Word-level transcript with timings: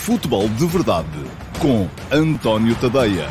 Futebol 0.00 0.48
de 0.48 0.66
Verdade 0.66 1.06
com 1.60 1.86
António 2.10 2.74
Tadeia. 2.80 3.28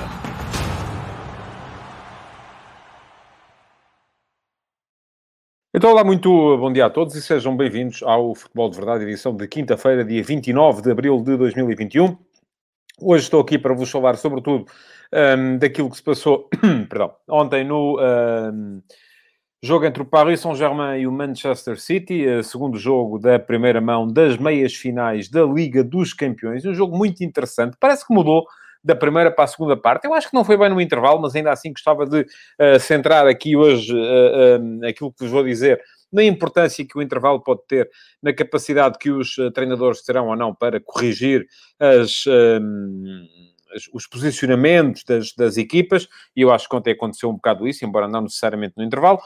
Então, 5.74 5.90
olá, 5.90 6.04
muito 6.04 6.29
bom 6.29 6.71
dia 6.71 6.86
a 6.86 6.90
todos 6.92 7.16
e 7.16 7.24
sejam 7.24 7.58
bem-vindos 7.58 8.04
ao 8.04 8.36
Futebol 8.36 8.70
de 8.70 8.78
Verdade, 8.78 9.04
edição 9.04 9.36
de 9.36 9.47
quinta-feira, 9.47 10.05
dia 10.05 10.21
29 10.21 10.84
de 10.84 10.92
abril 10.92 11.20
de 11.24 11.36
2021. 11.38 12.15
Hoje 13.01 13.24
estou 13.24 13.42
aqui 13.42 13.58
para 13.58 13.74
vos 13.74 13.90
falar, 13.90 14.15
sobretudo, 14.15 14.65
um, 15.12 15.58
daquilo 15.58 15.90
que 15.90 15.97
se 15.97 16.04
passou 16.04 16.48
perdão, 16.88 17.16
ontem 17.27 17.63
no 17.63 17.99
um, 17.99 18.84
jogo 19.62 19.85
entre 19.85 20.02
o 20.02 20.05
Paris 20.05 20.39
Saint-Germain 20.39 21.02
e 21.02 21.07
o 21.07 21.12
Manchester 21.12 21.80
City, 21.80 22.25
uh, 22.25 22.44
segundo 22.44 22.77
jogo 22.77 23.20
da 23.20 23.38
primeira 23.38 23.81
mão 23.81 24.07
das 24.07 24.38
meias 24.38 24.73
finais 24.73 25.30
da 25.30 25.43
Liga 25.43 25.84
dos 25.84 26.13
Campeões. 26.13 26.66
Um 26.66 26.73
jogo 26.73 26.98
muito 26.98 27.23
interessante, 27.23 27.75
parece 27.79 28.07
que 28.07 28.13
mudou 28.13 28.45
da 28.81 28.95
primeira 28.95 29.29
para 29.29 29.43
a 29.43 29.48
segunda 29.48 29.75
parte. 29.75 30.05
Eu 30.05 30.13
acho 30.13 30.29
que 30.29 30.34
não 30.34 30.45
foi 30.45 30.55
bem 30.55 30.70
no 30.70 30.79
intervalo, 30.79 31.21
mas 31.21 31.35
ainda 31.35 31.51
assim 31.51 31.73
gostava 31.73 32.05
de 32.05 32.21
uh, 32.21 32.79
centrar 32.79 33.27
aqui 33.27 33.55
hoje 33.55 33.93
uh, 33.93 34.87
aquilo 34.87 35.11
que 35.11 35.20
vos 35.20 35.31
vou 35.31 35.43
dizer 35.43 35.81
na 36.12 36.23
importância 36.23 36.84
que 36.87 36.98
o 36.98 37.01
intervalo 37.01 37.39
pode 37.39 37.62
ter 37.67 37.87
na 38.23 38.34
capacidade 38.34 38.98
que 38.98 39.12
os 39.12 39.35
treinadores 39.53 40.01
terão 40.01 40.29
ou 40.29 40.35
não 40.35 40.55
para 40.55 40.79
corrigir 40.79 41.45
as 41.79 42.26
os 43.93 44.07
posicionamentos 44.07 45.03
das, 45.03 45.33
das 45.33 45.57
equipas, 45.57 46.07
e 46.35 46.41
eu 46.41 46.51
acho 46.51 46.67
que 46.67 46.75
ontem 46.75 46.91
aconteceu 46.91 47.29
um 47.29 47.35
bocado 47.35 47.67
isso, 47.67 47.85
embora 47.85 48.07
não 48.07 48.21
necessariamente 48.21 48.73
no 48.77 48.83
intervalo. 48.83 49.19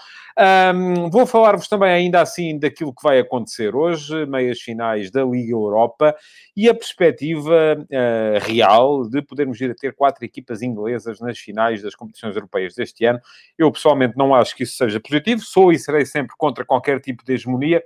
Um, 0.75 1.09
vou 1.09 1.25
falar-vos 1.25 1.67
também, 1.67 1.91
ainda 1.91 2.21
assim, 2.21 2.57
daquilo 2.57 2.93
que 2.93 3.03
vai 3.03 3.19
acontecer 3.19 3.75
hoje, 3.75 4.25
meias 4.25 4.59
finais 4.59 5.11
da 5.11 5.23
Liga 5.23 5.53
Europa, 5.53 6.15
e 6.55 6.67
a 6.69 6.73
perspectiva 6.73 7.77
uh, 7.79 8.45
real 8.45 9.07
de 9.07 9.21
podermos 9.21 9.59
ir 9.61 9.71
a 9.71 9.75
ter 9.75 9.93
quatro 9.93 10.25
equipas 10.25 10.61
inglesas 10.61 11.19
nas 11.19 11.37
finais 11.37 11.81
das 11.81 11.95
competições 11.95 12.35
europeias 12.35 12.75
deste 12.75 13.05
ano. 13.05 13.19
Eu, 13.57 13.71
pessoalmente, 13.71 14.17
não 14.17 14.33
acho 14.33 14.55
que 14.55 14.63
isso 14.63 14.75
seja 14.75 14.99
positivo, 14.99 15.41
sou 15.41 15.71
e 15.71 15.79
serei 15.79 16.05
sempre 16.05 16.35
contra 16.37 16.65
qualquer 16.65 16.99
tipo 16.99 17.23
de 17.23 17.33
hegemonia, 17.33 17.83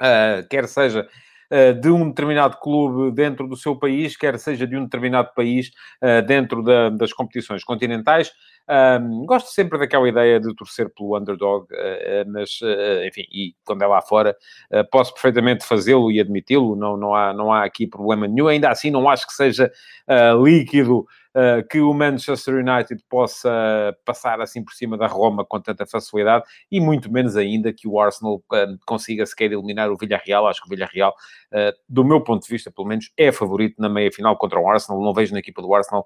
uh, 0.00 0.46
quer 0.48 0.66
seja 0.68 1.08
de 1.80 1.90
um 1.90 2.08
determinado 2.08 2.58
clube 2.58 3.14
dentro 3.14 3.48
do 3.48 3.56
seu 3.56 3.74
país, 3.74 4.16
quer 4.16 4.38
seja 4.38 4.66
de 4.66 4.76
um 4.76 4.84
determinado 4.84 5.30
país 5.34 5.70
eh, 6.00 6.22
dentro 6.22 6.62
da, 6.62 6.90
das 6.90 7.12
competições 7.12 7.64
continentais. 7.64 8.32
Um, 8.70 9.24
gosto 9.24 9.48
sempre 9.48 9.78
daquela 9.78 10.06
ideia 10.06 10.38
de 10.38 10.54
torcer 10.54 10.92
pelo 10.94 11.16
underdog, 11.16 11.64
uh, 11.72 12.30
mas, 12.30 12.60
uh, 12.60 13.02
enfim, 13.06 13.22
e 13.32 13.54
quando 13.64 13.82
é 13.82 13.86
lá 13.86 14.02
fora, 14.02 14.36
uh, 14.70 14.84
posso 14.90 15.14
perfeitamente 15.14 15.64
fazê-lo 15.64 16.12
e 16.12 16.20
admiti-lo, 16.20 16.76
não, 16.76 16.94
não, 16.94 17.14
há, 17.14 17.32
não 17.32 17.50
há 17.50 17.64
aqui 17.64 17.86
problema 17.86 18.28
nenhum. 18.28 18.46
Ainda 18.46 18.68
assim, 18.68 18.90
não 18.90 19.08
acho 19.08 19.26
que 19.26 19.32
seja 19.32 19.72
líquido 20.42 21.06
que 21.70 21.80
o 21.80 21.92
Manchester 21.94 22.56
United 22.56 23.02
possa 23.08 23.50
passar 24.04 24.40
assim 24.40 24.64
por 24.64 24.72
cima 24.72 24.96
da 24.96 25.06
Roma 25.06 25.44
com 25.44 25.60
tanta 25.60 25.86
facilidade, 25.86 26.44
e 26.70 26.80
muito 26.80 27.10
menos 27.12 27.36
ainda 27.36 27.72
que 27.72 27.86
o 27.86 28.00
Arsenal 28.00 28.42
consiga 28.86 29.24
sequer 29.26 29.52
eliminar 29.52 29.90
o 29.90 29.96
Villarreal. 29.96 30.46
Acho 30.46 30.62
que 30.62 30.66
o 30.66 30.70
Villarreal, 30.70 31.14
do 31.88 32.04
meu 32.04 32.20
ponto 32.20 32.42
de 32.42 32.48
vista, 32.48 32.70
pelo 32.70 32.88
menos, 32.88 33.12
é 33.16 33.30
favorito 33.30 33.80
na 33.80 33.88
meia 33.88 34.10
final 34.12 34.36
contra 34.36 34.58
o 34.60 34.68
Arsenal. 34.68 35.02
Não 35.02 35.14
vejo 35.14 35.32
na 35.32 35.38
equipa 35.38 35.62
do 35.62 35.72
Arsenal 35.74 36.04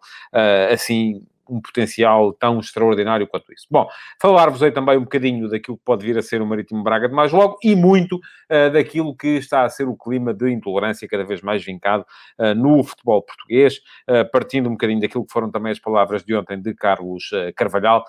assim 0.70 1.26
um 1.48 1.60
potencial 1.60 2.32
tão 2.32 2.60
extraordinário 2.60 3.26
quanto 3.26 3.52
isso. 3.52 3.66
Bom, 3.70 3.88
falar-vos 4.20 4.62
aí 4.62 4.70
também 4.70 4.96
um 4.96 5.02
bocadinho 5.02 5.48
daquilo 5.48 5.76
que 5.76 5.84
pode 5.84 6.04
vir 6.04 6.16
a 6.16 6.22
ser 6.22 6.40
o 6.40 6.46
Marítimo 6.46 6.82
Braga 6.82 7.08
de 7.08 7.14
mais 7.14 7.32
logo 7.32 7.58
e 7.62 7.74
muito 7.74 8.16
uh, 8.16 8.70
daquilo 8.72 9.14
que 9.16 9.28
está 9.28 9.64
a 9.64 9.68
ser 9.68 9.88
o 9.88 9.96
clima 9.96 10.32
de 10.32 10.50
intolerância 10.50 11.08
cada 11.08 11.24
vez 11.24 11.42
mais 11.42 11.64
vincado 11.64 12.04
uh, 12.38 12.54
no 12.54 12.82
futebol 12.82 13.22
português, 13.22 13.78
uh, 14.08 14.30
partindo 14.30 14.68
um 14.68 14.72
bocadinho 14.72 15.00
daquilo 15.00 15.26
que 15.26 15.32
foram 15.32 15.50
também 15.50 15.72
as 15.72 15.78
palavras 15.78 16.24
de 16.24 16.34
ontem 16.34 16.60
de 16.60 16.74
Carlos 16.74 17.30
Carvalhal, 17.56 18.04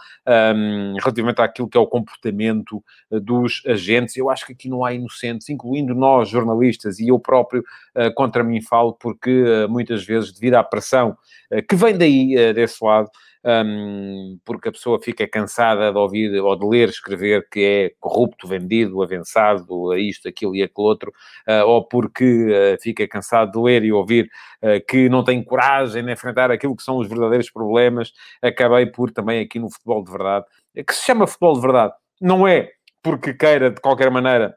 um, 0.56 0.96
relativamente 1.00 1.42
àquilo 1.42 1.68
que 1.68 1.78
é 1.78 1.82
o 1.82 1.88
comportamento 1.88 2.84
dos 3.12 3.62
agentes. 3.68 4.16
Eu 4.16 4.30
acho 4.30 4.46
que 4.46 4.54
aqui 4.54 4.70
não 4.70 4.84
há 4.84 4.94
inocentes, 4.94 5.50
incluindo 5.50 5.94
nós, 5.94 6.30
jornalistas, 6.30 7.00
e 7.00 7.10
eu 7.10 7.20
próprio 7.20 7.64
contra 8.16 8.44
mim 8.44 8.62
falo, 8.62 8.94
porque 8.94 9.44
muitas 9.70 10.04
vezes, 10.04 10.32
devido 10.32 10.56
à 10.56 10.64
pressão 10.64 11.16
que 11.70 11.76
vem 11.76 11.98
daí, 11.98 12.54
desse 12.54 12.84
lado, 12.84 13.10
um, 13.46 14.40
porque 14.46 14.70
a 14.70 14.72
pessoa 14.72 15.00
fica 15.02 15.28
cansada 15.28 15.92
de 15.92 15.98
ouvir 15.98 16.40
ou 16.40 16.56
de 16.56 16.66
ler, 16.66 16.90
escrever 16.90 17.48
que 17.50 17.60
é 17.64 17.92
corrupto, 18.00 18.48
vendido, 18.48 19.02
avançado, 19.02 19.92
a 19.92 20.00
isto, 20.00 20.28
aquilo 20.28 20.56
e 20.56 20.64
aquilo 20.64 20.86
outro, 20.86 21.12
uh, 21.48 21.66
ou 21.66 21.86
porque 21.88 22.24
uh, 22.24 22.82
fica 22.82 23.08
cansado 23.08 23.52
de 23.52 23.60
ler 23.60 23.84
e 23.84 23.92
ouvir 23.92 24.30
uh, 24.62 24.84
que 24.88 25.10
não 25.10 25.24
tem 25.24 25.44
coragem 25.44 26.04
de 26.04 26.12
enfrentar 26.12 26.52
aquilo 26.52 26.76
que 26.76 26.84
são 26.84 26.98
os 26.98 27.08
verdadeiros 27.08 27.50
problemas, 27.50 28.12
acabei 28.42 28.86
por 28.86 29.12
também 29.12 29.42
aqui 29.42 29.60
no 29.60 29.70
futebol 29.70 30.04
de 30.04 30.12
verdade, 30.12 30.46
que 30.88 30.94
se 30.94 31.06
chama 31.06 31.28
futebol 31.28 31.56
de 31.56 31.62
verdade, 31.62 31.94
não 32.22 32.48
é 32.48 32.70
porque 33.02 33.34
queira 33.34 33.70
de 33.70 33.82
qualquer 33.82 34.10
maneira 34.10 34.56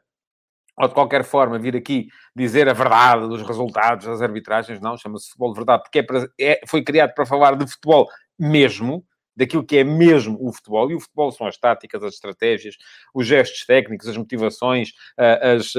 ou 0.77 0.87
de 0.87 0.93
qualquer 0.93 1.23
forma 1.23 1.57
vir 1.57 1.75
aqui 1.75 2.07
dizer 2.35 2.69
a 2.69 2.73
verdade 2.73 3.27
dos 3.27 3.41
resultados 3.41 4.05
das 4.05 4.21
arbitragens, 4.21 4.79
não, 4.79 4.95
chama-se 4.95 5.29
futebol 5.29 5.51
de 5.51 5.59
verdade, 5.59 5.83
porque 5.83 5.99
é 6.39 6.51
é, 6.53 6.61
foi 6.67 6.83
criado 6.83 7.13
para 7.15 7.25
falar 7.25 7.55
de 7.55 7.67
futebol 7.67 8.07
mesmo, 8.39 9.03
daquilo 9.35 9.63
que 9.63 9.77
é 9.77 9.83
mesmo 9.83 10.35
o 10.41 10.51
futebol. 10.51 10.89
E 10.89 10.95
o 10.95 10.99
futebol 10.99 11.31
são 11.31 11.45
as 11.45 11.57
táticas, 11.57 12.03
as 12.03 12.15
estratégias, 12.15 12.75
os 13.13 13.27
gestos 13.27 13.65
técnicos, 13.65 14.07
as 14.07 14.17
motivações, 14.17 14.93
as, 15.15 15.73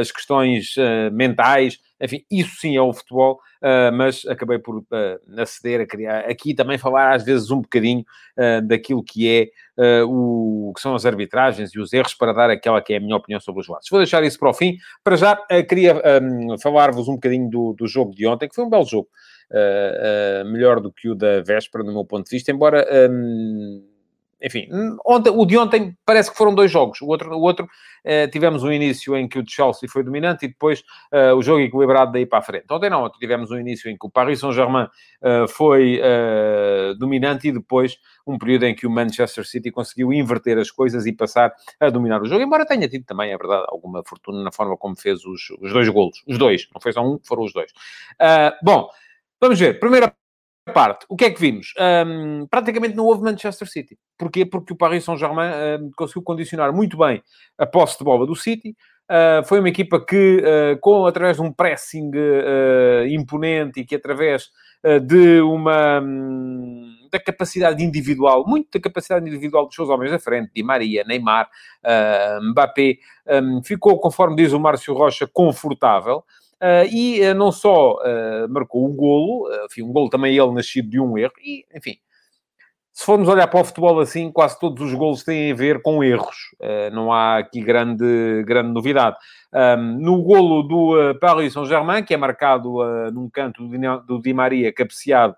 as 0.00 0.10
questões 0.10 0.74
mentais. 1.12 1.78
Enfim, 2.00 2.24
isso 2.30 2.56
sim 2.60 2.76
é 2.76 2.82
o 2.82 2.92
futebol, 2.92 3.40
mas 3.92 4.26
acabei 4.26 4.58
por 4.58 4.84
aceder 5.36 5.80
a 5.80 5.86
criar 5.86 6.20
aqui 6.20 6.54
também 6.54 6.78
falar 6.78 7.14
às 7.14 7.24
vezes 7.24 7.50
um 7.50 7.60
bocadinho 7.60 8.04
daquilo 8.64 9.04
que 9.04 9.28
é 9.76 10.02
o 10.04 10.72
que 10.74 10.80
são 10.80 10.96
as 10.96 11.06
arbitragens 11.06 11.70
e 11.74 11.78
os 11.78 11.92
erros 11.92 12.14
para 12.14 12.32
dar 12.32 12.50
aquela 12.50 12.82
que 12.82 12.92
é 12.92 12.96
a 12.96 13.00
minha 13.00 13.16
opinião 13.16 13.40
sobre 13.40 13.60
os 13.60 13.68
lados. 13.68 13.88
Vou 13.88 14.00
deixar 14.00 14.24
isso 14.24 14.38
para 14.38 14.50
o 14.50 14.54
fim. 14.54 14.76
Para 15.04 15.16
já, 15.16 15.36
queria 15.68 15.94
falar-vos 16.60 17.06
um 17.06 17.14
bocadinho 17.14 17.48
do, 17.48 17.72
do 17.72 17.86
jogo 17.86 18.12
de 18.14 18.26
ontem, 18.26 18.48
que 18.48 18.54
foi 18.56 18.64
um 18.64 18.70
belo 18.70 18.84
jogo 18.84 19.08
melhor 20.46 20.80
do 20.80 20.92
que 20.92 21.08
o 21.08 21.14
da 21.14 21.40
véspera, 21.42 21.84
do 21.84 21.92
meu 21.92 22.04
ponto 22.04 22.24
de 22.24 22.30
vista, 22.30 22.50
embora. 22.50 22.86
Um, 23.10 23.82
enfim, 24.40 24.68
ontem, 25.04 25.30
o 25.30 25.44
de 25.44 25.58
ontem 25.58 25.96
parece 26.06 26.30
que 26.30 26.36
foram 26.36 26.54
dois 26.54 26.70
jogos. 26.70 27.00
O 27.00 27.06
outro, 27.06 27.34
o 27.34 27.40
outro 27.40 27.64
uh, 27.64 28.30
tivemos 28.30 28.62
um 28.62 28.70
início 28.70 29.16
em 29.16 29.28
que 29.28 29.38
o 29.38 29.44
Chelsea 29.46 29.88
foi 29.88 30.04
dominante 30.04 30.44
e 30.44 30.48
depois 30.48 30.80
uh, 31.12 31.34
o 31.36 31.42
jogo 31.42 31.60
equilibrado 31.60 32.12
daí 32.12 32.24
para 32.24 32.38
a 32.38 32.42
frente. 32.42 32.66
Ontem 32.70 32.88
não, 32.88 33.02
ontem 33.02 33.18
tivemos 33.18 33.50
um 33.50 33.58
início 33.58 33.90
em 33.90 33.96
que 33.98 34.06
o 34.06 34.10
Paris 34.10 34.38
Saint-Germain 34.38 34.84
uh, 34.84 35.48
foi 35.48 36.00
dominante 36.98 37.48
e 37.48 37.52
depois 37.52 37.98
um 38.26 38.38
período 38.38 38.64
em 38.64 38.74
que 38.74 38.86
o 38.86 38.90
Manchester 38.90 39.44
City 39.46 39.70
conseguiu 39.70 40.12
inverter 40.12 40.58
as 40.58 40.70
coisas 40.70 41.06
e 41.06 41.12
passar 41.12 41.52
a 41.80 41.90
dominar 41.90 42.22
o 42.22 42.26
jogo, 42.26 42.42
embora 42.42 42.66
tenha 42.66 42.88
tido 42.88 43.04
também, 43.04 43.32
é 43.32 43.36
verdade, 43.36 43.64
alguma 43.68 44.02
fortuna 44.04 44.42
na 44.42 44.52
forma 44.52 44.76
como 44.76 44.96
fez 44.96 45.24
os, 45.24 45.50
os 45.60 45.72
dois 45.72 45.88
golos. 45.88 46.22
Os 46.26 46.38
dois, 46.38 46.68
não 46.72 46.80
foi 46.80 46.92
só 46.92 47.02
um, 47.02 47.18
foram 47.24 47.42
os 47.44 47.52
dois. 47.52 47.72
bom, 48.62 48.88
Vamos 49.40 49.58
ver. 49.58 49.78
Primeira 49.78 50.14
parte. 50.74 51.06
O 51.08 51.16
que 51.16 51.24
é 51.24 51.30
que 51.30 51.40
vimos? 51.40 51.72
Um, 52.06 52.46
praticamente 52.46 52.94
não 52.94 53.06
houve 53.06 53.22
Manchester 53.22 53.68
City. 53.68 53.98
Porquê? 54.18 54.44
Porque 54.44 54.72
o 54.72 54.76
Paris 54.76 55.04
Saint-Germain 55.04 55.80
um, 55.80 55.90
conseguiu 55.96 56.22
condicionar 56.22 56.72
muito 56.72 56.98
bem 56.98 57.22
a 57.56 57.66
posse 57.66 57.98
de 57.98 58.04
bola 58.04 58.26
do 58.26 58.36
City. 58.36 58.76
Uh, 59.10 59.42
foi 59.46 59.60
uma 59.60 59.70
equipa 59.70 60.04
que, 60.04 60.42
uh, 60.42 60.78
com, 60.80 61.06
através 61.06 61.36
de 61.38 61.42
um 61.42 61.50
pressing 61.50 62.10
uh, 62.10 63.06
imponente 63.08 63.80
e 63.80 63.86
que 63.86 63.94
através 63.94 64.50
de 65.06 65.40
uma... 65.40 66.00
Um, 66.00 66.94
da 67.10 67.18
capacidade 67.18 67.82
individual, 67.82 68.44
muito 68.46 68.68
da 68.72 68.78
capacidade 68.78 69.26
individual 69.26 69.66
dos 69.66 69.74
seus 69.74 69.88
homens 69.88 70.12
da 70.12 70.18
frente, 70.18 70.52
Di 70.54 70.62
Maria, 70.62 71.02
Neymar, 71.04 71.48
Mbappé, 72.50 72.98
ficou, 73.64 73.98
conforme 73.98 74.36
diz 74.36 74.52
o 74.52 74.60
Márcio 74.60 74.94
Rocha, 74.94 75.26
confortável. 75.26 76.22
Uh, 76.60 76.90
e 76.90 77.20
uh, 77.22 77.34
não 77.34 77.52
só 77.52 77.94
uh, 77.94 78.48
marcou 78.48 78.84
um 78.84 78.92
golo, 78.92 79.48
enfim, 79.70 79.82
um 79.82 79.92
golo 79.92 80.10
também 80.10 80.36
ele 80.36 80.50
nascido 80.50 80.90
de 80.90 80.98
um 80.98 81.16
erro, 81.16 81.34
e, 81.40 81.64
enfim, 81.72 81.96
se 82.92 83.04
formos 83.04 83.28
olhar 83.28 83.46
para 83.46 83.60
o 83.60 83.64
futebol 83.64 84.00
assim, 84.00 84.32
quase 84.32 84.58
todos 84.58 84.82
os 84.82 84.92
golos 84.92 85.22
têm 85.22 85.52
a 85.52 85.54
ver 85.54 85.80
com 85.82 86.02
erros, 86.02 86.36
não 86.92 87.12
há 87.12 87.38
aqui 87.38 87.60
grande, 87.60 88.42
grande 88.44 88.72
novidade. 88.72 89.16
No 90.00 90.20
golo 90.20 90.64
do 90.64 91.14
Paris 91.20 91.52
Saint-Germain, 91.52 92.02
que 92.02 92.12
é 92.12 92.16
marcado 92.16 92.78
num 93.12 93.30
canto 93.30 93.62
do 94.04 94.20
Di 94.20 94.34
Maria, 94.34 94.72
cabeceado 94.72 95.36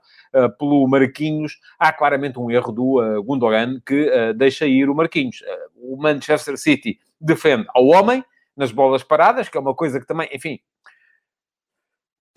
pelo 0.59 0.89
Marquinhos, 0.89 1.59
há 1.79 1.93
claramente 1.93 2.41
um 2.41 2.51
erro 2.51 2.73
do 2.73 3.23
Gundogan 3.25 3.79
que 3.85 4.33
deixa 4.33 4.65
ir 4.65 4.89
o 4.89 4.95
Marquinhos. 4.95 5.43
o 5.77 5.99
Manchester 5.99 6.57
City 6.57 6.99
defende 7.21 7.67
ao 7.75 7.85
homem, 7.89 8.25
nas 8.57 8.73
bolas 8.73 9.03
paradas, 9.03 9.51
que 9.51 9.59
é 9.59 9.61
uma 9.61 9.75
coisa 9.75 10.01
que 10.01 10.07
também, 10.07 10.31
enfim, 10.33 10.59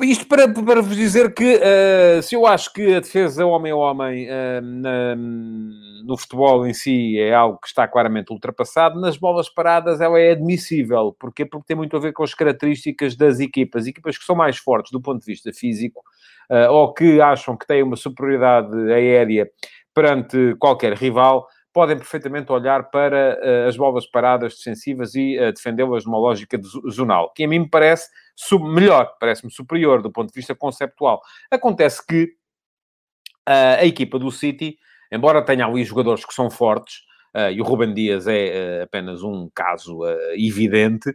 Isto 0.04 0.28
para, 0.28 0.48
para 0.48 0.82
vos 0.82 0.96
dizer 0.96 1.34
que 1.34 1.56
uh, 1.56 2.22
se 2.22 2.36
eu 2.36 2.46
acho 2.46 2.74
que 2.74 2.96
a 2.96 3.00
defesa 3.00 3.46
homem 3.46 3.72
a 3.72 3.76
homem 3.76 4.28
uh, 4.28 4.62
na, 4.62 5.16
no 5.16 6.18
futebol 6.18 6.68
em 6.68 6.74
si 6.74 7.18
é 7.18 7.34
algo 7.34 7.58
que 7.60 7.68
está 7.68 7.88
claramente 7.88 8.32
ultrapassado, 8.32 9.00
nas 9.00 9.18
bolas 9.18 9.50
paradas 9.50 10.02
ela 10.02 10.20
é 10.20 10.32
admissível. 10.32 11.16
Porquê? 11.18 11.46
Porque 11.46 11.68
tem 11.68 11.78
muito 11.78 11.96
a 11.96 12.00
ver 12.00 12.12
com 12.12 12.24
as 12.24 12.34
características 12.34 13.16
das 13.16 13.40
equipas. 13.40 13.88
Equipas 13.88 14.18
que 14.18 14.26
são 14.26 14.36
mais 14.36 14.58
fortes 14.58 14.92
do 14.92 15.02
ponto 15.02 15.20
de 15.20 15.26
vista 15.26 15.52
físico 15.54 16.02
uh, 16.50 16.72
ou 16.72 16.94
que 16.94 17.22
acham 17.22 17.56
que 17.56 17.66
têm 17.66 17.84
uma 17.84 17.96
superioridade 17.96 18.76
aérea 18.92 19.50
perante 19.94 20.56
qualquer 20.60 20.94
rival, 20.94 21.48
podem 21.74 21.98
perfeitamente 21.98 22.52
olhar 22.52 22.92
para 22.92 23.40
uh, 23.42 23.68
as 23.68 23.76
bolas 23.76 24.06
paradas 24.06 24.56
defensivas 24.56 25.16
e 25.16 25.40
uh, 25.40 25.52
defendê-las 25.52 26.06
numa 26.06 26.20
lógica 26.20 26.60
zonal, 26.92 27.34
que 27.34 27.44
a 27.44 27.48
mim 27.48 27.60
me 27.60 27.70
parece 27.70 28.10
melhor, 28.62 29.16
parece-me 29.20 29.52
superior 29.52 30.02
do 30.02 30.12
ponto 30.12 30.30
de 30.30 30.36
vista 30.36 30.54
conceptual. 30.54 31.22
Acontece 31.52 32.06
que 32.06 32.24
uh, 33.50 33.80
a 33.80 33.86
equipa 33.86 34.20
do 34.20 34.32
City, 34.32 34.78
embora 35.12 35.44
tenha 35.44 35.66
ali 35.66 35.84
jogadores 35.84 36.24
que 36.24 36.34
são 36.34 36.50
fortes, 36.50 37.02
Uh, 37.36 37.50
e 37.52 37.60
o 37.60 37.64
Ruben 37.64 37.96
Dias 37.96 38.28
é 38.28 38.80
uh, 38.80 38.84
apenas 38.84 39.24
um 39.24 39.50
caso 39.56 40.04
uh, 40.04 40.36
evidente, 40.38 41.12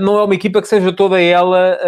não 0.00 0.18
é 0.18 0.24
uma 0.24 0.34
equipa 0.34 0.62
que 0.62 0.66
seja 0.66 0.90
toda 0.94 1.20
ela 1.20 1.78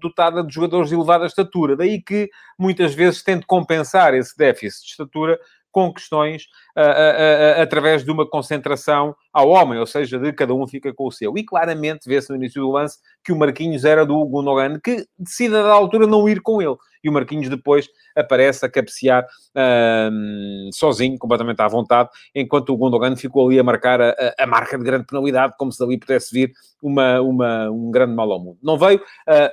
dotada 0.00 0.44
de 0.44 0.54
jogadores 0.54 0.88
de 0.88 0.94
elevada 0.94 1.26
estatura. 1.26 1.74
Daí 1.74 2.00
que 2.00 2.30
muitas 2.56 2.94
vezes 2.94 3.24
tente 3.24 3.44
compensar 3.44 4.14
esse 4.14 4.36
déficit 4.36 4.84
de 4.84 4.90
estatura 4.92 5.36
com 5.76 5.92
questões 5.92 6.44
uh, 6.74 6.80
uh, 6.80 7.58
uh, 7.58 7.62
através 7.62 8.02
de 8.02 8.10
uma 8.10 8.26
concentração 8.26 9.14
ao 9.30 9.50
homem, 9.50 9.78
ou 9.78 9.84
seja, 9.84 10.18
de 10.18 10.32
cada 10.32 10.54
um 10.54 10.66
fica 10.66 10.90
com 10.94 11.06
o 11.06 11.12
seu. 11.12 11.36
E 11.36 11.44
claramente 11.44 12.08
vê-se 12.08 12.30
no 12.30 12.36
início 12.36 12.62
do 12.62 12.70
lance 12.70 12.96
que 13.22 13.30
o 13.30 13.36
Marquinhos 13.36 13.84
era 13.84 14.06
do 14.06 14.24
Gundogan, 14.24 14.80
que 14.82 15.04
decide 15.18 15.54
a 15.54 15.62
da 15.62 15.74
altura 15.74 16.06
não 16.06 16.26
ir 16.26 16.40
com 16.40 16.62
ele. 16.62 16.76
E 17.06 17.08
o 17.08 17.12
Marquinhos 17.12 17.48
depois 17.48 17.88
aparece 18.16 18.66
a 18.66 18.68
cabecear 18.68 19.24
sozinho, 20.72 21.16
completamente 21.16 21.60
à 21.60 21.68
vontade, 21.68 22.10
enquanto 22.34 22.70
o 22.70 22.76
Gundogan 22.76 23.14
ficou 23.14 23.46
ali 23.46 23.60
a 23.60 23.62
marcar 23.62 24.00
a, 24.00 24.14
a, 24.36 24.46
marca 24.46 24.76
de 24.76 24.82
grande 24.82 25.06
penalidade, 25.06 25.54
como 25.56 25.70
se 25.70 25.78
dali 25.78 25.96
pudesse 25.96 26.34
vir 26.34 26.52
uma, 26.82 27.20
uma, 27.20 27.70
um 27.70 27.90
grande 27.92 28.14
mal 28.14 28.30
ao 28.32 28.40
mundo. 28.40 28.58
Não 28.60 28.76
veio, 28.76 29.00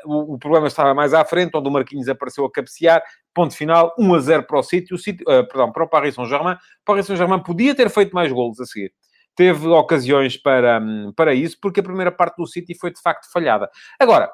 o, 0.03 0.33
o, 0.33 0.39
problema 0.39 0.65
estava 0.65 0.95
mais 0.95 1.13
à 1.13 1.23
frente, 1.23 1.55
onde 1.55 1.69
o 1.69 1.71
Marquinhos 1.71 2.09
apareceu 2.09 2.43
a 2.43 2.51
cabecear, 2.51 3.03
ponto 3.35 3.55
final, 3.55 3.93
1 3.99 4.13
a 4.15 4.19
0 4.19 4.43
para 4.43 4.59
o 4.59 4.63
City, 4.63 4.93
o 4.93 4.97
City 4.97 5.23
perdão, 5.23 5.71
para 5.71 5.83
o 5.83 5.87
Paris 5.87 6.15
Saint-Germain. 6.15 6.55
O 6.55 6.85
Paris 6.85 7.05
Saint-Germain 7.05 7.39
podia 7.43 7.75
ter 7.75 7.89
feito 7.89 8.13
mais 8.13 8.31
golos 8.31 8.59
a 8.59 8.65
seguir 8.65 8.91
teve 9.35 9.67
ocasiões 9.67 10.37
para, 10.37 10.81
para 11.15 11.33
isso, 11.33 11.57
porque 11.61 11.79
a 11.79 11.83
primeira 11.83 12.11
parte 12.11 12.37
do 12.37 12.47
City 12.47 12.75
foi 12.77 12.91
de 12.91 13.01
facto 13.01 13.31
falhada. 13.31 13.69
Agora, 13.99 14.31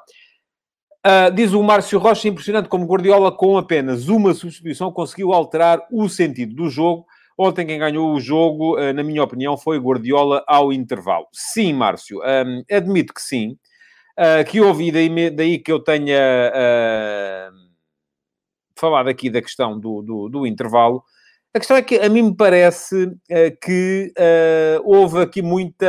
uh, 1.06 1.34
diz 1.34 1.52
o 1.52 1.62
Márcio 1.62 1.98
Rocha, 1.98 2.28
impressionante 2.28 2.68
como 2.68 2.86
Guardiola, 2.86 3.32
com 3.32 3.56
apenas 3.56 4.08
uma 4.08 4.34
substituição, 4.34 4.92
conseguiu 4.92 5.32
alterar 5.32 5.80
o 5.90 6.08
sentido 6.08 6.54
do 6.54 6.68
jogo. 6.68 7.06
Ontem 7.38 7.66
quem 7.66 7.78
ganhou 7.78 8.14
o 8.14 8.20
jogo, 8.20 8.78
uh, 8.78 8.92
na 8.92 9.02
minha 9.02 9.22
opinião, 9.22 9.56
foi 9.56 9.78
Guardiola 9.78 10.44
ao 10.46 10.72
intervalo. 10.72 11.26
Sim, 11.32 11.72
Márcio, 11.72 12.18
um, 12.18 12.62
admito 12.70 13.14
que 13.14 13.22
sim. 13.22 13.56
Uh, 14.18 14.44
que 14.48 14.60
houve, 14.60 14.92
daí, 14.92 15.30
daí 15.30 15.58
que 15.58 15.72
eu 15.72 15.80
tenha 15.80 16.20
falado 18.76 19.08
aqui 19.08 19.30
da 19.30 19.40
questão 19.40 19.78
do, 19.78 20.02
do, 20.02 20.28
do 20.28 20.46
intervalo, 20.46 21.02
a 21.54 21.58
questão 21.58 21.76
é 21.76 21.82
que 21.82 21.98
a 21.98 22.08
mim 22.08 22.22
me 22.22 22.36
parece 22.36 23.10
que 23.60 24.12
houve 24.84 25.20
aqui 25.20 25.42
muita. 25.42 25.86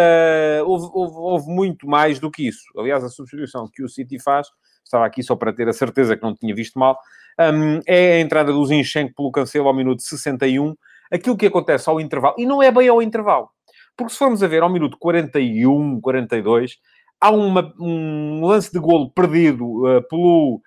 Houve, 0.66 0.90
houve, 0.92 1.16
houve, 1.18 1.48
muito 1.48 1.88
mais 1.88 2.20
do 2.20 2.32
que 2.32 2.48
isso. 2.48 2.64
Aliás, 2.76 3.04
a 3.04 3.10
substituição 3.10 3.70
que 3.72 3.84
o 3.84 3.90
City 3.90 4.18
faz, 4.18 4.48
estava 4.92 5.06
aqui 5.06 5.24
só 5.24 5.36
para 5.36 5.54
ter 5.54 5.68
a 5.68 5.74
certeza 5.74 6.16
que 6.16 6.24
não 6.24 6.36
tinha 6.36 6.54
visto 6.54 6.78
mal, 6.78 7.00
um, 7.40 7.80
é 7.88 8.14
a 8.14 8.20
entrada 8.20 8.52
do 8.52 8.66
Zinchenko 8.66 9.16
pelo 9.16 9.32
Cancelo 9.32 9.68
ao 9.68 9.74
minuto 9.74 10.02
61. 10.02 10.76
Aquilo 11.12 11.38
que 11.38 11.48
acontece 11.48 11.90
ao 11.90 12.00
intervalo, 12.00 12.36
e 12.38 12.46
não 12.46 12.64
é 12.64 12.72
bem 12.72 12.88
ao 12.88 13.02
intervalo, 13.02 13.50
porque 13.98 14.14
se 14.14 14.20
formos 14.20 14.42
a 14.42 14.48
ver 14.48 14.64
ao 14.64 14.70
minuto 14.70 14.98
41, 14.98 16.00
42, 16.00 16.78
há 17.20 17.32
uma, 17.32 17.74
um 17.80 18.46
lance 18.46 18.72
de 18.72 18.80
golo 18.80 19.12
perdido 19.12 19.66
uh, 19.86 20.02
pelo 20.08 20.62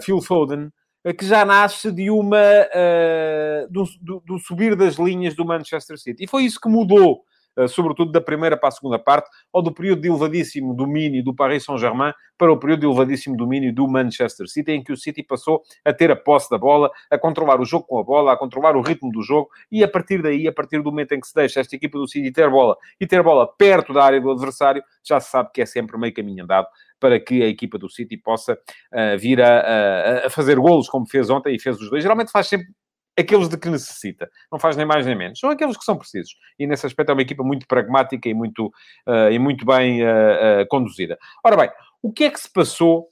Phil 0.00 0.20
Foden 0.20 0.70
que 1.18 1.26
já 1.26 1.44
nasce 1.44 1.92
de 1.92 2.10
uma 2.10 2.38
uh, 2.38 3.70
do, 3.70 3.84
do, 4.00 4.22
do, 4.24 4.38
subir 4.38 4.74
das 4.74 4.94
linhas 4.94 5.34
do 5.34 5.44
Manchester 5.44 5.98
City. 5.98 6.24
E 6.24 6.26
foi 6.26 6.44
isso 6.44 6.58
que 6.58 6.68
mudou, 6.68 7.16
uh, 7.16 7.20
sobretudo 7.68 8.12
da 8.12 8.20
primeira 8.20 8.56
para 8.56 8.68
a 8.68 8.72
segunda 8.72 8.98
parte, 8.98 9.28
ou 9.52 9.62
do 9.62 9.72
período 9.72 10.02
de 10.02 10.08
elevadíssimo 10.08 10.74
domínio 10.74 11.22
do 11.22 11.34
Paris 11.34 11.64
Saint-Germain 11.64 12.12
para 12.36 12.52
o 12.52 12.58
período 12.58 12.80
de 12.80 12.86
elevadíssimo 12.86 13.36
domínio 13.36 13.72
do 13.72 13.86
Manchester 13.86 14.48
City, 14.48 14.72
em 14.72 14.82
que 14.82 14.92
o 14.92 14.96
City 14.96 15.22
passou 15.22 15.62
a 15.84 15.92
ter 15.92 16.10
a 16.10 16.16
posse 16.16 16.50
da 16.50 16.58
bola, 16.58 16.90
a 17.10 17.18
controlar 17.18 17.60
o 17.60 17.64
jogo 17.64 17.86
com 17.86 17.98
a 17.98 18.02
bola, 18.02 18.32
a 18.32 18.36
controlar 18.36 18.76
o 18.76 18.80
ritmo 18.80 19.10
do 19.10 19.22
jogo, 19.22 19.48
e 19.70 19.84
a 19.84 19.88
partir 19.88 20.20
daí, 20.22 20.48
a 20.48 20.52
partir 20.52 20.82
do 20.82 20.90
momento 20.90 21.12
em 21.12 21.20
que 21.20 21.26
se 21.26 21.34
deixa 21.34 21.60
esta 21.60 21.76
equipa 21.76 21.98
do 21.98 22.08
City 22.08 22.32
ter 22.32 22.50
bola 22.50 22.76
e 23.00 23.06
ter 23.06 23.22
bola 23.22 23.46
perto 23.46 23.92
da 23.92 24.04
área 24.04 24.20
do 24.20 24.30
adversário, 24.30 24.82
já 25.02 25.20
se 25.20 25.30
sabe 25.30 25.50
que 25.52 25.62
é 25.62 25.66
sempre 25.66 25.96
meio 25.98 26.12
caminho 26.12 26.44
andado 26.44 26.66
para 26.98 27.20
que 27.20 27.42
a 27.42 27.46
equipa 27.46 27.76
do 27.76 27.88
City 27.88 28.16
possa 28.16 28.54
uh, 28.54 29.18
vir 29.18 29.40
a, 29.42 29.60
a, 29.60 30.26
a, 30.26 30.30
fazer 30.30 30.58
golos, 30.58 30.88
como 30.88 31.06
fez 31.06 31.28
ontem 31.28 31.54
e 31.54 31.60
fez 31.60 31.78
os 31.78 31.90
dois. 31.90 32.02
Geralmente 32.02 32.30
faz 32.30 32.46
sempre 32.46 32.68
aqueles 33.16 33.48
de 33.48 33.56
que 33.56 33.68
necessita. 33.68 34.30
Não 34.50 34.58
faz 34.58 34.76
nem 34.76 34.86
mais 34.86 35.06
nem 35.06 35.16
menos. 35.16 35.38
São 35.38 35.50
aqueles 35.50 35.76
que 35.76 35.84
são 35.84 35.96
precisos. 35.96 36.36
E 36.58 36.66
nesse 36.66 36.86
aspecto 36.86 37.10
é 37.10 37.12
uma 37.12 37.22
equipa 37.22 37.42
muito 37.42 37.66
pragmática 37.66 38.28
e 38.28 38.34
muito, 38.34 38.66
uh, 39.06 39.30
e 39.30 39.38
muito 39.38 39.64
bem 39.64 40.02
uh, 40.02 40.66
conduzida. 40.68 41.18
Ora 41.44 41.56
bem, 41.56 41.70
o 42.02 42.12
que 42.12 42.24
é 42.24 42.30
que 42.30 42.40
se 42.40 42.52
passou 42.52 43.08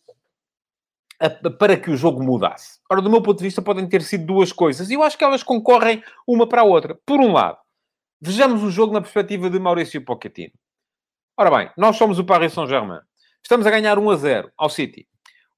para 1.59 1.77
que 1.77 1.91
o 1.91 1.97
jogo 1.97 2.23
mudasse? 2.23 2.81
Ora, 2.91 3.01
do 3.01 3.09
meu 3.09 3.23
ponto 3.23 3.39
de 3.39 3.45
vista, 3.45 3.63
podem 3.63 3.89
ter 3.89 4.03
sido 4.03 4.27
duas 4.27 4.53
coisas. 4.53 4.91
E 4.91 4.95
eu 4.95 5.03
acho 5.03 5.17
que 5.17 5.25
elas 5.25 5.43
concorrem 5.43 6.03
uma 6.27 6.49
para 6.49 6.63
a 6.63 6.65
outra. 6.65 6.99
Por 7.07 7.21
um 7.21 7.33
lado, 7.33 7.59
vejamos 8.21 8.63
o 8.63 8.71
jogo 8.71 8.93
na 8.93 9.01
perspectiva 9.01 9.49
de 9.49 9.59
Maurício 9.59 10.05
Pochettino. 10.05 10.53
Ora 11.37 11.51
bem, 11.51 11.71
nós 11.77 11.97
somos 11.97 12.19
o 12.19 12.25
Paris 12.25 12.53
Saint-Germain. 12.53 13.01
Estamos 13.43 13.67
a 13.67 13.71
ganhar 13.71 13.99
1 13.99 14.11
a 14.11 14.17
0 14.17 14.53
ao 14.57 14.69
City. 14.69 15.09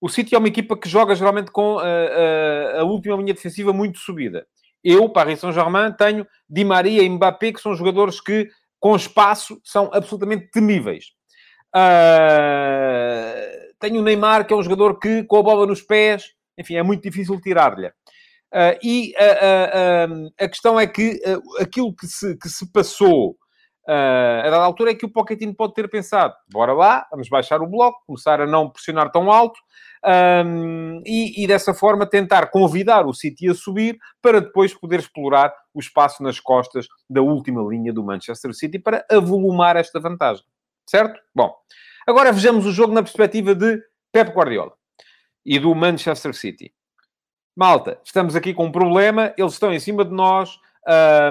O 0.05 0.09
City 0.11 0.35
é 0.35 0.39
uma 0.39 0.49
equipa 0.49 0.77
que 0.77 0.87
joga 0.87 1.15
geralmente 1.15 1.51
com 1.51 1.79
a, 1.79 1.83
a, 1.83 2.81
a 2.81 2.85
última 2.85 3.17
linha 3.17 3.33
defensiva 3.33 3.73
muito 3.73 3.99
subida. 3.99 4.47
Eu, 4.85 5.09
Paris 5.09 5.41
Saint-Germain, 5.41 5.93
tenho 5.93 6.27
Di 6.47 6.63
Maria 6.63 7.03
e 7.03 7.09
Mbappé, 7.09 7.53
que 7.53 7.61
são 7.63 7.75
jogadores 7.75 8.21
que, 8.21 8.47
com 8.79 8.95
espaço, 8.95 9.59
são 9.65 9.89
absolutamente 9.95 10.51
temíveis. 10.51 11.07
Uh, 11.75 13.73
tenho 13.81 14.01
o 14.01 14.03
Neymar, 14.03 14.47
que 14.47 14.53
é 14.53 14.57
um 14.59 14.63
jogador 14.63 14.99
que, 14.99 15.25
com 15.25 15.39
a 15.39 15.43
bola 15.43 15.65
nos 15.65 15.81
pés, 15.81 16.35
enfim, 16.59 16.75
é 16.75 16.83
muito 16.83 17.03
difícil 17.03 17.41
tirar-lhe. 17.41 17.87
Uh, 17.87 18.77
e 18.83 19.15
uh, 19.15 20.31
a 20.39 20.49
questão 20.49 20.79
é 20.79 20.87
que 20.87 21.19
aquilo 21.59 21.97
que 21.97 22.07
se, 22.07 22.37
que 22.37 22.51
se 22.51 22.71
passou 22.71 23.39
a 23.87 24.51
dada 24.51 24.65
altura 24.65 24.93
é 24.93 24.95
que 24.95 25.05
o 25.05 25.13
Pochettino 25.13 25.55
pode 25.55 25.75
ter 25.75 25.89
pensado, 25.91 26.35
bora 26.51 26.73
lá, 26.73 27.07
vamos 27.11 27.29
baixar 27.29 27.61
o 27.61 27.67
bloco, 27.67 28.03
começar 28.07 28.41
a 28.41 28.47
não 28.47 28.71
pressionar 28.71 29.13
tão 29.13 29.31
alto 29.31 29.61
um, 30.05 31.01
e, 31.05 31.43
e, 31.43 31.47
dessa 31.47 31.73
forma 31.73 32.05
tentar 32.07 32.49
convidar 32.49 33.07
o 33.07 33.15
City 33.15 33.49
a 33.49 33.55
subir 33.55 33.99
para 34.21 34.41
depois 34.41 34.75
poder 34.75 35.01
explorar 35.01 35.55
o 35.73 35.81
espaço 35.81 36.23
nas 36.23 36.39
costas 36.39 36.87
da 37.09 37.23
última 37.23 37.63
linha 37.63 37.93
do 37.93 38.05
Manchester 38.05 38.53
City 38.53 38.79
para 38.79 39.05
avolumar 39.11 39.77
esta 39.77 39.99
vantagem. 39.99 40.45
Certo? 40.89 41.19
Bom, 41.35 41.55
agora 42.07 42.33
vejamos 42.33 42.67
o 42.67 42.73
jogo 42.73 42.93
na 42.93 43.03
perspectiva 43.03 43.55
de 43.55 43.81
Pep 44.13 44.31
Guardiola 44.33 44.73
e 45.45 45.59
do 45.59 45.75
Manchester 45.75 46.35
City. 46.35 46.73
Malta, 47.57 47.99
estamos 48.05 48.37
aqui 48.37 48.53
com 48.53 48.67
um 48.67 48.73
problema, 48.73 49.33
eles 49.39 49.53
estão 49.53 49.73
em 49.73 49.81
cima 49.81 50.05
de 50.05 50.13
nós, 50.13 50.59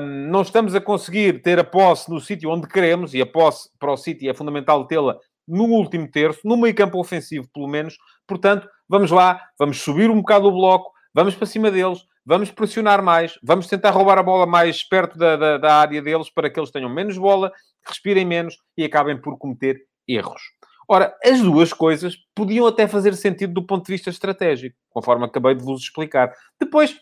um, 0.02 0.30
não 0.32 0.42
estamos 0.42 0.74
a 0.74 0.82
conseguir 0.82 1.42
ter 1.42 1.60
a 1.60 1.64
posse 1.64 2.10
no 2.10 2.20
sítio 2.20 2.50
onde 2.50 2.68
queremos, 2.68 3.14
e 3.14 3.22
a 3.22 3.26
posse 3.26 3.70
para 3.78 3.92
o 3.92 3.98
City 3.98 4.28
é 4.28 4.34
fundamental 4.34 4.88
tê-la 4.88 5.20
no 5.48 5.66
último 5.66 6.10
terço, 6.10 6.42
no 6.44 6.58
meio 6.58 6.76
campo 6.76 7.00
ofensivo, 7.00 7.48
pelo 7.54 7.68
menos. 7.68 7.98
Portanto, 8.28 8.68
vamos 8.88 9.12
lá, 9.12 9.42
vamos 9.60 9.82
subir 9.82 10.10
um 10.10 10.18
bocado 10.18 10.48
o 10.48 10.52
bloco, 10.52 10.92
vamos 11.14 11.36
para 11.36 11.46
cima 11.46 11.70
deles, 11.70 12.00
vamos 12.26 12.52
pressionar 12.52 13.04
mais, 13.04 13.38
vamos 13.44 13.68
tentar 13.68 13.92
roubar 13.92 14.18
a 14.18 14.24
bola 14.24 14.46
mais 14.46 14.84
perto 14.84 15.18
da, 15.18 15.36
da, 15.36 15.58
da 15.58 15.76
área 15.76 16.02
deles 16.02 16.30
para 16.30 16.50
que 16.50 16.60
eles 16.60 16.72
tenham 16.72 16.90
menos 16.90 17.18
bola, 17.18 17.52
respirem 17.86 18.26
menos 18.26 18.58
e 18.78 18.84
acabem 18.84 19.20
por 19.20 19.38
cometer 19.38 19.82
erros. 20.08 20.42
Ora, 20.88 21.16
as 21.24 21.42
duas 21.42 21.72
coisas 21.72 22.18
podiam 22.36 22.68
até 22.68 22.88
fazer 22.88 23.16
sentido 23.16 23.54
do 23.54 23.66
ponto 23.66 23.86
de 23.86 23.94
vista 23.94 24.10
estratégico, 24.10 24.76
conforme 24.90 25.26
acabei 25.26 25.56
de 25.56 25.64
vos 25.64 25.82
explicar. 25.82 26.34
Depois, 26.60 26.96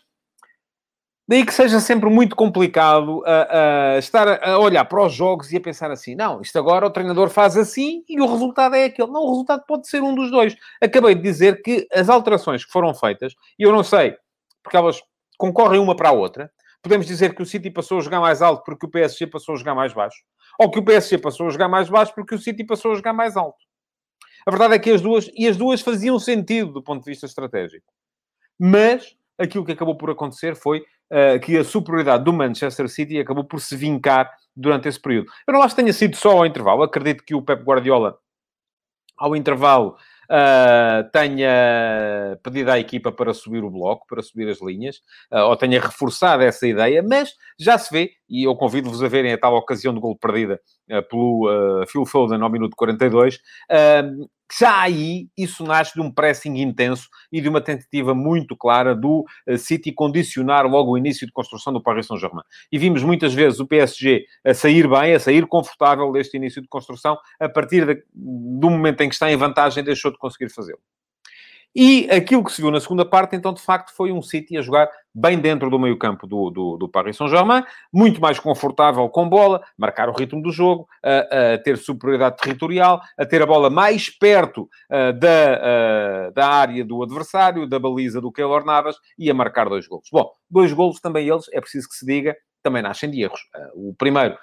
Daí 1.26 1.46
que 1.46 1.54
seja 1.54 1.78
sempre 1.78 2.10
muito 2.10 2.34
complicado 2.34 3.18
uh, 3.18 3.20
uh, 3.20 3.98
estar 3.98 4.42
a 4.42 4.58
olhar 4.58 4.84
para 4.84 5.06
os 5.06 5.14
jogos 5.14 5.52
e 5.52 5.56
a 5.56 5.60
pensar 5.60 5.90
assim: 5.90 6.14
não, 6.14 6.40
isto 6.40 6.58
agora 6.58 6.86
o 6.86 6.90
treinador 6.90 7.30
faz 7.30 7.56
assim 7.56 8.04
e 8.08 8.20
o 8.20 8.26
resultado 8.26 8.74
é 8.74 8.86
aquele. 8.86 9.10
Não, 9.10 9.22
o 9.22 9.30
resultado 9.30 9.62
pode 9.66 9.88
ser 9.88 10.02
um 10.02 10.14
dos 10.14 10.30
dois. 10.30 10.56
Acabei 10.80 11.14
de 11.14 11.22
dizer 11.22 11.62
que 11.62 11.86
as 11.92 12.08
alterações 12.08 12.64
que 12.64 12.72
foram 12.72 12.92
feitas, 12.92 13.34
e 13.58 13.62
eu 13.62 13.72
não 13.72 13.84
sei, 13.84 14.16
porque 14.62 14.76
elas 14.76 15.00
concorrem 15.38 15.80
uma 15.80 15.94
para 15.94 16.08
a 16.08 16.12
outra, 16.12 16.50
podemos 16.82 17.06
dizer 17.06 17.34
que 17.34 17.42
o 17.42 17.46
City 17.46 17.70
passou 17.70 17.98
a 17.98 18.00
jogar 18.02 18.20
mais 18.20 18.42
alto 18.42 18.64
porque 18.64 18.86
o 18.86 18.90
PSG 18.90 19.28
passou 19.28 19.54
a 19.54 19.58
jogar 19.58 19.74
mais 19.74 19.92
baixo, 19.92 20.22
ou 20.58 20.70
que 20.70 20.80
o 20.80 20.84
PSG 20.84 21.18
passou 21.18 21.46
a 21.46 21.50
jogar 21.50 21.68
mais 21.68 21.88
baixo 21.88 22.12
porque 22.14 22.34
o 22.34 22.38
City 22.38 22.64
passou 22.64 22.92
a 22.92 22.94
jogar 22.96 23.12
mais 23.12 23.36
alto. 23.36 23.58
A 24.44 24.50
verdade 24.50 24.74
é 24.74 24.78
que 24.78 24.90
as 24.90 25.00
duas, 25.00 25.30
e 25.36 25.46
as 25.46 25.56
duas 25.56 25.80
faziam 25.80 26.18
sentido 26.18 26.72
do 26.72 26.82
ponto 26.82 27.04
de 27.04 27.10
vista 27.10 27.26
estratégico. 27.26 27.86
Mas 28.58 29.16
aquilo 29.38 29.64
que 29.64 29.72
acabou 29.72 29.96
por 29.96 30.10
acontecer 30.10 30.56
foi 30.56 30.84
uh, 31.12 31.38
que 31.40 31.56
a 31.56 31.64
superioridade 31.64 32.24
do 32.24 32.32
Manchester 32.32 32.88
City 32.88 33.20
acabou 33.20 33.44
por 33.44 33.60
se 33.60 33.76
vincar 33.76 34.30
durante 34.56 34.88
esse 34.88 35.00
período. 35.00 35.30
Eu 35.46 35.52
não 35.52 35.62
acho 35.62 35.76
que 35.76 35.82
tenha 35.82 35.92
sido 35.92 36.16
só 36.16 36.38
ao 36.38 36.46
intervalo. 36.46 36.82
Acredito 36.82 37.22
que 37.24 37.34
o 37.34 37.42
Pep 37.42 37.62
Guardiola, 37.62 38.16
ao 39.16 39.36
intervalo, 39.36 39.96
uh, 40.30 41.10
tenha 41.12 42.38
pedido 42.42 42.70
à 42.70 42.78
equipa 42.78 43.12
para 43.12 43.34
subir 43.34 43.62
o 43.62 43.70
bloco, 43.70 44.06
para 44.06 44.22
subir 44.22 44.48
as 44.48 44.60
linhas, 44.60 44.96
uh, 45.30 45.48
ou 45.48 45.56
tenha 45.56 45.80
reforçado 45.80 46.42
essa 46.42 46.66
ideia, 46.66 47.02
mas 47.02 47.34
já 47.58 47.76
se 47.78 47.92
vê, 47.92 48.12
e 48.28 48.44
eu 48.44 48.56
convido-vos 48.56 49.02
a 49.02 49.08
verem 49.08 49.32
a 49.32 49.38
tal 49.38 49.54
ocasião 49.54 49.92
de 49.92 50.00
gol 50.00 50.16
perdida 50.16 50.60
pelo 51.08 51.48
Phil 51.86 52.04
Foden 52.04 52.40
ao 52.42 52.50
minuto 52.50 52.76
42, 52.76 53.38
já 54.58 54.82
aí 54.82 55.28
isso 55.36 55.64
nasce 55.64 55.94
de 55.94 56.00
um 56.02 56.12
pressing 56.12 56.58
intenso 56.58 57.08
e 57.32 57.40
de 57.40 57.48
uma 57.48 57.60
tentativa 57.60 58.14
muito 58.14 58.54
clara 58.54 58.94
do 58.94 59.24
City 59.56 59.92
condicionar 59.92 60.66
logo 60.66 60.92
o 60.92 60.98
início 60.98 61.26
de 61.26 61.32
construção 61.32 61.72
do 61.72 61.82
Paris 61.82 62.06
Saint-Germain. 62.06 62.44
E 62.70 62.78
vimos 62.78 63.02
muitas 63.02 63.32
vezes 63.32 63.60
o 63.60 63.66
PSG 63.66 64.26
a 64.44 64.52
sair 64.52 64.86
bem, 64.86 65.14
a 65.14 65.20
sair 65.20 65.46
confortável 65.46 66.12
deste 66.12 66.36
início 66.36 66.60
de 66.60 66.68
construção, 66.68 67.16
a 67.40 67.48
partir 67.48 67.86
de, 67.86 68.04
do 68.14 68.68
momento 68.68 69.00
em 69.00 69.08
que 69.08 69.14
está 69.14 69.32
em 69.32 69.36
vantagem, 69.36 69.82
deixou 69.82 70.12
de 70.12 70.18
conseguir 70.18 70.50
fazê-lo. 70.50 70.80
E 71.74 72.08
aquilo 72.10 72.44
que 72.44 72.52
se 72.52 72.60
viu 72.60 72.70
na 72.70 72.80
segunda 72.80 73.04
parte, 73.04 73.34
então, 73.34 73.52
de 73.52 73.62
facto, 73.62 73.94
foi 73.94 74.12
um 74.12 74.20
City 74.20 74.58
a 74.58 74.62
jogar 74.62 74.90
bem 75.14 75.38
dentro 75.38 75.70
do 75.70 75.78
meio-campo 75.78 76.26
do, 76.26 76.50
do, 76.50 76.76
do, 76.76 76.88
Paris 76.88 77.16
Saint-Germain, 77.16 77.64
muito 77.92 78.20
mais 78.20 78.38
confortável 78.38 79.08
com 79.08 79.28
bola, 79.28 79.62
marcar 79.76 80.08
o 80.08 80.12
ritmo 80.12 80.42
do 80.42 80.50
jogo, 80.50 80.86
a, 81.02 81.54
a 81.54 81.58
ter 81.58 81.78
superioridade 81.78 82.36
territorial, 82.38 83.00
a 83.18 83.24
ter 83.24 83.42
a 83.42 83.46
bola 83.46 83.70
mais 83.70 84.10
perto 84.10 84.68
uh, 84.90 85.12
da, 85.18 86.28
uh, 86.28 86.32
da 86.32 86.46
área 86.46 86.84
do 86.84 87.02
adversário, 87.02 87.66
da 87.66 87.78
baliza 87.78 88.20
do 88.20 88.32
Keylor 88.32 88.64
Navas 88.64 88.96
e 89.18 89.30
a 89.30 89.34
marcar 89.34 89.68
dois 89.68 89.86
golos. 89.86 90.08
Bom, 90.12 90.30
dois 90.50 90.72
golos 90.72 91.00
também 91.00 91.28
eles, 91.28 91.46
é 91.52 91.60
preciso 91.60 91.88
que 91.88 91.94
se 91.94 92.06
diga, 92.06 92.36
também 92.62 92.82
nascem 92.82 93.10
de 93.10 93.22
erros. 93.22 93.40
Uh, 93.74 93.90
o 93.90 93.94
primeiro, 93.94 94.36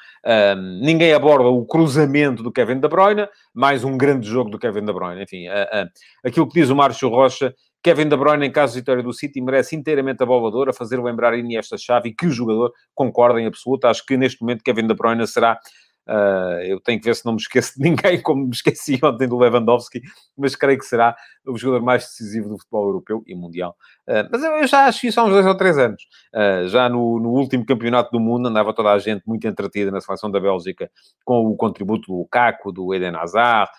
ninguém 0.82 1.14
aborda 1.14 1.48
o 1.48 1.66
cruzamento 1.66 2.44
do 2.44 2.52
Kevin 2.52 2.80
De 2.80 2.88
Bruyne, 2.88 3.28
mais 3.54 3.84
um 3.84 3.98
grande 3.98 4.28
jogo 4.28 4.50
do 4.50 4.60
Kevin 4.60 4.86
De 4.86 4.94
Bruyne. 4.94 5.24
Enfim, 5.24 5.48
uh, 5.48 5.90
aquilo 6.24 6.48
que 6.48 6.60
diz 6.60 6.70
o 6.70 6.76
Márcio 6.76 7.10
Rocha, 7.10 7.54
Kevin 7.82 8.10
De 8.10 8.18
Bruyne, 8.18 8.46
em 8.46 8.52
caso 8.52 8.74
de 8.74 8.80
vitória 8.80 9.02
do 9.02 9.14
City, 9.14 9.40
merece 9.42 9.76
inteiramente 9.76 10.22
a 10.22 10.26
bola 10.26 10.52
de 10.66 10.70
a 10.70 10.74
fazer 10.74 11.02
lembrar 11.02 11.34
esta 11.58 11.78
chave 11.78 12.10
e 12.10 12.14
que 12.14 12.28
o 12.28 12.32
jogador 12.32 12.74
concorda 12.94 13.40
em 13.40 13.46
absoluto. 13.46 13.86
Acho 13.86 14.06
que 14.06 14.18
neste 14.18 14.42
momento 14.42 14.64
Kevin 14.64 14.88
De 14.88 14.94
Bruyne 14.94 15.26
será 15.26 15.58
Uh, 16.10 16.60
eu 16.64 16.80
tenho 16.80 17.00
que 17.00 17.06
ver 17.06 17.16
se 17.16 17.24
não 17.24 17.34
me 17.34 17.40
esqueço 17.40 17.76
de 17.76 17.88
ninguém, 17.88 18.20
como 18.24 18.46
me 18.46 18.52
esqueci 18.52 19.00
ontem 19.04 19.28
do 19.28 19.38
Lewandowski, 19.38 20.02
mas 20.36 20.56
creio 20.56 20.80
que 20.80 20.86
será 20.86 21.16
o 21.46 21.56
jogador 21.56 21.86
mais 21.86 22.04
decisivo 22.06 22.50
do 22.50 22.58
futebol 22.58 22.88
europeu 22.88 23.24
e 23.28 23.36
mundial. 23.36 23.76
Uh, 24.08 24.28
mas 24.32 24.44
eu 24.44 24.66
já 24.66 24.86
acho 24.86 25.06
isso 25.06 25.20
há 25.20 25.26
uns 25.26 25.30
dois 25.30 25.46
ou 25.46 25.56
três 25.56 25.78
anos. 25.78 26.02
Uh, 26.34 26.68
já 26.68 26.90
no, 26.90 27.20
no, 27.20 27.30
último 27.30 27.64
campeonato 27.64 28.10
do 28.12 28.20
mundo 28.20 28.48
andava 28.48 28.74
toda 28.74 28.92
a 28.92 28.98
gente 28.98 29.22
muito 29.28 29.48
entretida 29.48 29.92
na 29.92 30.02
seleção 30.02 30.32
da 30.32 30.40
Bélgica 30.40 30.90
com 31.24 31.46
o 31.46 31.56
contributo 31.56 32.08
do 32.08 32.18
Lukaku, 32.18 32.72
do 32.72 32.92
Eden 32.96 33.16
Hazard, 33.16 33.70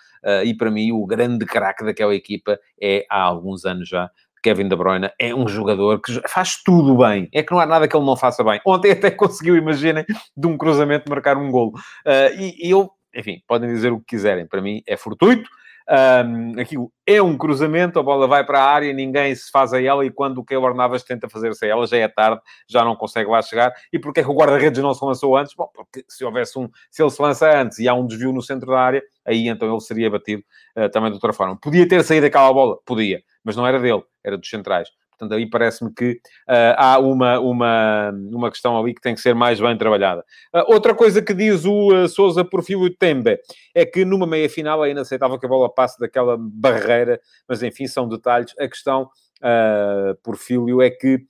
e 0.45 0.53
para 0.53 0.69
mim 0.69 0.91
o 0.91 1.03
grande 1.03 1.47
craque 1.47 1.83
daquela 1.83 2.13
equipa 2.13 2.59
é, 2.79 3.03
há 3.09 3.23
alguns 3.23 3.65
anos 3.65 3.89
já, 3.89 4.07
Kevin 4.41 4.67
De 4.67 4.75
Bruyne 4.75 5.09
é 5.19 5.33
um 5.33 5.47
jogador 5.47 6.01
que 6.01 6.21
faz 6.27 6.61
tudo 6.63 6.97
bem. 6.97 7.29
É 7.33 7.43
que 7.43 7.51
não 7.51 7.59
há 7.59 7.65
nada 7.65 7.87
que 7.87 7.95
ele 7.95 8.05
não 8.05 8.15
faça 8.15 8.43
bem. 8.43 8.59
Ontem 8.65 8.91
até 8.91 9.09
conseguiu, 9.11 9.55
imaginem, 9.55 10.05
de 10.35 10.47
um 10.47 10.57
cruzamento 10.57 11.09
marcar 11.09 11.37
um 11.37 11.51
golo. 11.51 11.71
Uh, 12.05 12.39
e, 12.39 12.67
e 12.67 12.71
eu, 12.71 12.89
enfim, 13.15 13.41
podem 13.47 13.69
dizer 13.69 13.91
o 13.91 13.99
que 13.99 14.15
quiserem. 14.15 14.47
Para 14.47 14.61
mim 14.61 14.81
é 14.87 14.97
fortuito. 14.97 15.49
Um, 15.91 16.57
aquilo 16.57 16.89
é 17.05 17.21
um 17.21 17.37
cruzamento, 17.37 17.99
a 17.99 18.03
bola 18.03 18.25
vai 18.25 18.45
para 18.45 18.63
a 18.63 18.63
área, 18.63 18.93
ninguém 18.93 19.35
se 19.35 19.51
faz 19.51 19.73
a 19.73 19.81
ela 19.81 20.05
e 20.05 20.09
quando 20.09 20.37
o 20.37 20.45
Keylor 20.45 20.73
Navas 20.73 21.03
tenta 21.03 21.27
fazer-se 21.27 21.65
a 21.65 21.67
ela, 21.67 21.85
já 21.85 21.97
é 21.97 22.07
tarde, 22.07 22.39
já 22.65 22.85
não 22.85 22.95
consegue 22.95 23.29
lá 23.29 23.41
chegar. 23.41 23.73
E 23.91 23.99
porquê 23.99 24.23
que 24.23 24.29
o 24.29 24.33
guarda-redes 24.33 24.81
não 24.81 24.93
se 24.93 25.03
lançou 25.03 25.35
antes? 25.35 25.53
Bom, 25.53 25.69
porque 25.73 26.05
se 26.07 26.23
houvesse 26.23 26.57
um, 26.57 26.69
se 26.89 27.03
ele 27.03 27.09
se 27.09 27.21
lança 27.21 27.61
antes 27.61 27.77
e 27.79 27.89
há 27.89 27.93
um 27.93 28.07
desvio 28.07 28.31
no 28.31 28.41
centro 28.41 28.71
da 28.71 28.79
área, 28.79 29.03
aí 29.25 29.49
então 29.49 29.69
ele 29.69 29.81
seria 29.81 30.09
batido 30.09 30.41
uh, 30.77 30.89
também 30.89 31.09
de 31.09 31.15
outra 31.15 31.33
forma. 31.33 31.57
Podia 31.59 31.85
ter 31.85 32.01
saído 32.05 32.25
aquela 32.25 32.53
bola? 32.53 32.77
Podia, 32.85 33.21
mas 33.43 33.57
não 33.57 33.67
era 33.67 33.77
dele, 33.77 34.03
era 34.23 34.37
dos 34.37 34.49
centrais. 34.49 34.87
Portanto, 35.21 35.37
aí 35.37 35.47
parece-me 35.47 35.93
que 35.93 36.13
uh, 36.49 36.73
há 36.77 36.97
uma, 36.97 37.39
uma, 37.39 38.11
uma 38.31 38.49
questão 38.49 38.75
ali 38.79 38.91
que 38.91 39.01
tem 39.01 39.13
que 39.13 39.21
ser 39.21 39.35
mais 39.35 39.59
bem 39.59 39.77
trabalhada. 39.77 40.25
Uh, 40.51 40.73
outra 40.73 40.95
coisa 40.95 41.21
que 41.21 41.31
diz 41.31 41.63
o 41.63 41.93
uh, 41.93 42.09
Souza 42.09 42.43
por 42.43 42.63
Fio 42.63 42.89
Tembe 42.89 43.39
é 43.75 43.85
que 43.85 44.03
numa 44.03 44.25
meia-final 44.25 44.83
é 44.83 44.89
inaceitável 44.89 45.37
que 45.37 45.45
a 45.45 45.49
bola 45.49 45.71
passe 45.71 45.99
daquela 45.99 46.35
barreira, 46.39 47.21
mas 47.47 47.61
enfim, 47.61 47.85
são 47.85 48.09
detalhes. 48.09 48.55
A 48.57 48.67
questão, 48.67 49.03
uh, 49.43 50.15
por 50.23 50.37
Filho, 50.37 50.81
é 50.81 50.89
que 50.89 51.23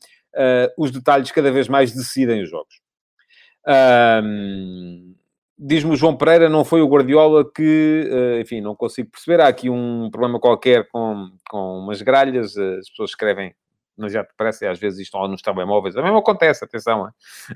os 0.78 0.92
detalhes 0.92 1.30
cada 1.30 1.52
vez 1.52 1.68
mais 1.68 1.92
decidem 1.94 2.42
os 2.42 2.50
jogos. 2.50 2.80
Diz-me 5.60 5.92
o 5.92 5.96
João 5.98 6.16
Pereira, 6.16 6.48
não 6.48 6.64
foi 6.64 6.82
o 6.82 6.88
Guardiola 6.88 7.44
que, 7.44 8.10
enfim, 8.40 8.62
não 8.62 8.74
consigo 8.74 9.12
perceber. 9.12 9.42
Há 9.42 9.50
aqui 9.50 9.70
um 9.70 10.10
problema 10.10 10.40
qualquer 10.40 10.88
com, 10.88 11.32
com 11.50 11.80
umas 11.80 12.02
gralhas, 12.02 12.58
as 12.58 12.90
pessoas 12.90 13.10
escrevem 13.10 13.54
mas 13.98 14.14
já 14.14 14.24
te 14.24 14.34
parece, 14.36 14.66
às 14.66 14.80
vezes 14.80 15.00
isto 15.00 15.18
nos 15.28 15.42
telemóveis, 15.42 15.96
a 15.96 16.02
mesmo 16.02 16.18
acontece, 16.18 16.64
atenção, 16.64 17.08
é? 17.08 17.12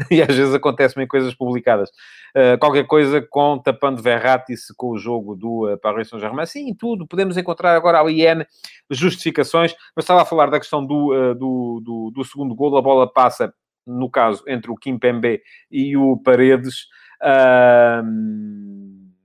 e 0.14 0.22
às 0.22 0.36
vezes 0.36 0.54
acontece 0.54 1.00
em 1.02 1.08
coisas 1.08 1.34
publicadas. 1.34 1.90
Uh, 2.36 2.58
qualquer 2.60 2.86
coisa 2.86 3.22
com 3.22 3.58
tapando 3.60 4.02
Verratti-se 4.02 4.74
com 4.76 4.92
o 4.92 4.98
jogo 4.98 5.36
do 5.36 5.72
uh, 5.72 5.78
Paris 5.80 6.10
Saint-Germain, 6.10 6.46
sim, 6.46 6.74
tudo, 6.74 7.08
podemos 7.08 7.38
encontrar 7.38 7.76
agora 7.76 8.00
ao 8.00 8.10
IN 8.10 8.46
justificações, 8.90 9.74
mas 9.96 10.04
estava 10.04 10.22
a 10.22 10.26
falar 10.26 10.50
da 10.50 10.60
questão 10.60 10.86
do, 10.86 11.14
uh, 11.14 11.34
do, 11.34 11.82
do, 11.84 12.12
do, 12.14 12.24
segundo 12.26 12.54
gol, 12.54 12.78
a 12.78 12.82
bola 12.82 13.12
passa, 13.12 13.54
no 13.86 14.10
caso, 14.10 14.44
entre 14.48 14.72
o 14.72 14.76
Kim 14.76 15.00
Pembe 15.00 15.42
e 15.72 15.96
o 15.96 16.18
Paredes, 16.18 16.88
uh, 17.22 18.04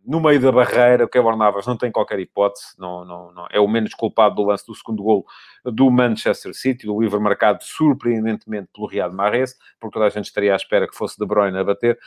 no 0.04 0.20
meio 0.20 0.40
da 0.40 0.50
barreira, 0.50 1.04
o 1.04 1.08
Keylor 1.08 1.36
Navas 1.36 1.66
não 1.66 1.76
tem 1.76 1.90
qualquer 1.90 2.18
hipótese, 2.18 2.74
não, 2.78 3.04
não, 3.04 3.32
não, 3.32 3.46
é 3.50 3.60
o 3.60 3.68
menos 3.68 3.94
culpado 3.94 4.36
do 4.36 4.44
lance 4.44 4.66
do 4.66 4.74
segundo 4.74 5.02
gol 5.02 5.24
do 5.64 5.90
Manchester 5.90 6.54
City, 6.54 6.86
do 6.86 7.00
livre 7.00 7.20
marcado 7.20 7.62
surpreendentemente 7.62 8.68
pelo 8.72 8.86
Riyad 8.86 9.14
Mahrez, 9.14 9.54
porque 9.78 9.94
toda 9.94 10.06
a 10.06 10.10
gente 10.10 10.26
estaria 10.26 10.52
à 10.52 10.56
espera 10.56 10.88
que 10.88 10.96
fosse 10.96 11.18
De 11.18 11.26
Bruyne 11.26 11.56
a 11.58 11.64
bater. 11.64 11.98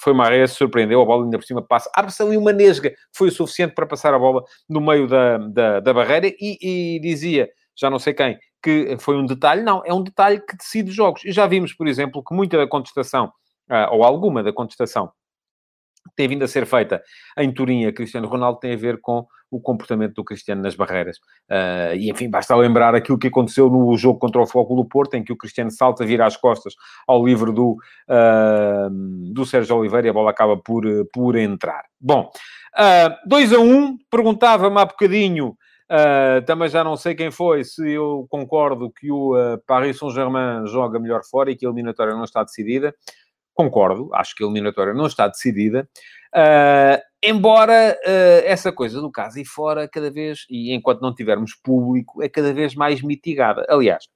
Foi 0.00 0.14
Mahrez, 0.14 0.52
surpreendeu, 0.52 1.00
a 1.02 1.04
bola 1.04 1.24
ainda 1.24 1.38
por 1.38 1.44
cima 1.44 1.62
passa, 1.62 1.90
abre-se 1.94 2.22
ali 2.22 2.36
uma 2.36 2.52
nesga, 2.52 2.92
foi 3.14 3.28
o 3.28 3.32
suficiente 3.32 3.74
para 3.74 3.86
passar 3.86 4.14
a 4.14 4.18
bola 4.18 4.42
no 4.68 4.80
meio 4.80 5.06
da, 5.06 5.38
da, 5.38 5.80
da 5.80 5.94
barreira 5.94 6.26
e, 6.26 6.96
e 6.96 7.00
dizia, 7.00 7.48
já 7.76 7.90
não 7.90 7.98
sei 7.98 8.14
quem, 8.14 8.38
que 8.62 8.96
foi 8.98 9.16
um 9.16 9.26
detalhe, 9.26 9.62
não, 9.62 9.82
é 9.84 9.92
um 9.92 10.02
detalhe 10.02 10.40
que 10.40 10.56
decide 10.56 10.90
jogos. 10.90 11.24
E 11.24 11.32
já 11.32 11.46
vimos, 11.46 11.74
por 11.74 11.86
exemplo, 11.86 12.22
que 12.24 12.34
muita 12.34 12.56
da 12.56 12.66
contestação, 12.66 13.26
uh, 13.70 13.92
ou 13.92 14.02
alguma 14.02 14.42
da 14.42 14.52
contestação 14.52 15.12
tem 16.16 16.28
vindo 16.28 16.44
a 16.44 16.48
ser 16.48 16.66
feita 16.66 17.02
em 17.38 17.52
Turim 17.52 17.86
a 17.86 17.92
Cristiano 17.92 18.28
Ronaldo 18.28 18.58
tem 18.58 18.74
a 18.74 18.76
ver 18.76 19.00
com 19.00 19.26
o 19.52 19.60
comportamento 19.60 20.14
do 20.14 20.24
Cristiano 20.24 20.62
nas 20.62 20.74
barreiras. 20.74 21.18
Uh, 21.50 21.94
e, 21.94 22.10
enfim, 22.10 22.30
basta 22.30 22.56
lembrar 22.56 22.94
aquilo 22.94 23.18
que 23.18 23.28
aconteceu 23.28 23.68
no 23.68 23.94
jogo 23.98 24.18
contra 24.18 24.40
o 24.40 24.74
do 24.74 24.84
Porto, 24.86 25.14
em 25.14 25.22
que 25.22 25.32
o 25.32 25.36
Cristiano 25.36 25.70
salta, 25.70 26.06
vira 26.06 26.24
as 26.24 26.38
costas 26.38 26.74
ao 27.06 27.24
livro 27.24 27.52
do, 27.52 27.76
uh, 28.08 28.90
do 29.30 29.44
Sérgio 29.44 29.76
Oliveira 29.76 30.06
e 30.06 30.10
a 30.10 30.12
bola 30.12 30.30
acaba 30.30 30.56
por, 30.56 30.84
por 31.12 31.36
entrar. 31.36 31.84
Bom, 32.00 32.30
2 33.26 33.52
uh, 33.52 33.56
a 33.56 33.58
1, 33.58 33.62
um, 33.62 33.98
perguntava-me 34.10 34.80
há 34.80 34.86
bocadinho, 34.86 35.54
também 36.46 36.70
já 36.70 36.82
não 36.82 36.96
sei 36.96 37.14
quem 37.14 37.30
foi, 37.30 37.64
se 37.64 37.86
eu 37.90 38.26
concordo 38.30 38.90
que 38.90 39.12
o 39.12 39.34
Paris 39.66 39.98
Saint-Germain 39.98 40.66
joga 40.66 40.98
melhor 40.98 41.20
fora 41.30 41.50
e 41.50 41.56
que 41.56 41.66
a 41.66 41.68
eliminatória 41.68 42.14
não 42.14 42.24
está 42.24 42.42
decidida 42.42 42.94
concordo, 43.54 44.08
acho 44.14 44.34
que 44.34 44.42
a 44.42 44.46
eliminatória 44.46 44.94
não 44.94 45.06
está 45.06 45.28
decidida, 45.28 45.88
uh, 46.34 47.02
embora 47.22 47.98
uh, 48.04 48.46
essa 48.46 48.72
coisa 48.72 49.00
do 49.00 49.10
caso 49.10 49.38
e 49.38 49.44
fora, 49.44 49.88
cada 49.88 50.10
vez, 50.10 50.46
e 50.48 50.72
enquanto 50.72 51.00
não 51.00 51.14
tivermos 51.14 51.54
público, 51.54 52.22
é 52.22 52.28
cada 52.28 52.52
vez 52.52 52.74
mais 52.74 53.02
mitigada. 53.02 53.64
Aliás, 53.68 54.08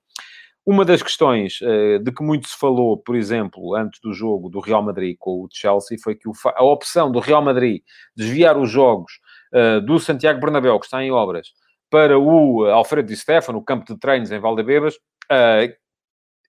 uma 0.65 0.85
das 0.85 1.03
questões 1.03 1.61
uh, 1.61 1.99
de 2.01 2.11
que 2.13 2.23
muito 2.23 2.49
se 2.49 2.57
falou, 2.57 2.99
por 2.99 3.15
exemplo, 3.15 3.75
antes 3.75 4.01
do 4.01 4.13
jogo 4.13 4.49
do 4.49 4.61
Real 4.61 4.83
Madrid 4.83 5.17
com 5.19 5.43
o 5.43 5.49
Chelsea, 5.53 5.99
foi 6.03 6.15
que 6.15 6.29
a 6.45 6.65
opção 6.65 7.13
do 7.13 7.21
Real 7.21 7.43
Madrid 7.43 7.83
desviar 8.17 8.57
os 8.57 8.71
jogos 8.71 9.13
do 9.87 9.99
Santiago 9.99 10.39
Bernabéu, 10.39 10.79
que 10.79 10.85
está 10.85 11.03
em 11.03 11.11
obras, 11.11 11.49
para 11.89 12.19
o 12.19 12.67
Alfredo 12.67 13.09
Di 13.09 13.17
Stefano, 13.17 13.59
o 13.59 13.65
campo 13.65 13.87
de 13.87 13.99
treinos 13.99 14.31
em 14.31 14.39
Valdebebas, 14.39 14.99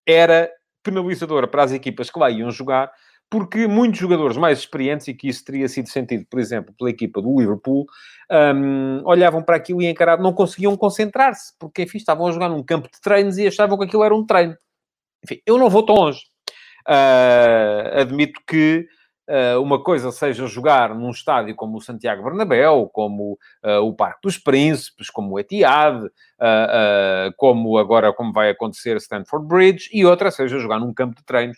era 0.06 0.52
penalizadora 0.92 1.48
para 1.48 1.64
as 1.64 1.72
equipas 1.72 2.10
que 2.10 2.20
lá 2.20 2.30
iam 2.30 2.50
jogar, 2.50 2.92
porque 3.30 3.68
muitos 3.68 4.00
jogadores 4.00 4.38
mais 4.38 4.60
experientes, 4.60 5.08
e 5.08 5.14
que 5.14 5.28
isso 5.28 5.44
teria 5.44 5.68
sido 5.68 5.90
sentido, 5.90 6.26
por 6.30 6.40
exemplo, 6.40 6.74
pela 6.78 6.90
equipa 6.90 7.22
do 7.22 7.38
Liverpool, 7.38 7.86
um, 8.32 9.02
olhavam 9.06 9.44
para 9.44 9.58
aquilo 9.58 9.82
e 9.82 9.88
encaravam, 9.88 10.24
não 10.24 10.34
conseguiam 10.34 10.76
concentrar-se, 10.78 11.54
porque, 11.60 11.84
enfim, 11.84 11.98
estavam 11.98 12.28
a 12.28 12.32
jogar 12.32 12.50
num 12.50 12.64
campo 12.64 12.90
de 12.92 13.02
treinos 13.02 13.38
e 13.38 13.48
achavam 13.48 13.78
que 13.78 13.84
aquilo 13.84 14.04
era 14.04 14.16
um 14.16 14.26
treino. 14.26 14.56
Enfim, 15.24 15.42
eu 15.46 15.58
não 15.58 15.70
vou 15.70 15.86
tão 15.86 15.96
longe. 15.96 16.22
Uh, 16.88 18.00
admito 18.00 18.40
que 18.48 18.88
uma 19.62 19.82
coisa 19.84 20.12
seja 20.12 20.48
jogar 20.48 20.96
num 20.96 21.12
estádio 21.12 21.56
como 21.56 21.78
o 21.78 21.82
Santiago 21.82 22.24
Bernabéu, 22.24 22.90
como 22.92 23.38
uh, 23.64 23.82
o 23.82 23.94
Parque 23.94 24.20
dos 24.24 24.38
Príncipes, 24.38 25.10
como 25.10 25.34
o 25.34 25.40
Etihad, 25.40 26.06
uh, 26.06 26.10
como 27.36 27.78
agora 27.78 28.14
como 28.14 28.32
vai 28.32 28.50
acontecer 28.50 28.96
Stanford 28.98 29.48
Bridge, 29.48 29.90
e 29.92 30.06
outra 30.06 30.32
seja 30.32 30.60
jogar 30.60 30.80
num 30.80 30.94
campo 30.94 31.16
de 31.16 31.26
treinos, 31.26 31.58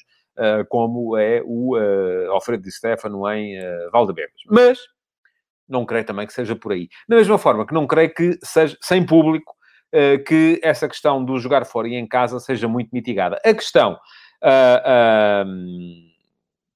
como 0.69 1.17
é 1.17 1.41
o 1.45 1.75
Alfredo 2.31 2.63
Di 2.63 2.71
Stefano 2.71 3.29
em 3.29 3.59
Valdebebas. 3.91 4.39
Mas 4.49 4.79
não 5.67 5.85
creio 5.85 6.05
também 6.05 6.25
que 6.25 6.31
seja 6.31 6.55
por 6.55 6.71
aí. 6.71 6.87
Da 7.09 7.17
mesma 7.17 7.37
forma 7.37 7.67
que 7.67 7.73
não 7.73 7.85
creio 7.85 8.13
que 8.13 8.39
seja 8.41 8.77
sem 8.81 9.05
público 9.05 9.53
que 10.25 10.57
essa 10.63 10.87
questão 10.87 11.25
do 11.25 11.37
jogar 11.39 11.65
fora 11.65 11.89
e 11.89 11.95
em 11.95 12.07
casa 12.07 12.39
seja 12.39 12.69
muito 12.69 12.89
mitigada. 12.93 13.37
A 13.43 13.53
questão 13.53 13.99
uh, 14.43 15.45
uh, 15.45 16.08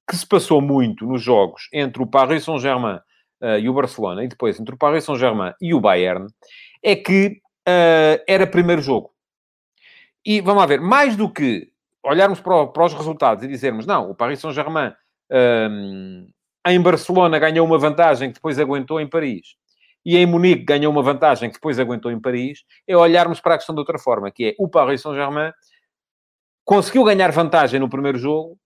que 0.08 0.16
se 0.16 0.26
passou 0.26 0.60
muito 0.60 1.06
nos 1.06 1.22
jogos 1.22 1.68
entre 1.72 2.02
o 2.02 2.06
Paris 2.06 2.44
Saint-Germain 2.44 2.98
uh, 3.40 3.58
e 3.58 3.68
o 3.68 3.74
Barcelona, 3.74 4.24
e 4.24 4.28
depois 4.28 4.58
entre 4.60 4.74
o 4.74 4.78
Paris 4.78 5.04
Saint-Germain 5.04 5.52
e 5.60 5.72
o 5.74 5.80
Bayern, 5.80 6.26
é 6.82 6.94
que 6.94 7.40
uh, 7.68 8.22
era 8.26 8.46
primeiro 8.46 8.82
jogo. 8.82 9.12
E 10.24 10.40
vamos 10.40 10.60
lá 10.60 10.66
ver, 10.66 10.80
mais 10.80 11.16
do 11.16 11.30
que 11.30 11.70
olharmos 12.02 12.40
para, 12.40 12.66
para 12.66 12.84
os 12.84 12.94
resultados 12.94 13.44
e 13.44 13.48
dizermos, 13.48 13.86
não, 13.86 14.10
o 14.10 14.14
Paris 14.14 14.40
Saint-Germain 14.40 14.92
um, 15.70 16.26
em 16.66 16.80
Barcelona 16.80 17.38
ganhou 17.38 17.66
uma 17.66 17.78
vantagem 17.78 18.28
que 18.28 18.34
depois 18.34 18.58
aguentou 18.58 19.00
em 19.00 19.06
Paris. 19.06 19.56
E 20.04 20.18
em 20.18 20.26
Munique 20.26 20.64
ganhou 20.64 20.92
uma 20.92 21.02
vantagem 21.02 21.48
que 21.48 21.54
depois 21.54 21.78
aguentou 21.78 22.10
em 22.10 22.20
Paris, 22.20 22.62
é 22.86 22.94
olharmos 22.94 23.40
para 23.40 23.54
a 23.54 23.56
questão 23.56 23.74
de 23.74 23.80
outra 23.80 23.98
forma, 23.98 24.30
que 24.30 24.48
é 24.48 24.54
o 24.58 24.68
Paris 24.68 25.00
Saint-Germain 25.00 25.50
conseguiu 26.64 27.04
ganhar 27.04 27.30
vantagem 27.30 27.78
no 27.78 27.88
primeiro 27.88 28.18
jogo, 28.18 28.58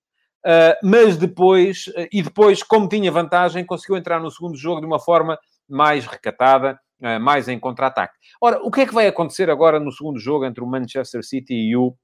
mas 0.82 1.16
depois, 1.16 1.86
uh, 1.88 2.08
e 2.12 2.22
depois, 2.22 2.62
como 2.62 2.88
tinha 2.88 3.10
vantagem, 3.10 3.64
conseguiu 3.64 3.96
entrar 3.96 4.20
no 4.20 4.30
segundo 4.30 4.56
jogo 4.56 4.80
de 4.80 4.86
uma 4.86 4.98
forma 4.98 5.38
mais 5.68 6.06
recatada, 6.06 6.78
uh, 7.02 7.20
mais 7.20 7.48
em 7.48 7.58
contra-ataque. 7.58 8.14
Ora, 8.40 8.60
o 8.62 8.70
que 8.70 8.82
é 8.82 8.86
que 8.86 8.94
vai 8.94 9.06
acontecer 9.06 9.50
agora 9.50 9.80
no 9.80 9.92
segundo 9.92 10.18
jogo 10.18 10.44
entre 10.44 10.62
o 10.62 10.66
Manchester 10.66 11.24
City 11.24 11.54
e 11.54 11.76
o 11.76 11.94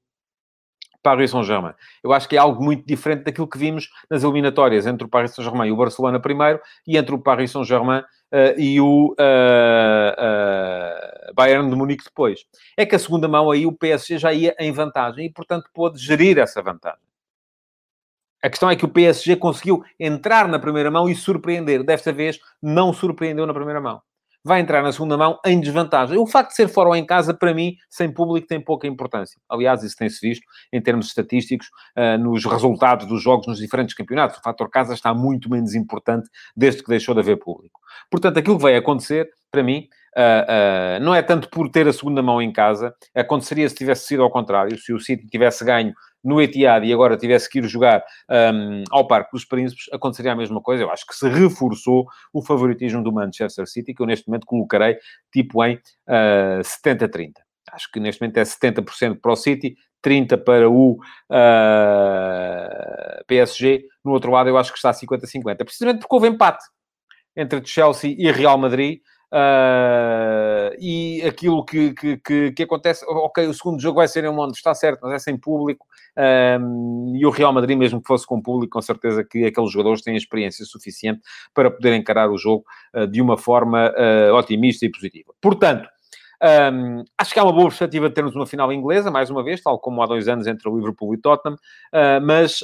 Paris 1.01 1.31
Saint-Germain? 1.31 1.73
Eu 2.03 2.11
acho 2.13 2.27
que 2.27 2.35
é 2.35 2.39
algo 2.39 2.63
muito 2.63 2.85
diferente 2.85 3.23
daquilo 3.23 3.47
que 3.47 3.57
vimos 3.57 3.89
nas 4.09 4.23
eliminatórias 4.23 4.85
entre 4.85 5.05
o 5.05 5.09
Paris 5.09 5.33
Saint-Germain 5.33 5.69
e 5.69 5.71
o 5.71 5.77
Barcelona 5.77 6.19
primeiro, 6.19 6.59
e 6.85 6.97
entre 6.97 7.15
o 7.15 7.19
Paris 7.19 7.51
Saint-Germain 7.51 8.03
e 8.57 8.81
o 8.81 9.15
Bayern 11.35 11.69
de 11.69 11.75
Munique 11.75 12.03
depois. 12.03 12.41
É 12.75 12.85
que 12.85 12.95
a 12.95 12.99
segunda 12.99 13.27
mão 13.27 13.49
aí 13.51 13.65
o 13.65 13.71
PSG 13.71 14.17
já 14.17 14.33
ia 14.33 14.55
em 14.59 14.71
vantagem 14.71 15.27
e, 15.27 15.31
portanto, 15.31 15.69
pôde 15.73 15.99
gerir 15.99 16.37
essa 16.37 16.61
vantagem. 16.61 17.14
A 18.45 18.49
questão 18.49 18.69
é 18.69 18.75
que 18.75 18.85
o 18.85 18.87
PSG 18.87 19.37
conseguiu 19.37 19.83
entrar 19.99 20.47
na 20.47 20.59
primeira 20.59 20.91
mão 20.91 21.09
e 21.09 21.15
surpreender. 21.15 21.83
Desta 21.83 22.13
vez, 22.13 22.39
não 22.61 22.93
surpreendeu 22.93 23.47
na 23.47 23.55
primeira 23.55 23.81
mão. 23.81 23.99
Vai 24.43 24.59
entrar 24.59 24.83
na 24.83 24.91
segunda 24.91 25.17
mão 25.17 25.39
em 25.43 25.59
desvantagem. 25.59 26.15
O 26.19 26.27
facto 26.27 26.49
de 26.51 26.57
ser 26.57 26.67
fora 26.67 26.89
ou 26.89 26.95
em 26.95 27.03
casa, 27.03 27.33
para 27.33 27.55
mim, 27.55 27.75
sem 27.89 28.13
público, 28.13 28.45
tem 28.45 28.61
pouca 28.61 28.85
importância. 28.85 29.41
Aliás, 29.49 29.81
isso 29.81 29.95
tem-se 29.95 30.19
visto 30.21 30.45
em 30.71 30.79
termos 30.79 31.07
estatísticos 31.07 31.65
uh, 31.97 32.19
nos 32.19 32.45
resultados 32.45 33.07
dos 33.07 33.23
jogos 33.23 33.47
nos 33.47 33.57
diferentes 33.57 33.95
campeonatos. 33.95 34.37
O 34.37 34.43
fator 34.43 34.69
casa 34.69 34.93
está 34.93 35.11
muito 35.11 35.49
menos 35.49 35.73
importante 35.73 36.29
desde 36.55 36.83
que 36.83 36.89
deixou 36.89 37.15
de 37.15 37.21
haver 37.21 37.39
público. 37.39 37.79
Portanto, 38.11 38.37
aquilo 38.37 38.57
que 38.57 38.63
vai 38.63 38.75
acontecer, 38.75 39.27
para 39.51 39.63
mim, 39.63 39.87
Uh, 40.17 40.97
uh, 40.97 41.03
não 41.03 41.13
é 41.13 41.21
tanto 41.21 41.49
por 41.49 41.67
ter 41.67 41.85
a 41.89 41.91
segunda 41.91 42.21
mão 42.21 42.41
em 42.41 42.49
casa, 42.49 42.95
aconteceria 43.13 43.67
se 43.67 43.75
tivesse 43.75 44.07
sido 44.07 44.23
ao 44.23 44.31
contrário, 44.31 44.77
se 44.77 44.93
o 44.93 44.97
City 44.97 45.27
tivesse 45.27 45.65
ganho 45.65 45.93
no 46.25 46.41
Etihad 46.41 46.83
e 46.83 46.91
agora 46.91 47.15
tivesse 47.15 47.47
que 47.47 47.59
ir 47.59 47.67
jogar 47.67 48.03
um, 48.29 48.83
ao 48.89 49.07
Parque 49.07 49.29
dos 49.31 49.45
Príncipes, 49.45 49.85
aconteceria 49.93 50.31
a 50.31 50.35
mesma 50.35 50.59
coisa. 50.59 50.83
Eu 50.83 50.89
acho 50.91 51.05
que 51.05 51.15
se 51.15 51.29
reforçou 51.29 52.07
o 52.33 52.41
favoritismo 52.41 53.03
do 53.03 53.13
Manchester 53.13 53.67
City, 53.67 53.93
que 53.93 54.01
eu 54.01 54.07
neste 54.07 54.27
momento 54.27 54.47
colocarei 54.47 54.97
tipo 55.31 55.63
em 55.63 55.75
uh, 55.75 56.61
70-30. 56.63 57.33
Acho 57.71 57.91
que 57.91 57.99
neste 57.99 58.21
momento 58.21 58.37
é 58.37 58.43
70% 58.43 59.19
para 59.21 59.31
o 59.31 59.35
City, 59.35 59.75
30% 60.03 60.43
para 60.43 60.69
o 60.69 60.93
uh, 60.93 60.97
PSG. 63.27 63.85
No 64.03 64.11
outro 64.11 64.31
lado, 64.31 64.49
eu 64.49 64.57
acho 64.57 64.71
que 64.71 64.77
está 64.77 64.91
50-50. 64.91 65.57
Precisamente 65.63 65.99
porque 65.99 66.15
houve 66.15 66.27
empate 66.27 66.63
entre 67.35 67.63
Chelsea 67.65 68.15
e 68.17 68.31
Real 68.31 68.57
Madrid. 68.57 68.99
Uh, 69.31 70.75
e 70.79 71.21
aquilo 71.23 71.65
que, 71.65 71.93
que, 71.93 72.17
que, 72.17 72.51
que, 72.51 72.63
acontece, 72.63 73.03
ok, 73.07 73.47
o 73.47 73.53
segundo 73.53 73.81
jogo 73.81 73.97
vai 73.97 74.07
ser 74.07 74.23
em 74.23 74.29
Londres, 74.29 74.57
está 74.57 74.73
certo, 74.73 74.99
mas 75.03 75.13
é 75.13 75.19
sem 75.19 75.37
público, 75.37 75.85
um, 76.61 77.13
e 77.15 77.25
o 77.25 77.29
Real 77.29 77.51
Madrid, 77.51 77.77
mesmo 77.77 78.01
que 78.01 78.07
fosse 78.07 78.25
com 78.25 78.41
público, 78.41 78.73
com 78.73 78.81
certeza 78.81 79.23
que 79.23 79.45
aqueles 79.45 79.71
jogadores 79.71 80.01
têm 80.01 80.15
experiência 80.15 80.63
suficiente 80.65 81.21
para 81.53 81.69
poder 81.69 81.93
encarar 81.95 82.29
o 82.29 82.37
jogo 82.37 82.63
uh, 82.95 83.07
de 83.07 83.21
uma 83.21 83.37
forma 83.37 83.91
uh, 83.91 84.33
otimista 84.35 84.85
e 84.85 84.91
positiva. 84.91 85.33
Portanto, 85.41 85.89
um, 86.71 87.03
acho 87.17 87.33
que 87.33 87.39
há 87.39 87.43
uma 87.43 87.53
boa 87.53 87.67
perspectiva 87.67 88.07
de 88.07 88.15
termos 88.15 88.35
uma 88.35 88.45
final 88.45 88.71
inglesa, 88.71 89.09
mais 89.09 89.29
uma 89.29 89.43
vez, 89.43 89.61
tal 89.61 89.79
como 89.79 90.01
há 90.03 90.05
dois 90.05 90.27
anos 90.27 90.47
entre 90.47 90.69
o 90.69 90.77
Liverpool 90.77 91.13
e 91.13 91.17
Tottenham, 91.17 91.57
mas 92.21 92.59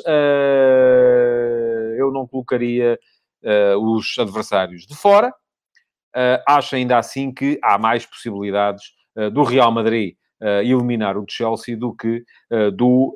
eu 1.97 2.11
não 2.11 2.27
colocaria 2.27 2.99
os 3.79 4.17
adversários 4.19 4.85
de 4.85 4.93
fora, 4.93 5.33
uh, 6.15 6.41
acho 6.47 6.75
ainda 6.75 6.97
assim 6.97 7.33
que 7.33 7.59
há 7.63 7.77
mais 7.77 8.05
possibilidades 8.05 8.83
uh, 9.15 9.29
do 9.29 9.43
Real 9.43 9.71
Madrid 9.71 10.15
uh, 10.41 10.61
eliminar 10.61 11.17
o 11.17 11.25
Chelsea 11.27 11.77
do 11.77 11.93
que 11.95 12.23
do 12.73 13.15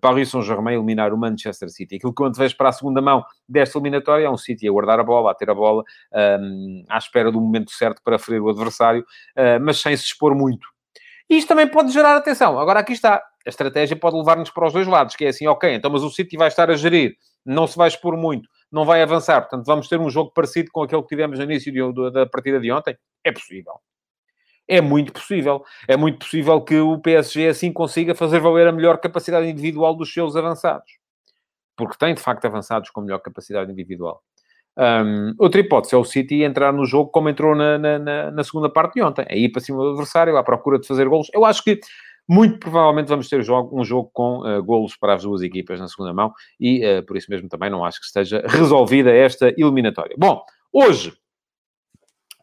Paris 0.00 0.30
Saint-Germain 0.30 0.74
eliminar 0.74 1.12
o 1.12 1.18
Manchester 1.18 1.68
City. 1.68 1.96
Aquilo 1.96 2.14
que 2.14 2.22
eu 2.22 2.26
antevejo 2.26 2.56
para 2.56 2.70
a 2.70 2.72
segunda 2.72 3.02
mão 3.02 3.22
desta 3.48 3.76
eliminatória 3.76 4.24
é 4.24 4.30
um 4.30 4.38
City 4.38 4.66
a 4.66 4.72
guardar 4.72 4.98
a 4.98 5.04
bola, 5.04 5.32
a 5.32 5.34
ter 5.34 5.50
a 5.50 5.54
bola, 5.54 5.82
um, 6.40 6.84
à 6.88 6.96
espera 6.96 7.30
do 7.30 7.40
momento 7.40 7.70
certo 7.72 8.00
para 8.02 8.18
ferir 8.18 8.40
o 8.40 8.48
adversário, 8.48 9.04
mas 9.60 9.80
sem 9.80 9.94
se 9.96 10.04
expor 10.04 10.34
muito. 10.34 10.66
Isto 11.28 11.48
também 11.48 11.66
pode 11.66 11.92
gerar 11.92 12.16
atenção. 12.16 12.58
Agora, 12.58 12.80
aqui 12.80 12.92
está. 12.92 13.22
A 13.46 13.50
estratégia 13.50 13.96
pode 13.96 14.16
levar-nos 14.16 14.50
para 14.50 14.66
os 14.66 14.72
dois 14.72 14.86
lados, 14.86 15.16
que 15.16 15.26
é 15.26 15.28
assim, 15.28 15.46
ok, 15.46 15.74
então, 15.74 15.90
mas 15.90 16.02
o 16.02 16.08
City 16.08 16.36
vai 16.38 16.48
estar 16.48 16.70
a 16.70 16.74
gerir, 16.74 17.14
não 17.44 17.66
se 17.66 17.76
vai 17.76 17.88
expor 17.88 18.16
muito, 18.16 18.48
não 18.70 18.84
vai 18.84 19.02
avançar. 19.02 19.40
Portanto, 19.40 19.66
vamos 19.66 19.88
ter 19.88 20.00
um 20.00 20.10
jogo 20.10 20.32
parecido 20.32 20.70
com 20.72 20.82
aquele 20.82 21.02
que 21.02 21.08
tivemos 21.08 21.38
no 21.38 21.44
início 21.44 21.72
de, 21.72 22.10
da 22.12 22.26
partida 22.26 22.60
de 22.60 22.70
ontem? 22.72 22.96
É 23.22 23.32
possível. 23.32 23.74
É 24.66 24.80
muito 24.80 25.12
possível. 25.12 25.64
É 25.86 25.96
muito 25.96 26.18
possível 26.18 26.60
que 26.60 26.76
o 26.76 26.98
PSG 26.98 27.48
assim 27.48 27.72
consiga 27.72 28.14
fazer 28.14 28.40
valer 28.40 28.66
a 28.66 28.72
melhor 28.72 28.98
capacidade 28.98 29.46
individual 29.46 29.94
dos 29.94 30.12
seus 30.12 30.36
avançados. 30.36 30.98
Porque 31.76 31.96
tem, 31.98 32.14
de 32.14 32.20
facto, 32.20 32.44
avançados 32.44 32.90
com 32.90 33.00
melhor 33.00 33.18
capacidade 33.18 33.70
individual. 33.70 34.22
Um, 34.76 35.34
outra 35.38 35.60
hipótese 35.60 35.94
é 35.94 35.98
o 35.98 36.04
City 36.04 36.42
entrar 36.42 36.72
no 36.72 36.84
jogo 36.84 37.10
como 37.10 37.28
entrou 37.28 37.54
na, 37.54 37.78
na, 37.78 38.30
na 38.30 38.44
segunda 38.44 38.68
parte 38.68 38.94
de 38.94 39.02
ontem. 39.02 39.24
É 39.28 39.38
ir 39.38 39.50
para 39.50 39.60
cima 39.60 39.78
do 39.78 39.90
adversário, 39.90 40.36
à 40.36 40.42
procura 40.42 40.78
de 40.78 40.86
fazer 40.86 41.08
golos. 41.08 41.28
Eu 41.32 41.44
acho 41.44 41.62
que 41.62 41.78
muito 42.28 42.58
provavelmente 42.58 43.08
vamos 43.08 43.28
ter 43.28 43.42
jogo, 43.42 43.78
um 43.78 43.84
jogo 43.84 44.10
com 44.12 44.38
uh, 44.40 44.62
golos 44.62 44.96
para 44.96 45.14
as 45.14 45.22
duas 45.22 45.42
equipas 45.42 45.78
na 45.78 45.88
segunda 45.88 46.12
mão 46.12 46.32
e 46.58 46.84
uh, 46.86 47.02
por 47.04 47.16
isso 47.16 47.30
mesmo 47.30 47.48
também 47.48 47.70
não 47.70 47.84
acho 47.84 48.00
que 48.00 48.06
esteja 48.06 48.42
resolvida 48.48 49.10
esta 49.12 49.48
eliminatória. 49.48 50.16
Bom, 50.18 50.42
hoje, 50.72 51.12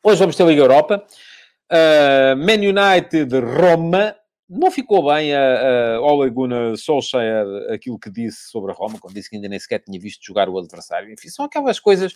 hoje 0.04 0.20
vamos 0.20 0.36
ter 0.36 0.44
a 0.44 0.48
Liga 0.48 0.62
Europa. 0.62 1.04
Uh, 1.72 2.36
Man 2.38 2.62
United 2.62 3.34
Roma. 3.40 4.16
Não 4.54 4.70
ficou 4.70 5.06
bem 5.06 5.34
a, 5.34 5.96
a 5.96 6.02
Ole 6.02 6.30
Gunnar 6.30 6.76
Solskjaer 6.76 7.46
aquilo 7.72 7.98
que 7.98 8.12
disse 8.12 8.50
sobre 8.50 8.74
a 8.74 8.76
Roma, 8.76 9.00
quando 9.00 9.14
disse 9.14 9.30
que 9.30 9.38
ainda 9.38 9.48
nem 9.48 9.58
sequer 9.58 9.80
tinha 9.80 9.98
visto 9.98 10.26
jogar 10.26 10.50
o 10.50 10.60
adversário. 10.60 11.10
Enfim, 11.10 11.30
são 11.30 11.46
aquelas 11.46 11.80
coisas 11.80 12.14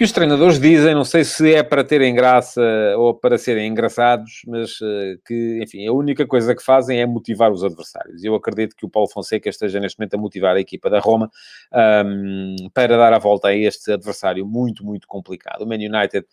que 0.00 0.04
os 0.04 0.12
treinadores 0.12 0.58
dizem, 0.58 0.94
não 0.94 1.04
sei 1.04 1.24
se 1.24 1.52
é 1.52 1.62
para 1.62 1.84
terem 1.84 2.14
graça 2.14 2.62
ou 2.96 3.12
para 3.12 3.36
serem 3.36 3.68
engraçados, 3.68 4.40
mas 4.46 4.80
uh, 4.80 5.20
que, 5.26 5.60
enfim, 5.62 5.86
a 5.86 5.92
única 5.92 6.26
coisa 6.26 6.56
que 6.56 6.64
fazem 6.64 7.02
é 7.02 7.04
motivar 7.04 7.52
os 7.52 7.62
adversários. 7.62 8.24
Eu 8.24 8.34
acredito 8.34 8.74
que 8.74 8.86
o 8.86 8.88
Paulo 8.88 9.10
Fonseca 9.10 9.50
esteja 9.50 9.78
neste 9.78 9.98
momento 9.98 10.14
a 10.14 10.16
motivar 10.16 10.56
a 10.56 10.60
equipa 10.60 10.88
da 10.88 11.00
Roma 11.00 11.30
um, 12.06 12.56
para 12.72 12.96
dar 12.96 13.12
a 13.12 13.18
volta 13.18 13.48
a 13.48 13.54
este 13.54 13.92
adversário 13.92 14.46
muito, 14.46 14.82
muito 14.82 15.06
complicado. 15.06 15.64
O 15.64 15.66
Man 15.66 15.74
United 15.74 16.24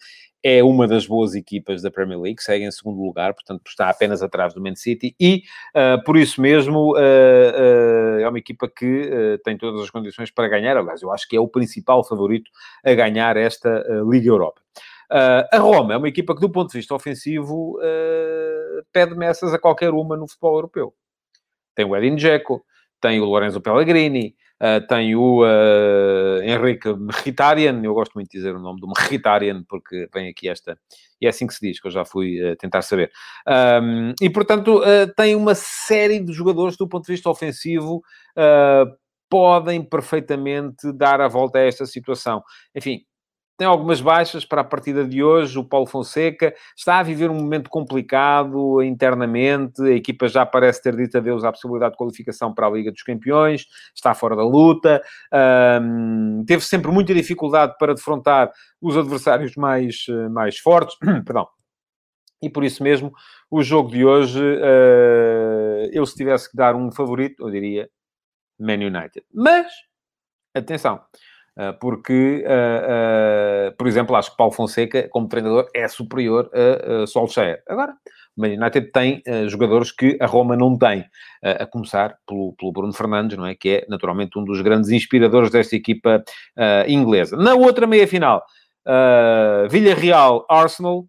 é 0.50 0.64
uma 0.64 0.88
das 0.88 1.06
boas 1.06 1.36
equipas 1.36 1.82
da 1.82 1.92
Premier 1.92 2.18
League, 2.18 2.42
segue 2.42 2.64
em 2.64 2.72
segundo 2.72 3.02
lugar, 3.02 3.34
portanto 3.34 3.62
está 3.68 3.90
apenas 3.90 4.24
atrás 4.24 4.54
do 4.54 4.62
Man 4.62 4.76
City 4.76 5.14
e, 5.20 5.44
uh, 5.76 6.02
por 6.06 6.16
isso 6.16 6.42
mesmo, 6.42 6.94
uh, 6.94 6.96
uh, 6.96 8.20
é 8.22 8.30
uma 8.30 8.40
equipa 8.40 8.70
que 8.70 9.38
tem 9.44 9.58
todas 9.58 9.82
as 9.82 9.90
condições 9.90 10.32
para 10.32 10.48
ganhar. 10.48 10.78
Aliás, 10.78 11.02
eu 11.02 11.12
acho 11.12 11.28
que 11.28 11.36
é 11.36 11.40
o 11.40 11.50
principal 11.50 12.02
favorito 12.02 12.50
a 12.82 12.94
ganhar 12.94 13.36
esta 13.36 13.84
Liga 14.10 14.30
Europa. 14.30 14.62
a 15.10 15.58
Roma 15.58 15.96
é 15.96 15.98
uma 15.98 16.08
equipa 16.08 16.34
que, 16.34 16.40
do 16.40 16.50
ponto 16.50 16.72
de 16.72 16.78
vista 16.78 16.96
ofensivo, 16.96 17.78
pede 18.94 19.16
meças 19.16 19.54
a 19.54 19.60
qualquer 19.60 19.92
uma 19.92 20.16
no 20.16 20.30
futebol 20.30 20.56
europeu. 20.56 20.94
Tem 21.76 21.86
o 21.86 21.94
Edin 21.94 22.16
Dzeko, 22.16 22.64
tem 23.02 23.20
o 23.20 23.26
Lorenzo 23.26 23.60
Pellegrini, 23.60 24.34
Uh, 24.62 24.86
tem 24.88 25.16
o 25.16 25.44
uh, 25.44 26.42
Henrique 26.42 26.90
Mkhitaryan, 26.90 27.80
eu 27.84 27.94
gosto 27.94 28.14
muito 28.14 28.30
de 28.30 28.38
dizer 28.38 28.56
o 28.56 28.60
nome 28.60 28.80
do 28.80 28.88
Mkhitaryan, 28.88 29.64
porque 29.70 30.10
vem 30.12 30.30
aqui 30.30 30.50
esta, 30.50 30.78
e 31.22 31.28
é 31.28 31.30
assim 31.30 31.46
que 31.46 31.54
se 31.54 31.62
diz, 31.62 31.80
que 31.80 31.88
eu 31.88 31.92
já 31.92 32.04
fui 32.04 32.42
uh, 32.42 32.56
tentar 32.56 32.82
saber. 32.82 33.12
Um, 33.48 34.14
e, 34.20 34.30
portanto, 34.30 34.82
tem 35.16 35.36
uma 35.36 35.54
série 35.54 36.20
de 36.20 36.34
jogadores 36.34 36.76
do 36.76 36.88
ponto 36.88 37.06
de 37.06 37.14
vista 37.14 37.30
ofensivo 37.30 38.02
podem 39.30 39.84
perfeitamente 39.84 40.92
dar 40.94 41.20
a 41.20 41.28
volta 41.28 41.60
a 41.60 41.64
esta 41.64 41.86
situação. 41.86 42.42
Enfim, 42.74 43.02
tem 43.58 43.68
algumas 43.68 44.00
baixas 44.00 44.46
para 44.46 44.62
a 44.62 44.64
partida 44.64 45.04
de 45.04 45.24
hoje. 45.24 45.58
O 45.58 45.64
Paulo 45.64 45.88
Fonseca 45.88 46.54
está 46.76 47.00
a 47.00 47.04
viver 47.04 47.32
um 47.32 47.36
momento 47.36 47.70
complicado 47.70 48.82
internamente. 48.84 49.82
A 49.82 49.96
equipa 49.96 50.28
já 50.28 50.46
parece 50.46 50.84
ter 50.84 50.96
dito 50.96 51.18
adeus 51.18 51.44
à 51.44 51.52
possibilidade 51.52 51.94
de 51.94 51.98
qualificação 51.98 52.54
para 52.54 52.68
a 52.68 52.70
Liga 52.70 52.92
dos 52.92 53.02
Campeões, 53.02 53.66
está 53.96 54.14
fora 54.14 54.36
da 54.36 54.44
luta. 54.44 55.02
Um, 55.82 56.46
teve 56.46 56.64
sempre 56.64 56.92
muita 56.92 57.14
dificuldade 57.16 57.76
para 57.80 57.96
defrontar 57.96 58.52
os 58.80 58.96
adversários 58.96 59.56
mais, 59.56 60.06
eh, 60.08 60.30
mais 60.30 60.60
fortes. 60.60 60.96
Perdão. 61.26 61.48
E 62.42 62.50
por 62.50 62.64
isso 62.64 62.84
mesmo, 62.84 63.12
o 63.50 63.64
jogo 63.64 63.90
de 63.90 64.06
hoje, 64.06 64.40
uh, 64.40 65.90
eu 65.92 66.06
se 66.06 66.16
tivesse 66.16 66.52
que 66.52 66.56
dar 66.56 66.76
um 66.76 66.92
favorito, 66.92 67.44
eu 67.44 67.50
diria 67.50 67.90
Man 68.60 68.76
United. 68.76 69.26
Mas, 69.34 69.66
atenção, 70.54 71.02
porque, 71.80 72.44
uh, 72.46 73.72
uh, 73.72 73.76
por 73.78 73.88
exemplo, 73.88 74.16
acho 74.16 74.32
que 74.32 74.38
Paulo 74.38 74.54
Fonseca, 74.54 75.10
como 75.10 75.28
treinador, 75.28 75.68
é 75.74 75.88
superior 75.88 76.50
a, 76.54 77.04
a 77.04 77.08
Solskjaer. 77.08 77.64
Agora, 77.68 77.94
o 78.36 78.42
Man 78.42 78.50
United 78.50 78.92
tem 78.92 79.24
jogadores 79.48 79.92
que 79.92 80.16
a 80.22 80.28
Roma 80.28 80.56
não 80.56 80.78
tem, 80.78 81.04
a 81.42 81.66
começar 81.66 82.16
pelo, 82.28 82.54
pelo, 82.54 82.72
Bruno 82.72 82.94
Fernandes, 82.94 83.36
não 83.36 83.48
é? 83.48 83.56
Que 83.56 83.70
é, 83.70 83.86
naturalmente, 83.90 84.38
um 84.38 84.46
dos 84.46 84.62
grandes 84.62 84.92
inspiradores 84.92 85.50
desta 85.50 85.76
equipa 85.76 86.24
inglesa. 86.88 87.36
Na 87.36 87.56
outra 87.56 87.88
meia-final, 87.88 88.44
Villarreal-Arsenal, 89.72 91.08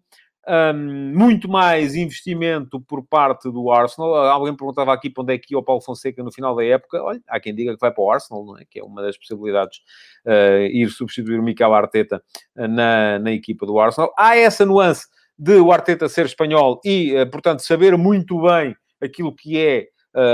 um, 0.49 1.13
muito 1.13 1.47
mais 1.47 1.95
investimento 1.95 2.81
por 2.81 3.05
parte 3.05 3.51
do 3.51 3.71
Arsenal. 3.71 4.15
Alguém 4.15 4.55
perguntava 4.55 4.91
aqui 4.91 5.09
para 5.09 5.21
onde 5.21 5.33
é 5.35 5.37
que 5.37 5.53
ia 5.53 5.59
o 5.59 5.63
Paulo 5.63 5.81
Fonseca 5.81 6.23
no 6.23 6.31
final 6.31 6.55
da 6.55 6.65
época. 6.65 7.01
Olha, 7.03 7.21
há 7.27 7.39
quem 7.39 7.53
diga 7.53 7.73
que 7.73 7.79
vai 7.79 7.91
para 7.91 8.03
o 8.03 8.11
Arsenal, 8.11 8.57
é? 8.57 8.65
que 8.67 8.79
é 8.79 8.83
uma 8.83 9.01
das 9.03 9.15
possibilidades 9.15 9.79
uh, 10.25 10.65
ir 10.71 10.89
substituir 10.89 11.39
o 11.39 11.43
Mikel 11.43 11.73
Arteta 11.73 12.21
uh, 12.57 12.67
na, 12.67 13.19
na 13.19 13.31
equipa 13.31 13.65
do 13.65 13.79
Arsenal. 13.79 14.11
Há 14.17 14.37
essa 14.37 14.65
nuance 14.65 15.07
de 15.37 15.57
o 15.57 15.71
Arteta 15.71 16.09
ser 16.09 16.25
espanhol 16.25 16.81
e, 16.83 17.15
uh, 17.15 17.29
portanto, 17.29 17.59
saber 17.59 17.95
muito 17.95 18.41
bem 18.41 18.75
aquilo 18.99 19.33
que 19.33 19.59
é 19.59 19.87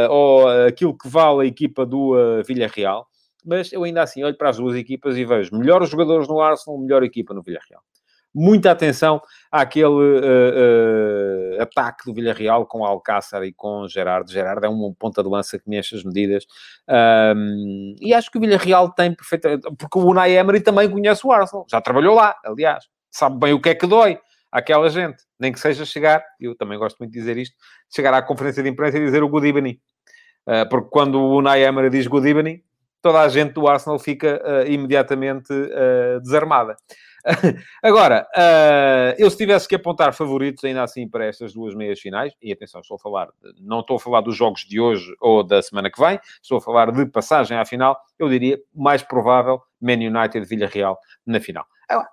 ou 0.09 0.47
aquilo 0.65 0.97
que 0.97 1.07
vale 1.07 1.43
a 1.43 1.45
equipa 1.45 1.85
do 1.85 2.15
Villarreal. 2.47 3.05
Mas 3.45 3.71
eu 3.73 3.83
ainda 3.83 4.01
assim 4.01 4.23
olho 4.23 4.35
para 4.35 4.49
as 4.49 4.57
duas 4.57 4.75
equipas 4.75 5.17
e 5.17 5.25
vejo 5.25 5.55
melhores 5.55 5.89
jogadores 5.89 6.27
no 6.27 6.39
Arsenal, 6.39 6.79
melhor 6.79 7.03
equipa 7.03 7.33
no 7.33 7.43
Villarreal 7.43 7.83
muita 8.35 8.69
atenção 8.69 9.21
àquele 9.49 9.85
uh, 9.85 11.57
uh, 11.57 11.61
ataque 11.61 12.03
do 12.05 12.13
Villarreal 12.13 12.65
com 12.65 12.83
Alcácer 12.83 13.41
e 13.43 13.53
com 13.53 13.87
Gerardo. 13.87 14.29
Gerardo 14.29 14.65
é 14.65 14.69
um 14.69 14.93
ponta 14.93 15.23
de 15.23 15.29
lança 15.29 15.57
que 15.57 15.69
mexe 15.69 15.95
as 15.95 16.03
medidas. 16.03 16.45
Um, 17.33 17.95
e 18.01 18.13
acho 18.13 18.29
que 18.29 18.37
o 18.37 18.41
Villarreal 18.41 18.91
tem 18.91 19.15
perfeitamente... 19.15 19.65
Porque 19.77 19.97
o 19.97 20.05
Unai 20.05 20.35
Emery 20.37 20.59
também 20.59 20.89
conhece 20.89 21.25
o 21.25 21.31
Arsenal. 21.31 21.65
Já 21.71 21.79
trabalhou 21.79 22.13
lá, 22.13 22.35
aliás. 22.43 22.83
Sabe 23.09 23.39
bem 23.39 23.53
o 23.53 23.61
que 23.61 23.69
é 23.69 23.75
que 23.75 23.87
dói 23.87 24.19
àquela 24.51 24.89
gente. 24.89 25.23
Nem 25.39 25.53
que 25.53 25.59
seja 25.59 25.85
chegar, 25.85 26.21
eu 26.37 26.55
também 26.57 26.77
gosto 26.77 26.97
muito 26.97 27.13
de 27.13 27.19
dizer 27.19 27.37
isto, 27.37 27.55
chegar 27.93 28.13
à 28.13 28.21
conferência 28.21 28.61
de 28.61 28.67
imprensa 28.67 28.97
e 28.97 29.05
dizer 29.05 29.23
o 29.23 29.29
good 29.29 29.47
evening. 29.47 29.79
Uh, 30.45 30.67
porque 30.69 30.89
quando 30.91 31.21
o 31.21 31.37
Unai 31.37 31.63
Emery 31.63 31.89
diz 31.89 32.05
good 32.05 32.27
evening, 32.27 32.61
toda 33.01 33.21
a 33.21 33.29
gente 33.29 33.53
do 33.53 33.65
Arsenal 33.67 33.97
fica 33.97 34.41
imediatamente 34.67 35.53
desarmada. 36.23 36.75
Agora, 37.81 38.27
uh, 38.37 39.15
eu 39.17 39.29
se 39.29 39.37
tivesse 39.37 39.67
que 39.67 39.75
apontar 39.75 40.13
favoritos 40.13 40.63
ainda 40.63 40.83
assim 40.83 41.07
para 41.07 41.25
estas 41.25 41.53
duas 41.53 41.73
meias 41.73 41.99
finais, 41.99 42.33
e 42.41 42.51
atenção, 42.51 42.81
estou 42.81 42.95
a 42.95 42.99
falar, 42.99 43.29
não 43.59 43.79
estou 43.79 43.97
a 43.97 43.99
falar 43.99 44.21
dos 44.21 44.35
jogos 44.35 44.61
de 44.61 44.79
hoje 44.79 45.13
ou 45.19 45.43
da 45.43 45.61
semana 45.61 45.89
que 45.89 45.99
vem, 45.99 46.19
estou 46.41 46.59
a 46.59 46.61
falar 46.61 46.91
de 46.91 47.05
passagem 47.07 47.57
à 47.57 47.65
final, 47.65 47.97
eu 48.19 48.29
diria 48.29 48.59
mais 48.73 49.01
provável 49.01 49.59
Man 49.81 49.93
United 49.93 50.45
Villarreal 50.45 50.97
na 51.25 51.39
final. 51.39 51.65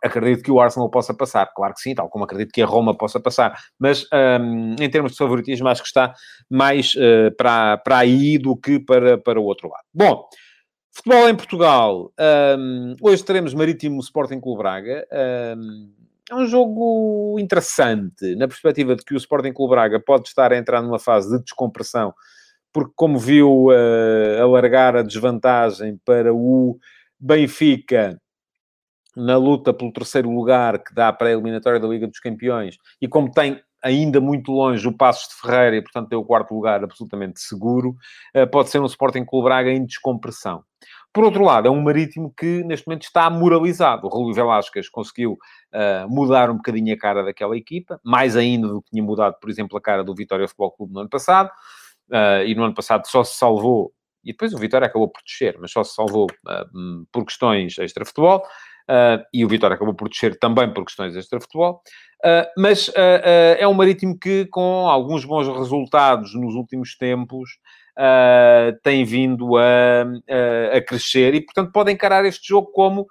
acredito 0.03 0.43
que 0.43 0.51
o 0.51 0.61
Arsenal 0.61 0.91
possa 0.91 1.15
passar, 1.15 1.47
claro 1.55 1.75
que 1.75 1.81
sim, 1.81 1.95
tal 1.95 2.09
como 2.09 2.25
acredito 2.25 2.53
que 2.53 2.63
a 2.63 2.67
Roma 2.67 2.97
possa 2.97 3.21
passar, 3.21 3.59
mas 3.79 4.07
um, 4.41 4.77
em 4.81 4.91
termos 4.91 5.13
de 5.13 5.19
favoritismo, 5.19 5.69
acho 5.69 5.83
que 5.83 5.89
está 5.89 6.15
mais 6.51 6.95
uh, 6.95 7.35
para, 7.37 7.79
para 7.79 7.99
aí 7.99 8.39
do 8.39 8.57
que 8.57 8.81
para, 8.81 9.19
para 9.19 9.39
o 9.39 9.45
outro 9.45 9.69
lado. 9.69 9.85
Bom, 9.93 10.27
Futebol 10.95 11.27
em 11.27 11.35
Portugal. 11.35 12.13
Um, 12.59 12.95
hoje 13.01 13.25
teremos 13.25 13.55
Marítimo 13.55 13.99
Sporting 14.01 14.39
Clube 14.39 14.59
Braga. 14.59 15.07
Um, 15.57 15.91
é 16.31 16.35
um 16.35 16.47
jogo 16.47 17.39
interessante, 17.41 18.37
na 18.37 18.47
perspectiva 18.47 18.95
de 18.95 19.03
que 19.03 19.15
o 19.15 19.17
Sporting 19.17 19.55
Clube 19.55 19.71
Braga 19.71 19.99
pode 19.99 20.29
estar 20.29 20.53
a 20.53 20.57
entrar 20.57 20.83
numa 20.83 20.99
fase 20.99 21.31
de 21.35 21.43
descompressão, 21.43 22.13
porque, 22.71 22.93
como 22.95 23.19
viu, 23.19 23.69
uh, 23.69 24.43
alargar 24.43 24.95
a 24.95 25.03
desvantagem 25.03 25.99
para 26.05 26.33
o 26.33 26.79
Benfica 27.19 28.21
na 29.17 29.39
luta 29.39 29.73
pelo 29.73 29.93
terceiro 29.93 30.31
lugar 30.31 30.79
que 30.79 30.95
dá 30.95 31.11
para 31.11 31.29
a 31.29 31.33
eliminatória 31.33 31.81
da 31.81 31.89
Liga 31.89 32.07
dos 32.07 32.21
Campeões, 32.21 32.77
e 33.01 33.09
como 33.09 33.31
tem 33.31 33.59
ainda 33.83 34.21
muito 34.21 34.53
longe 34.53 34.87
o 34.87 34.97
Passos 34.97 35.29
de 35.29 35.41
Ferreira 35.41 35.77
e, 35.77 35.83
portanto, 35.83 36.09
tem 36.09 36.19
o 36.19 36.25
quarto 36.25 36.55
lugar 36.55 36.83
absolutamente 36.83 37.41
seguro, 37.41 37.97
uh, 38.37 38.47
pode 38.51 38.71
ser 38.71 38.81
um 38.81 38.87
Sporting 38.87 39.25
Clube 39.25 39.45
Braga 39.45 39.71
em 39.71 39.85
descompressão. 39.85 40.65
Por 41.13 41.25
outro 41.25 41.45
lado, 41.45 41.69
é 41.69 41.71
um 41.71 41.83
Marítimo 41.83 42.33
que 42.35 42.65
neste 42.65 42.87
momento 42.87 43.03
está 43.03 43.29
moralizado. 43.29 44.07
O 44.07 44.11
Rui 44.11 44.33
Velasquez 44.33 44.89
conseguiu 44.89 45.33
uh, 45.33 46.09
mudar 46.09 46.51
um 46.51 46.57
bocadinho 46.57 46.95
a 46.95 46.99
cara 46.99 47.23
daquela 47.23 47.57
equipa, 47.57 48.01
mais 48.03 48.35
ainda 48.35 48.67
do 48.67 48.81
que 48.81 48.91
tinha 48.91 49.03
mudado, 49.03 49.37
por 49.39 49.51
exemplo, 49.51 49.77
a 49.77 49.81
cara 49.81 50.03
do 50.03 50.15
Vitória 50.15 50.49
Futebol 50.49 50.73
Clube 50.73 50.95
no 50.95 51.01
ano 51.01 51.11
passado. 51.11 51.51
Uh, 52.09 52.45
e 52.47 52.55
no 52.55 52.65
ano 52.65 52.75
passado 52.75 53.07
só 53.07 53.23
se 53.25 53.37
salvou, 53.39 53.93
e 54.25 54.33
depois 54.33 54.53
o 54.53 54.59
Vitória 54.59 54.87
acabou 54.87 55.09
por 55.09 55.23
descer, 55.23 55.57
mas 55.59 55.71
só 55.71 55.83
se 55.83 55.95
salvou 55.95 56.27
uh, 56.27 57.07
por 57.11 57.25
questões 57.25 57.79
extra-futebol. 57.79 58.43
E 59.33 59.45
o 59.45 59.49
Vitória 59.49 59.75
acabou 59.75 59.95
por 59.95 60.09
descer 60.09 60.39
também 60.39 60.73
por 60.73 60.85
questões 60.85 61.17
extra-futebol. 61.17 61.83
mas 62.57 62.91
é 63.59 63.67
um 63.67 63.75
Marítimo 63.75 64.19
que, 64.19 64.47
com 64.47 64.89
alguns 64.89 65.25
bons 65.25 65.49
resultados 65.49 66.35
nos 66.35 66.55
últimos 66.55 66.97
tempos, 66.97 67.51
uh, 67.99 68.79
tem 68.83 69.05
vindo 69.05 69.57
a, 69.57 70.03
a, 70.77 70.83
crescer 70.83 71.35
e, 71.35 71.41
portanto, 71.41 71.73
pode 71.73 71.93
encarar 71.93 72.25
este 72.25 72.49
jogo 72.49 72.71
como 72.73 73.07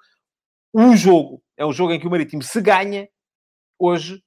um 0.73 0.95
jogo. 0.95 1.41
É 1.57 1.65
um 1.65 1.73
jogo 1.73 1.93
em 1.93 1.99
que 1.99 2.07
o 2.07 2.11
Marítimo 2.11 2.41
se 2.41 2.61
ganha 2.61 3.07
hoje, 3.77 4.21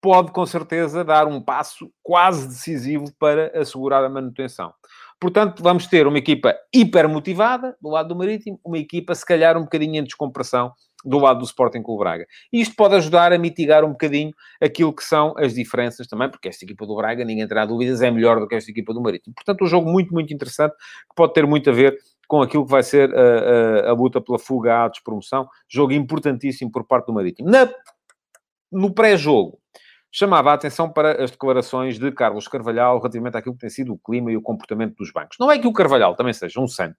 pode 0.00 0.32
com 0.32 0.44
certeza 0.46 1.04
dar 1.04 1.26
um 1.26 1.40
passo 1.40 1.90
quase 2.02 2.46
decisivo 2.48 3.12
para 3.18 3.58
assegurar 3.58 4.04
a 4.04 4.08
manutenção. 4.08 4.72
Portanto, 5.20 5.62
vamos 5.62 5.86
ter 5.86 6.06
uma 6.06 6.18
equipa 6.18 6.54
hiper 6.72 7.08
motivada 7.08 7.76
do 7.82 7.88
lado 7.88 8.08
do 8.08 8.16
Marítimo, 8.16 8.60
uma 8.64 8.78
equipa 8.78 9.14
se 9.14 9.26
calhar 9.26 9.56
um 9.56 9.62
bocadinho 9.62 9.96
em 9.96 10.04
descompressão 10.04 10.72
do 11.04 11.18
lado 11.18 11.40
do 11.40 11.44
Sporting 11.44 11.82
Clube 11.82 12.00
Braga. 12.00 12.26
E 12.52 12.60
isto 12.60 12.74
pode 12.76 12.94
ajudar 12.96 13.32
a 13.32 13.38
mitigar 13.38 13.84
um 13.84 13.90
bocadinho 13.90 14.32
aquilo 14.60 14.92
que 14.92 15.02
são 15.02 15.34
as 15.36 15.54
diferenças 15.54 16.06
também, 16.06 16.30
porque 16.30 16.48
esta 16.48 16.64
equipa 16.64 16.86
do 16.86 16.96
Braga, 16.96 17.24
ninguém 17.24 17.46
terá 17.46 17.64
dúvidas, 17.64 18.00
é 18.00 18.10
melhor 18.10 18.38
do 18.38 18.46
que 18.46 18.54
esta 18.54 18.70
equipa 18.70 18.92
do 18.92 19.00
Marítimo. 19.00 19.34
Portanto, 19.34 19.64
um 19.64 19.66
jogo 19.66 19.90
muito, 19.90 20.12
muito 20.12 20.32
interessante, 20.32 20.72
que 20.72 21.14
pode 21.16 21.32
ter 21.32 21.46
muito 21.46 21.70
a 21.70 21.72
ver 21.72 21.96
com 22.26 22.42
aquilo 22.42 22.64
que 22.64 22.70
vai 22.70 22.82
ser 22.82 23.12
a, 23.14 23.86
a, 23.86 23.90
a 23.90 23.92
luta 23.92 24.20
pela 24.20 24.38
fuga 24.38 24.84
à 24.84 24.88
despromoção. 24.88 25.48
Jogo 25.68 25.92
importantíssimo 25.92 26.70
por 26.70 26.84
parte 26.84 27.06
do 27.06 27.14
Marítimo. 27.14 27.48
Na, 27.48 27.68
no 28.70 28.92
pré-jogo, 28.92 29.58
chamava 30.10 30.50
a 30.50 30.54
atenção 30.54 30.90
para 30.90 31.22
as 31.22 31.30
declarações 31.30 31.98
de 31.98 32.10
Carlos 32.12 32.48
Carvalhal 32.48 32.98
relativamente 32.98 33.36
àquilo 33.36 33.54
que 33.54 33.60
tem 33.60 33.70
sido 33.70 33.92
o 33.92 33.98
clima 33.98 34.32
e 34.32 34.36
o 34.36 34.42
comportamento 34.42 34.96
dos 34.96 35.12
bancos. 35.12 35.36
Não 35.38 35.50
é 35.50 35.58
que 35.58 35.66
o 35.66 35.72
Carvalhal 35.72 36.14
também 36.14 36.32
seja 36.32 36.60
um 36.60 36.68
santo, 36.68 36.96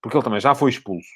porque 0.00 0.16
ele 0.16 0.24
também 0.24 0.40
já 0.40 0.54
foi 0.54 0.70
expulso 0.70 1.08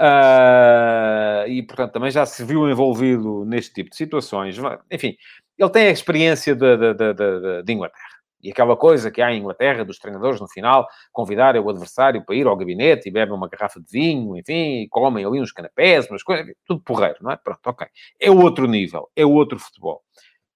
Uh, 0.00 1.44
e, 1.46 1.62
portanto, 1.62 1.92
também 1.92 2.10
já 2.10 2.24
se 2.24 2.42
viu 2.42 2.70
envolvido 2.70 3.44
neste 3.44 3.74
tipo 3.74 3.90
de 3.90 3.96
situações. 3.96 4.56
Enfim, 4.90 5.14
ele 5.58 5.70
tem 5.70 5.88
a 5.88 5.90
experiência 5.90 6.54
de, 6.54 6.76
de, 6.76 6.94
de, 6.94 7.62
de, 7.62 7.72
Inglaterra. 7.72 8.19
E 8.42 8.50
aquela 8.50 8.76
coisa 8.76 9.10
que 9.10 9.20
há 9.20 9.32
em 9.32 9.40
Inglaterra, 9.40 9.84
dos 9.84 9.98
treinadores, 9.98 10.40
no 10.40 10.48
final, 10.48 10.86
convidarem 11.12 11.60
o 11.60 11.68
adversário 11.68 12.24
para 12.24 12.34
ir 12.34 12.46
ao 12.46 12.56
gabinete 12.56 13.08
e 13.08 13.12
bebem 13.12 13.34
uma 13.34 13.48
garrafa 13.48 13.80
de 13.80 13.86
vinho, 13.90 14.36
enfim, 14.36 14.86
comem 14.90 15.24
ali 15.24 15.40
uns 15.40 15.52
canapés, 15.52 16.08
umas 16.08 16.22
coisas, 16.22 16.54
tudo 16.64 16.80
porreiro, 16.80 17.18
não 17.20 17.30
é? 17.30 17.36
Pronto, 17.36 17.60
ok. 17.66 17.86
É 18.18 18.30
outro 18.30 18.66
nível, 18.66 19.10
é 19.14 19.26
outro 19.26 19.58
futebol. 19.58 20.02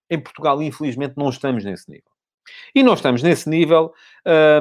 Em 0.09 0.19
Portugal, 0.19 0.63
infelizmente, 0.63 1.15
não 1.17 1.29
estamos 1.29 1.65
nesse 1.65 1.91
nível. 1.91 2.15
E 2.75 2.83
nós 2.83 2.99
estamos 2.99 3.23
nesse 3.23 3.49
nível 3.49 3.93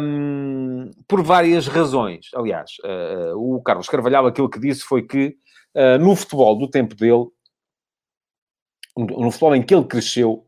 um, 0.02 0.90
por 1.08 1.22
várias 1.22 1.68
razões. 1.68 2.28
Aliás, 2.34 2.72
uh, 2.84 3.36
o 3.36 3.62
Carlos 3.62 3.90
Carvalhal, 3.90 4.26
aquilo 4.26 4.50
que 4.50 4.60
disse 4.60 4.84
foi 4.84 5.04
que 5.04 5.36
uh, 5.76 5.98
no 6.00 6.16
futebol 6.16 6.58
do 6.58 6.70
tempo 6.70 6.96
dele, 6.96 7.28
no 8.98 9.32
futebol 9.32 9.56
em 9.56 9.64
que 9.64 9.74
ele 9.74 9.86
cresceu, 9.86 10.46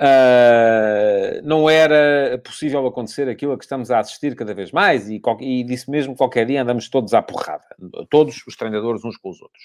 uh, 0.00 1.42
não 1.42 1.68
era 1.68 2.38
possível 2.38 2.86
acontecer 2.86 3.28
aquilo 3.28 3.52
a 3.52 3.58
que 3.58 3.64
estamos 3.64 3.90
a 3.90 3.98
assistir 3.98 4.34
cada 4.36 4.54
vez 4.54 4.70
mais, 4.72 5.08
e, 5.08 5.20
e 5.40 5.64
disse 5.64 5.90
mesmo 5.90 6.16
qualquer 6.16 6.46
dia 6.46 6.62
andamos 6.62 6.88
todos 6.88 7.14
à 7.14 7.22
porrada, 7.22 7.66
todos 8.10 8.42
os 8.46 8.56
treinadores 8.56 9.04
uns 9.04 9.16
com 9.16 9.30
os 9.30 9.40
outros. 9.42 9.62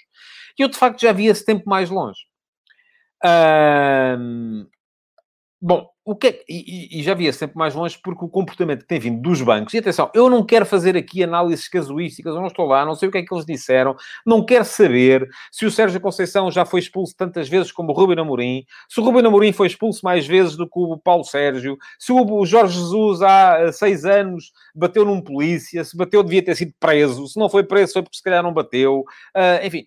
E 0.58 0.64
eu, 0.64 0.70
de 0.70 0.78
facto, 0.78 1.02
já 1.02 1.12
vi 1.12 1.28
esse 1.28 1.46
tempo 1.46 1.64
mais 1.68 1.90
longe. 1.90 2.20
bom, 5.62 5.93
o 6.06 6.16
que 6.16 6.28
é, 6.28 6.44
e, 6.50 7.00
e, 7.00 7.04
já 7.04 7.14
via 7.14 7.32
sempre 7.32 7.58
mais 7.58 7.74
longe 7.74 7.98
porque 8.04 8.26
o 8.26 8.30
comportamento 8.30 8.82
que 8.82 8.88
tem 8.88 9.00
vindo 9.00 9.22
dos 9.22 9.42
bancos, 9.42 9.74
e 9.74 9.78
atenção, 9.78 10.12
eu 10.14 10.30
não 10.30 10.46
quero 10.46 10.66
fazer 10.66 10.98
aqui 10.98 11.24
análises 11.24 11.70
casuísticas, 11.70 12.36
eu 12.36 12.42
não 12.42 12.48
estou 12.48 12.66
lá, 12.66 12.86
não 12.86 12.94
sei 12.94 13.08
o 13.08 13.12
que 13.12 13.20
é 13.20 13.24
que 13.24 13.34
eles 13.34 13.46
disseram, 13.46 13.96
não 14.26 14.44
quero 14.44 14.66
saber 14.66 15.28
se 15.50 15.66
o 15.66 15.72
Sérgio 15.72 16.02
Conceição 16.02 16.52
já 16.52 16.66
foi 16.66 16.82
expulso 16.82 17.16
tantas 17.16 17.48
vezes 17.48 17.72
como 17.72 17.92
o 17.92 17.96
Rubem 17.96 18.20
Amorim, 18.20 18.66
se 18.90 19.00
o 19.00 19.04
Rubem 19.04 19.26
Amorim 19.26 19.54
foi 19.54 19.68
expulso 19.68 20.02
mais 20.04 20.28
vezes 20.28 20.58
do 20.58 20.66
que 20.66 20.78
o 20.78 20.98
Paulo 20.98 21.24
Sérgio, 21.24 21.78
se 21.98 22.12
o 22.12 22.46
Jorge 22.46 22.78
Jesus 22.78 23.22
há 23.22 23.62
eh, 23.62 23.72
seis 23.72 24.04
anos 24.04 24.52
bateu 24.76 25.06
num 25.06 25.22
polícia, 25.22 25.86
se 25.86 25.96
bateu 25.96 26.22
devia 26.22 26.44
ter 26.44 26.56
sido 26.56 26.74
preso, 26.80 27.28
se 27.28 27.40
não 27.40 27.48
foi 27.50 27.64
preso 27.64 27.94
foi 27.94 28.04
porque 28.04 28.18
se 28.18 28.24
calhar 28.24 28.44
não 28.44 28.54
bateu, 28.54 29.00
uh, 29.36 29.66
enfim, 29.66 29.86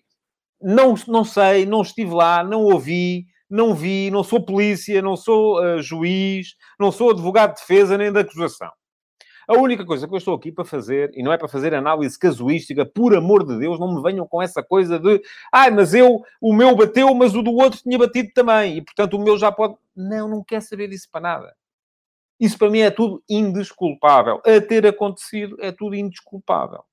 não, 0.59 0.95
não 1.07 1.23
sei, 1.23 1.65
não 1.65 1.83
estive 1.83 2.11
lá, 2.11 2.43
não 2.43 2.63
ouvi, 2.63 3.27
não 3.49 3.73
vi, 3.73 4.11
não 4.11 4.23
sou 4.23 4.43
polícia, 4.43 5.01
não 5.01 5.15
sou 5.15 5.61
uh, 5.61 5.81
juiz, 5.81 6.55
não 6.79 6.91
sou 6.91 7.11
advogado 7.11 7.55
de 7.55 7.61
defesa 7.61 7.97
nem 7.97 8.11
de 8.11 8.19
acusação. 8.19 8.71
A 9.47 9.53
única 9.53 9.85
coisa 9.85 10.05
que 10.05 10.13
eu 10.13 10.17
estou 10.17 10.35
aqui 10.35 10.51
para 10.51 10.65
fazer, 10.65 11.09
e 11.13 11.23
não 11.23 11.31
é 11.31 11.37
para 11.37 11.47
fazer 11.47 11.73
análise 11.73 12.19
casuística, 12.19 12.85
por 12.85 13.15
amor 13.15 13.45
de 13.45 13.57
Deus, 13.57 13.79
não 13.79 13.95
me 13.95 14.01
venham 14.01 14.27
com 14.27 14.41
essa 14.41 14.61
coisa 14.61 14.99
de 14.99 15.21
ai, 15.53 15.69
ah, 15.69 15.71
mas 15.71 15.93
eu, 15.93 16.21
o 16.41 16.53
meu 16.53 16.75
bateu, 16.75 17.13
mas 17.15 17.33
o 17.33 17.41
do 17.41 17.53
outro 17.53 17.79
tinha 17.81 17.97
batido 17.97 18.29
também, 18.35 18.77
e 18.77 18.81
portanto 18.81 19.13
o 19.13 19.19
meu 19.19 19.37
já 19.37 19.49
pode. 19.49 19.75
Não, 19.95 20.27
não 20.27 20.43
quer 20.43 20.61
saber 20.61 20.89
disso 20.89 21.07
para 21.09 21.21
nada. 21.21 21.55
Isso 22.37 22.57
para 22.57 22.69
mim 22.69 22.79
é 22.79 22.91
tudo 22.91 23.23
indesculpável. 23.29 24.41
A 24.45 24.61
ter 24.61 24.85
acontecido 24.85 25.55
é 25.61 25.71
tudo 25.71 25.95
indesculpável. 25.95 26.83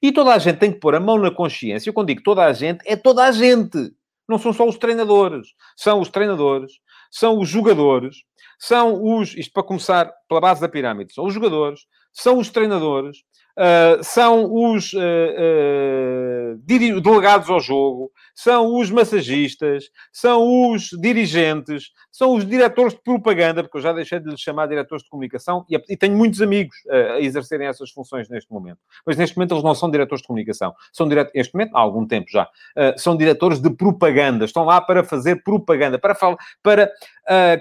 E 0.00 0.12
toda 0.12 0.32
a 0.32 0.38
gente 0.38 0.58
tem 0.58 0.72
que 0.72 0.78
pôr 0.78 0.94
a 0.94 1.00
mão 1.00 1.18
na 1.18 1.30
consciência. 1.30 1.90
Eu 1.90 1.94
quando 1.94 2.08
digo 2.08 2.22
toda 2.22 2.44
a 2.44 2.52
gente, 2.52 2.80
é 2.86 2.96
toda 2.96 3.24
a 3.24 3.32
gente. 3.32 3.92
Não 4.28 4.38
são 4.38 4.52
só 4.52 4.66
os 4.66 4.76
treinadores. 4.76 5.48
São 5.76 6.00
os 6.00 6.08
treinadores, 6.08 6.72
são 7.10 7.38
os 7.38 7.48
jogadores, 7.48 8.16
são 8.58 9.02
os... 9.02 9.34
Isto 9.36 9.52
para 9.52 9.62
começar 9.62 10.12
pela 10.28 10.40
base 10.40 10.60
da 10.60 10.68
pirâmide. 10.68 11.12
São 11.12 11.26
os 11.26 11.34
jogadores, 11.34 11.80
são 12.12 12.38
os 12.38 12.50
treinadores, 12.50 13.18
uh, 13.58 14.02
são 14.02 14.52
os 14.52 14.92
uh, 14.92 14.98
uh, 14.98 17.00
delegados 17.00 17.50
ao 17.50 17.60
jogo, 17.60 18.10
são 18.34 18.78
os 18.78 18.90
massagistas, 18.90 19.84
são 20.12 20.70
os 20.70 20.90
dirigentes, 21.00 21.90
são 22.10 22.34
os 22.34 22.46
diretores 22.46 22.94
de 22.94 23.02
propaganda, 23.02 23.62
porque 23.62 23.78
eu 23.78 23.82
já 23.82 23.92
deixei 23.92 24.20
de 24.20 24.30
lhes 24.30 24.40
chamar 24.40 24.66
diretores 24.66 25.02
de 25.02 25.10
comunicação 25.10 25.64
e, 25.70 25.80
e 25.88 25.96
tenho 25.96 26.16
muitos 26.16 26.40
amigos 26.40 26.76
a 26.90 27.20
exercerem 27.20 27.66
essas 27.66 27.90
funções 27.90 28.28
neste 28.28 28.50
momento. 28.50 28.78
Mas 29.06 29.16
neste 29.16 29.36
momento 29.36 29.54
eles 29.54 29.64
não 29.64 29.74
são 29.74 29.90
diretores 29.90 30.22
de 30.22 30.26
comunicação. 30.26 30.72
São 30.92 31.08
dire... 31.08 31.30
Neste 31.34 31.54
momento, 31.54 31.76
há 31.76 31.80
algum 31.80 32.06
tempo 32.06 32.26
já, 32.30 32.48
são 32.96 33.16
diretores 33.16 33.60
de 33.60 33.70
propaganda. 33.70 34.44
Estão 34.44 34.64
lá 34.64 34.80
para 34.80 35.04
fazer 35.04 35.42
propaganda, 35.42 35.98
para, 35.98 36.14
fal... 36.14 36.36
para 36.62 36.90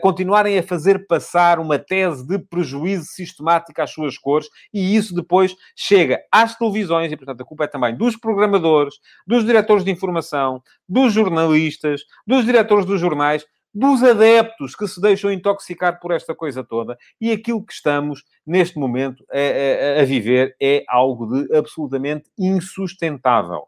continuarem 0.02 0.58
a 0.58 0.64
fazer 0.64 1.06
passar 1.08 1.60
uma 1.60 1.80
tese 1.80 2.26
de 2.26 2.40
prejuízo 2.40 3.06
sistemático 3.06 3.82
às 3.82 3.92
suas 3.92 4.18
cores 4.18 4.48
e 4.74 4.96
isso 4.96 5.14
depois 5.14 5.56
chega 5.82 6.24
às 6.32 6.56
televisões, 6.56 7.12
e 7.12 7.18
portanto 7.18 7.42
a 7.42 7.46
culpa 7.46 7.64
é 7.64 7.68
também 7.68 7.96
dos 7.96 8.16
programadores, 8.16 9.00
dos 9.26 9.44
diretores 9.44 9.84
de 9.84 9.90
informação, 9.90 10.62
dos 10.88 11.12
jornalistas, 11.12 12.04
dos 12.26 12.46
diretores 12.46 12.86
dos 12.86 13.02
jornais, 13.02 13.44
dos 13.74 14.04
adeptos 14.04 14.76
que 14.76 14.88
se 14.88 15.02
deixam 15.02 15.32
intoxicar 15.32 16.00
por 16.00 16.12
esta 16.12 16.36
coisa 16.36 16.64
toda. 16.64 16.98
E 17.20 17.32
aquilo 17.32 17.66
que 17.66 17.74
estamos, 17.74 18.24
neste 18.46 18.78
momento, 18.78 19.26
a, 19.32 19.98
a, 19.98 20.02
a 20.02 20.06
viver 20.06 20.56
é 20.62 20.84
algo 20.88 21.26
de 21.26 21.58
absolutamente 21.58 22.30
insustentável. 22.38 23.68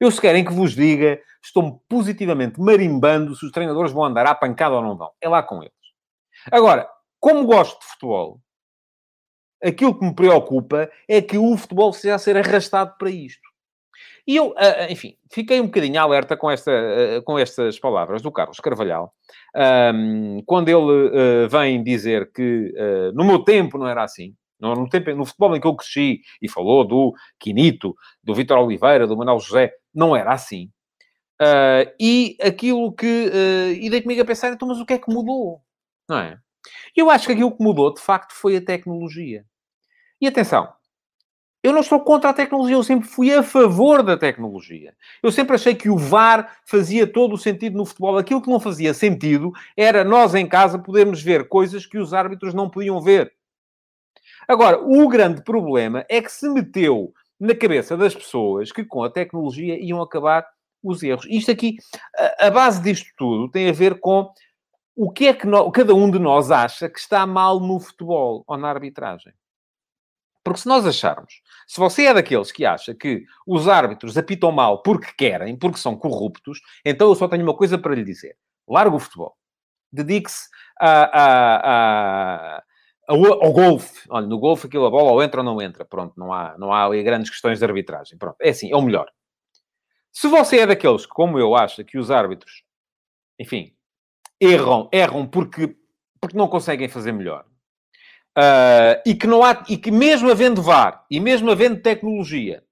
Eu, 0.00 0.10
se 0.10 0.20
querem 0.20 0.44
que 0.44 0.52
vos 0.52 0.74
diga, 0.74 1.20
estou 1.42 1.82
positivamente 1.86 2.58
marimbando 2.58 3.36
se 3.36 3.44
os 3.44 3.52
treinadores 3.52 3.92
vão 3.92 4.04
andar 4.04 4.26
à 4.26 4.34
pancada 4.34 4.76
ou 4.76 4.82
não 4.82 4.96
vão. 4.96 5.10
É 5.20 5.28
lá 5.28 5.42
com 5.42 5.62
eles. 5.62 5.72
Agora, 6.50 6.88
como 7.20 7.46
gosto 7.46 7.78
de 7.80 7.86
futebol, 7.86 8.40
aquilo 9.62 9.98
que 9.98 10.04
me 10.04 10.14
preocupa 10.14 10.90
é 11.08 11.20
que 11.20 11.38
o 11.38 11.56
futebol 11.56 11.92
seja 11.92 12.14
a 12.14 12.18
ser 12.18 12.36
arrastado 12.36 12.94
para 12.98 13.10
isto. 13.10 13.54
E 14.26 14.36
eu, 14.36 14.54
ah, 14.56 14.76
ah, 14.78 14.92
enfim, 14.92 15.16
fiquei 15.30 15.60
um 15.60 15.66
bocadinho 15.66 16.00
alerta 16.00 16.36
com, 16.36 16.50
esta, 16.50 16.70
ah, 16.70 17.22
com 17.22 17.38
estas 17.38 17.78
palavras 17.78 18.22
do 18.22 18.32
Carlos 18.32 18.58
Carvalhal, 18.58 19.12
quando 20.46 20.68
ele 20.68 21.48
vem 21.48 21.82
dizer 21.82 22.32
que 22.32 22.72
no 23.14 23.24
meu 23.24 23.40
tempo 23.40 23.78
não 23.78 23.86
era 23.86 24.02
assim. 24.02 24.34
No, 24.58 24.88
tempo, 24.88 25.10
no 25.14 25.26
futebol 25.26 25.54
em 25.54 25.60
que 25.60 25.66
eu 25.66 25.76
cresci, 25.76 26.20
e 26.40 26.48
falou 26.48 26.86
do 26.86 27.12
Quinito, 27.38 27.94
do 28.22 28.34
Vitor 28.34 28.58
Oliveira, 28.58 29.06
do 29.06 29.16
Manuel 29.16 29.38
José, 29.38 29.72
não 29.94 30.16
era 30.16 30.32
assim. 30.32 30.70
e 32.00 32.36
aquilo 32.42 32.92
que... 32.92 33.30
e 33.80 33.90
dei 33.90 34.00
comigo 34.00 34.22
a 34.22 34.24
pensar, 34.24 34.52
então, 34.52 34.66
mas 34.66 34.80
o 34.80 34.86
que 34.86 34.94
é 34.94 34.98
que 34.98 35.12
mudou? 35.12 35.60
Não 36.08 36.18
é? 36.18 36.38
Eu 36.96 37.10
acho 37.10 37.26
que 37.26 37.32
aquilo 37.32 37.56
que 37.56 37.62
mudou, 37.62 37.92
de 37.92 38.00
facto, 38.00 38.32
foi 38.32 38.56
a 38.56 38.64
tecnologia. 38.64 39.44
E 40.20 40.26
atenção, 40.26 40.72
eu 41.64 41.72
não 41.72 41.80
estou 41.80 41.98
contra 42.00 42.28
a 42.28 42.34
tecnologia, 42.34 42.76
eu 42.76 42.82
sempre 42.82 43.08
fui 43.08 43.32
a 43.32 43.42
favor 43.42 44.02
da 44.02 44.18
tecnologia. 44.18 44.94
Eu 45.22 45.32
sempre 45.32 45.54
achei 45.54 45.74
que 45.74 45.88
o 45.88 45.96
VAR 45.96 46.58
fazia 46.66 47.06
todo 47.06 47.34
o 47.34 47.38
sentido 47.38 47.78
no 47.78 47.86
futebol. 47.86 48.18
Aquilo 48.18 48.42
que 48.42 48.50
não 48.50 48.60
fazia 48.60 48.92
sentido 48.92 49.50
era 49.74 50.04
nós 50.04 50.34
em 50.34 50.46
casa 50.46 50.78
podermos 50.78 51.22
ver 51.22 51.48
coisas 51.48 51.86
que 51.86 51.96
os 51.96 52.12
árbitros 52.12 52.52
não 52.52 52.68
podiam 52.68 53.00
ver. 53.00 53.32
Agora, 54.46 54.78
o 54.78 55.08
grande 55.08 55.42
problema 55.42 56.04
é 56.08 56.20
que 56.20 56.30
se 56.30 56.46
meteu 56.50 57.14
na 57.40 57.54
cabeça 57.54 57.96
das 57.96 58.14
pessoas 58.14 58.70
que 58.70 58.84
com 58.84 59.02
a 59.02 59.10
tecnologia 59.10 59.82
iam 59.82 60.02
acabar 60.02 60.46
os 60.82 61.02
erros. 61.02 61.26
Isto 61.30 61.50
aqui, 61.50 61.78
a, 62.38 62.50
base 62.50 62.82
disto 62.82 63.08
tudo 63.16 63.50
tem 63.50 63.70
a 63.70 63.72
ver 63.72 64.00
com 64.00 64.30
o 64.96 65.10
que 65.10 65.26
é 65.26 65.34
que 65.34 65.46
cada 65.72 65.94
um 65.94 66.10
de 66.10 66.18
nós 66.18 66.50
acha 66.50 66.88
que 66.88 66.98
está 66.98 67.26
mal 67.26 67.58
no 67.60 67.80
futebol 67.80 68.44
ou 68.46 68.56
na 68.56 68.68
arbitragem. 68.68 69.32
Porque 70.44 70.60
se 70.60 70.68
nós 70.68 70.86
acharmos, 70.86 71.40
se 71.66 71.80
você 71.80 72.04
é 72.04 72.14
daqueles 72.14 72.52
que 72.52 72.66
acha 72.66 72.94
que 72.94 73.24
os 73.46 73.66
árbitros 73.66 74.16
apitam 74.18 74.52
mal 74.52 74.82
porque 74.82 75.10
querem, 75.16 75.56
porque 75.56 75.78
são 75.78 75.96
corruptos, 75.96 76.60
então 76.84 77.08
eu 77.08 77.14
só 77.14 77.26
tenho 77.26 77.42
uma 77.42 77.56
coisa 77.56 77.78
para 77.78 77.94
lhe 77.94 78.04
dizer. 78.04 78.36
Larga 78.68 78.94
o 78.94 79.00
futebol. 79.00 79.34
Dedique-se 79.90 80.48
a, 80.78 81.04
a, 81.04 82.56
a, 82.58 82.64
ao 83.08 83.52
golfe. 83.52 84.06
Olha, 84.10 84.26
no 84.26 84.38
golfe 84.38 84.66
aquilo 84.66 84.84
a 84.84 84.90
bola 84.90 85.12
ou 85.12 85.22
entra 85.22 85.40
ou 85.40 85.44
não 85.44 85.62
entra. 85.62 85.84
Pronto, 85.84 86.12
não 86.16 86.30
há, 86.30 86.56
não 86.58 86.72
há 86.72 86.88
grandes 87.02 87.30
questões 87.30 87.58
de 87.58 87.64
arbitragem. 87.64 88.18
Pronto, 88.18 88.36
é 88.40 88.50
assim, 88.50 88.70
é 88.70 88.76
o 88.76 88.82
melhor. 88.82 89.10
Se 90.12 90.28
você 90.28 90.60
é 90.60 90.66
daqueles 90.66 91.06
que, 91.06 91.12
como 91.12 91.38
eu, 91.38 91.56
acha 91.56 91.82
que 91.82 91.98
os 91.98 92.10
árbitros, 92.10 92.64
enfim, 93.38 93.74
erram, 94.40 94.88
erram 94.92 95.26
porque, 95.26 95.76
porque 96.20 96.36
não 96.36 96.48
conseguem 96.48 96.88
fazer 96.88 97.12
melhor, 97.12 97.44
Uh, 98.36 98.98
e 99.06 99.14
que 99.14 99.28
não 99.28 99.44
há, 99.44 99.62
e 99.68 99.76
que 99.76 99.92
mesmo 99.92 100.28
havendo 100.28 100.60
VAR 100.60 101.04
e 101.08 101.20
mesmo 101.20 101.52
havendo 101.52 101.80
tecnologia, 101.80 102.64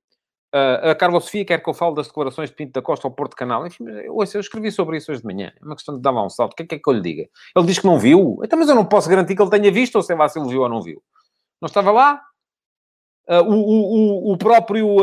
uh, 0.53 0.91
a 0.91 0.95
Carlos 0.97 1.23
Sofia 1.23 1.45
quer 1.45 1.63
que 1.63 1.71
eu 1.71 1.75
fale 1.75 1.95
das 1.95 2.09
declarações 2.09 2.51
de 2.51 2.57
Pinto 2.57 2.73
da 2.73 2.83
Costa 2.83 3.07
ao 3.07 3.15
Porto 3.15 3.37
Canal. 3.37 3.65
Enfim, 3.65 3.85
eu, 3.89 4.21
escrevi 4.21 4.73
sobre 4.73 4.97
isso 4.97 5.13
hoje 5.13 5.21
de 5.21 5.27
manhã. 5.27 5.53
É 5.61 5.65
uma 5.65 5.77
questão 5.77 5.95
de 5.95 6.03
dar 6.03 6.13
um 6.13 6.29
salto. 6.29 6.55
O 6.55 6.57
que 6.57 6.65
é 6.65 6.67
que, 6.67 6.75
é 6.75 6.79
que 6.81 6.91
eu 6.91 6.95
lhe 6.95 7.01
diga? 7.01 7.29
Ele 7.57 7.67
diz 7.67 7.79
que 7.79 7.87
não 7.87 7.97
viu. 7.97 8.41
Então, 8.43 8.59
mas 8.59 8.69
eu 8.69 8.75
não 8.75 8.85
posso 8.85 9.09
garantir 9.09 9.37
que 9.37 9.43
ele 9.43 9.51
tenha 9.51 9.71
visto, 9.71 9.95
ou 9.95 10.03
sei 10.03 10.17
lá 10.17 10.29
se 10.29 10.37
ele 10.37 10.49
viu 10.49 10.63
ou 10.63 10.69
não 10.69 10.83
viu. 10.83 11.01
Não 11.61 11.69
estava 11.69 11.93
lá? 11.93 12.21
Uh, 13.29 13.45
o, 13.45 14.31
o, 14.31 14.33
o, 14.33 14.37
próprio 14.37 14.97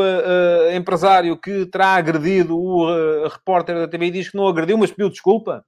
empresário 0.76 1.38
que 1.38 1.64
terá 1.64 1.94
agredido 1.94 2.54
o 2.54 3.26
repórter 3.28 3.76
da 3.76 3.88
TV 3.88 4.10
diz 4.10 4.28
que 4.28 4.36
não 4.36 4.46
agrediu, 4.46 4.76
mas 4.76 4.90
pediu 4.90 5.08
desculpa. 5.08 5.64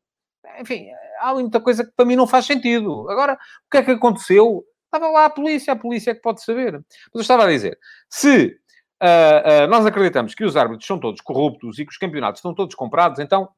Enfim, 0.62 0.86
há 1.20 1.34
muita 1.34 1.60
coisa 1.60 1.84
que 1.84 1.92
para 1.96 2.06
mim 2.06 2.16
não 2.16 2.26
faz 2.26 2.46
sentido. 2.46 3.08
Agora, 3.10 3.34
o 3.34 3.70
que 3.70 3.78
é 3.78 3.82
que 3.82 3.90
aconteceu? 3.90 4.64
Estava 4.86 5.10
lá 5.10 5.24
a 5.26 5.30
polícia, 5.30 5.72
a 5.72 5.76
polícia 5.76 6.10
é 6.12 6.14
que 6.14 6.20
pode 6.20 6.42
saber. 6.42 6.72
Mas 6.72 7.14
eu 7.14 7.20
estava 7.20 7.44
a 7.44 7.48
dizer, 7.48 7.78
se 8.08 8.58
uh, 9.02 9.64
uh, 9.64 9.66
nós 9.68 9.84
acreditamos 9.86 10.34
que 10.34 10.44
os 10.44 10.56
árbitros 10.56 10.86
são 10.86 10.98
todos 10.98 11.20
corruptos 11.20 11.78
e 11.78 11.84
que 11.84 11.90
os 11.90 11.98
campeonatos 11.98 12.38
estão 12.38 12.54
todos 12.54 12.74
comprados, 12.74 13.18
então, 13.18 13.48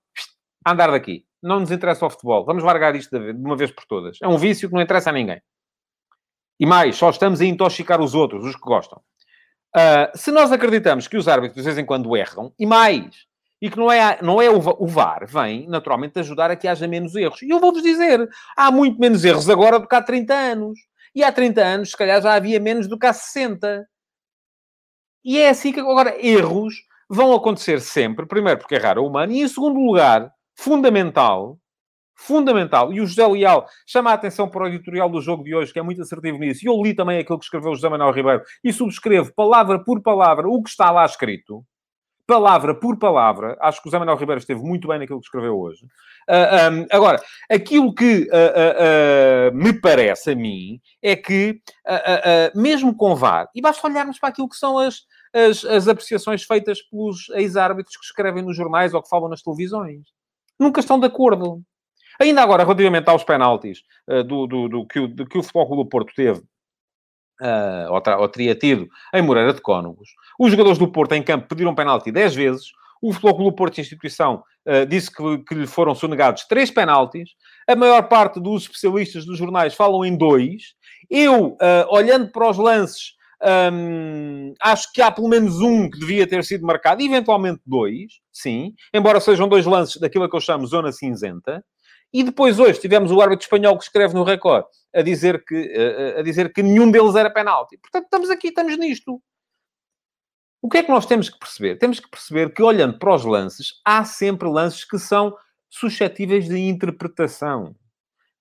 andar 0.66 0.90
daqui. 0.90 1.26
Não 1.42 1.60
nos 1.60 1.70
interessa 1.70 2.06
o 2.06 2.10
futebol. 2.10 2.44
Vamos 2.44 2.64
largar 2.64 2.96
isto 2.96 3.18
de 3.18 3.32
uma 3.32 3.56
vez 3.56 3.70
por 3.70 3.84
todas. 3.84 4.18
É 4.22 4.28
um 4.28 4.38
vício 4.38 4.68
que 4.68 4.74
não 4.74 4.80
interessa 4.80 5.10
a 5.10 5.12
ninguém. 5.12 5.42
E 6.58 6.64
mais, 6.64 6.96
só 6.96 7.10
estamos 7.10 7.40
a 7.40 7.44
intoxicar 7.44 8.00
os 8.00 8.14
outros, 8.14 8.44
os 8.44 8.54
que 8.54 8.62
gostam. 8.62 9.02
Uh, 9.76 10.16
se 10.16 10.30
nós 10.30 10.52
acreditamos 10.52 11.08
que 11.08 11.16
os 11.16 11.26
árbitros 11.26 11.56
de 11.56 11.62
vez 11.62 11.76
em 11.76 11.84
quando 11.84 12.16
erram, 12.16 12.54
e 12.58 12.64
mais, 12.64 13.26
e 13.64 13.70
que 13.70 13.78
não 13.78 13.90
é, 13.90 14.18
não 14.20 14.42
é 14.42 14.50
o, 14.50 14.58
o 14.78 14.86
VAR, 14.86 15.26
vem 15.26 15.66
naturalmente 15.66 16.18
ajudar 16.18 16.50
a 16.50 16.56
que 16.56 16.68
haja 16.68 16.86
menos 16.86 17.14
erros. 17.14 17.40
E 17.40 17.48
eu 17.48 17.58
vou-vos 17.58 17.82
dizer, 17.82 18.28
há 18.54 18.70
muito 18.70 19.00
menos 19.00 19.24
erros 19.24 19.48
agora 19.48 19.80
do 19.80 19.88
que 19.88 19.94
há 19.96 20.02
30 20.02 20.34
anos. 20.34 20.78
E 21.14 21.24
há 21.24 21.32
30 21.32 21.62
anos, 21.62 21.90
se 21.90 21.96
calhar, 21.96 22.20
já 22.20 22.34
havia 22.34 22.60
menos 22.60 22.86
do 22.86 22.98
que 22.98 23.06
há 23.06 23.12
60. 23.14 23.88
E 25.24 25.38
é 25.38 25.48
assim 25.48 25.72
que 25.72 25.80
agora 25.80 26.14
erros 26.22 26.74
vão 27.08 27.32
acontecer 27.32 27.80
sempre. 27.80 28.26
Primeiro, 28.26 28.60
porque 28.60 28.74
é 28.74 28.78
raro 28.78 29.02
o 29.02 29.06
humano. 29.06 29.32
E 29.32 29.40
em 29.40 29.48
segundo 29.48 29.80
lugar, 29.80 30.30
fundamental, 30.54 31.58
fundamental, 32.14 32.92
e 32.92 33.00
o 33.00 33.06
José 33.06 33.26
Leal 33.26 33.66
chama 33.86 34.10
a 34.10 34.12
atenção 34.12 34.46
para 34.46 34.64
o 34.64 34.68
editorial 34.68 35.08
do 35.08 35.22
jogo 35.22 35.42
de 35.42 35.54
hoje, 35.54 35.72
que 35.72 35.78
é 35.78 35.82
muito 35.82 36.02
assertivo 36.02 36.36
nisso, 36.36 36.66
e 36.66 36.68
eu 36.68 36.82
li 36.82 36.92
também 36.94 37.18
aquilo 37.18 37.38
que 37.38 37.46
escreveu 37.46 37.74
José 37.74 37.88
Manuel 37.88 38.12
Ribeiro, 38.12 38.42
e 38.62 38.74
subscrevo 38.74 39.32
palavra 39.34 39.82
por 39.82 40.02
palavra 40.02 40.46
o 40.46 40.62
que 40.62 40.68
está 40.68 40.90
lá 40.90 41.06
escrito. 41.06 41.64
Palavra 42.26 42.74
por 42.74 42.98
palavra. 42.98 43.56
Acho 43.60 43.82
que 43.82 43.88
o 43.88 43.90
Zé 43.90 43.98
Manuel 43.98 44.16
Ribeiro 44.16 44.38
esteve 44.38 44.60
muito 44.60 44.88
bem 44.88 44.98
naquilo 44.98 45.20
que 45.20 45.26
escreveu 45.26 45.58
hoje. 45.58 45.84
Uh, 46.28 46.72
um, 46.72 46.86
agora, 46.90 47.22
aquilo 47.50 47.94
que 47.94 48.22
uh, 48.22 49.52
uh, 49.52 49.54
me 49.54 49.72
parece 49.72 50.30
a 50.32 50.34
mim 50.34 50.80
é 51.02 51.14
que, 51.14 51.60
mesmo 52.54 52.96
com 52.96 53.14
VAR, 53.14 53.48
e 53.54 53.60
basta 53.60 53.86
olharmos 53.86 54.18
para 54.18 54.30
aquilo 54.30 54.48
que 54.48 54.56
são 54.56 54.78
as, 54.78 55.02
as, 55.32 55.64
as 55.64 55.88
apreciações 55.88 56.42
feitas 56.44 56.80
pelos 56.82 57.28
ex-árbitros 57.30 57.96
que 57.96 58.04
escrevem 58.04 58.42
nos 58.42 58.56
jornais 58.56 58.94
ou 58.94 59.02
que 59.02 59.08
falam 59.08 59.28
nas 59.28 59.42
televisões. 59.42 60.00
Nunca 60.58 60.80
estão 60.80 60.98
de 60.98 61.06
acordo. 61.06 61.60
Ainda 62.20 62.42
agora, 62.42 62.62
relativamente 62.62 63.08
aos 63.10 63.24
penaltis 63.24 63.82
do, 64.26 64.46
do, 64.46 64.68
do, 64.68 64.86
que 64.86 65.00
o, 65.00 65.08
do 65.08 65.26
que 65.26 65.36
o 65.36 65.42
Futebol 65.42 65.66
Clube 65.66 65.82
do 65.82 65.88
Porto 65.88 66.14
teve 66.14 66.42
uh, 67.40 67.92
ou, 67.92 68.20
ou, 68.20 68.28
teria 68.28 68.54
tido 68.54 68.88
em 69.12 69.22
Moreira 69.22 69.52
de 69.52 69.60
Cónegos. 69.60 70.08
Os 70.38 70.50
jogadores 70.50 70.78
do 70.78 70.88
Porto 70.88 71.12
em 71.12 71.22
campo 71.22 71.48
pediram 71.48 71.74
penalti 71.74 72.10
10 72.10 72.34
vezes. 72.34 72.66
O 73.02 73.12
Futebol 73.12 73.36
Clube 73.36 73.56
Porto, 73.56 73.80
instituição, 73.80 74.42
uh, 74.66 74.86
disse 74.86 75.10
que, 75.10 75.38
que, 75.38 75.54
lhe 75.54 75.66
foram 75.66 75.94
sonegados 75.94 76.44
três 76.44 76.70
penaltis. 76.70 77.30
A 77.68 77.76
maior 77.76 78.08
parte 78.08 78.40
dos 78.40 78.62
especialistas 78.62 79.24
dos 79.24 79.38
jornais 79.38 79.74
falam 79.74 80.04
em 80.04 80.16
dois. 80.16 80.74
Eu, 81.10 81.48
uh, 81.52 81.86
olhando 81.90 82.30
para 82.30 82.48
os 82.48 82.56
lances, 82.56 83.14
um, 83.72 84.54
acho 84.60 84.90
que 84.92 85.02
há 85.02 85.10
pelo 85.10 85.28
menos 85.28 85.60
um 85.60 85.90
que 85.90 85.98
devia 85.98 86.26
ter 86.26 86.42
sido 86.44 86.66
marcado, 86.66 87.02
eventualmente 87.02 87.60
dois, 87.66 88.20
sim, 88.32 88.72
embora 88.92 89.20
sejam 89.20 89.46
dois 89.46 89.66
lances 89.66 90.00
daquilo 90.00 90.28
que 90.28 90.36
eu 90.36 90.40
chamo 90.40 90.66
zona 90.66 90.90
cinzenta. 90.90 91.62
E 92.14 92.22
depois 92.22 92.60
hoje 92.60 92.80
tivemos 92.80 93.10
o 93.10 93.20
árbitro 93.20 93.44
espanhol 93.44 93.76
que 93.76 93.82
escreve 93.82 94.14
no 94.14 94.22
Record 94.22 94.66
a 94.94 95.02
dizer 95.02 95.44
que, 95.44 96.14
a, 96.16 96.22
dizer 96.22 96.52
que 96.52 96.62
nenhum 96.62 96.88
deles 96.88 97.16
era 97.16 97.28
penalti. 97.28 97.76
Portanto, 97.76 98.04
estamos 98.04 98.30
aqui, 98.30 98.48
estamos 98.48 98.78
nisto. 98.78 99.20
O 100.62 100.68
que 100.68 100.78
é 100.78 100.82
que 100.84 100.90
nós 100.92 101.06
temos 101.06 101.28
que 101.28 101.36
perceber? 101.36 101.76
Temos 101.76 101.98
que 101.98 102.08
perceber 102.08 102.54
que, 102.54 102.62
olhando 102.62 103.00
para 103.00 103.12
os 103.12 103.24
lances, 103.24 103.80
há 103.84 104.04
sempre 104.04 104.48
lances 104.48 104.84
que 104.84 104.96
são 104.96 105.36
suscetíveis 105.68 106.46
de 106.46 106.56
interpretação. 106.56 107.74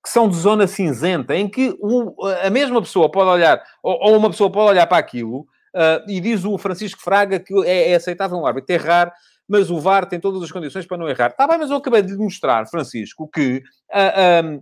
Que 0.04 0.10
são 0.10 0.30
de 0.30 0.36
zona 0.36 0.68
cinzenta, 0.68 1.36
em 1.36 1.50
que 1.50 1.76
o, 1.80 2.14
a 2.44 2.52
mesma 2.52 2.80
pessoa 2.80 3.10
pode 3.10 3.32
olhar, 3.32 3.64
ou, 3.82 3.98
ou, 4.00 4.18
uma 4.18 4.30
pessoa 4.30 4.52
pode 4.52 4.70
olhar 4.70 4.86
para 4.86 4.98
aquilo, 5.00 5.40
uh, 5.40 6.08
e 6.08 6.22
diz 6.22 6.46
o 6.46 6.60
Francisco 6.60 7.02
Fraga 7.02 7.40
que 7.40 7.54
é, 7.66 7.92
é 7.92 7.96
aceitável 7.96 8.38
um 8.38 8.46
árbitro 8.46 8.76
errar 8.76 9.12
mas 9.48 9.70
o 9.70 9.80
VAR 9.80 10.08
tem 10.08 10.20
todas 10.20 10.42
as 10.42 10.52
condições 10.52 10.86
para 10.86 10.98
não 10.98 11.08
errar. 11.08 11.32
Está 11.32 11.48
bem, 11.48 11.58
mas 11.58 11.70
eu 11.70 11.78
acabei 11.78 12.02
de 12.02 12.16
mostrar, 12.16 12.66
Francisco, 12.68 13.30
que 13.30 13.58
uh, 13.58 13.64
ah, 13.92 14.42
um, 14.44 14.62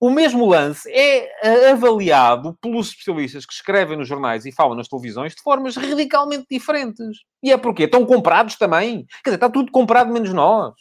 o 0.00 0.10
mesmo 0.10 0.44
lance 0.46 0.90
é 0.92 1.70
avaliado 1.70 2.58
pelos 2.60 2.88
especialistas 2.88 3.46
que 3.46 3.54
escrevem 3.54 3.96
nos 3.96 4.06
jornais 4.06 4.44
e 4.44 4.52
falam 4.52 4.76
nas 4.76 4.88
televisões 4.88 5.34
de 5.34 5.40
formas 5.40 5.76
radicalmente 5.76 6.46
diferentes. 6.50 7.20
E 7.42 7.50
é 7.50 7.56
porque 7.56 7.84
estão 7.84 8.04
comprados 8.04 8.56
também. 8.56 9.06
Quer 9.22 9.30
dizer, 9.30 9.36
está 9.36 9.48
tudo 9.48 9.72
comprado 9.72 10.12
menos 10.12 10.32
nós. 10.32 10.74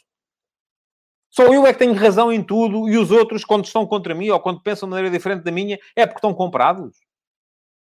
Só 1.29 1.45
eu 1.45 1.65
é 1.65 1.73
que 1.73 1.79
tenho 1.79 1.93
razão 1.93 2.31
em 2.31 2.43
tudo 2.43 2.87
e 2.89 2.97
os 2.97 3.11
outros, 3.11 3.43
quando 3.45 3.65
estão 3.65 3.87
contra 3.87 4.13
mim 4.13 4.29
ou 4.29 4.39
quando 4.39 4.61
pensam 4.61 4.87
de 4.87 4.91
maneira 4.91 5.09
diferente 5.09 5.43
da 5.43 5.51
minha, 5.51 5.79
é 5.95 6.05
porque 6.05 6.19
estão 6.19 6.33
comprados. 6.33 6.95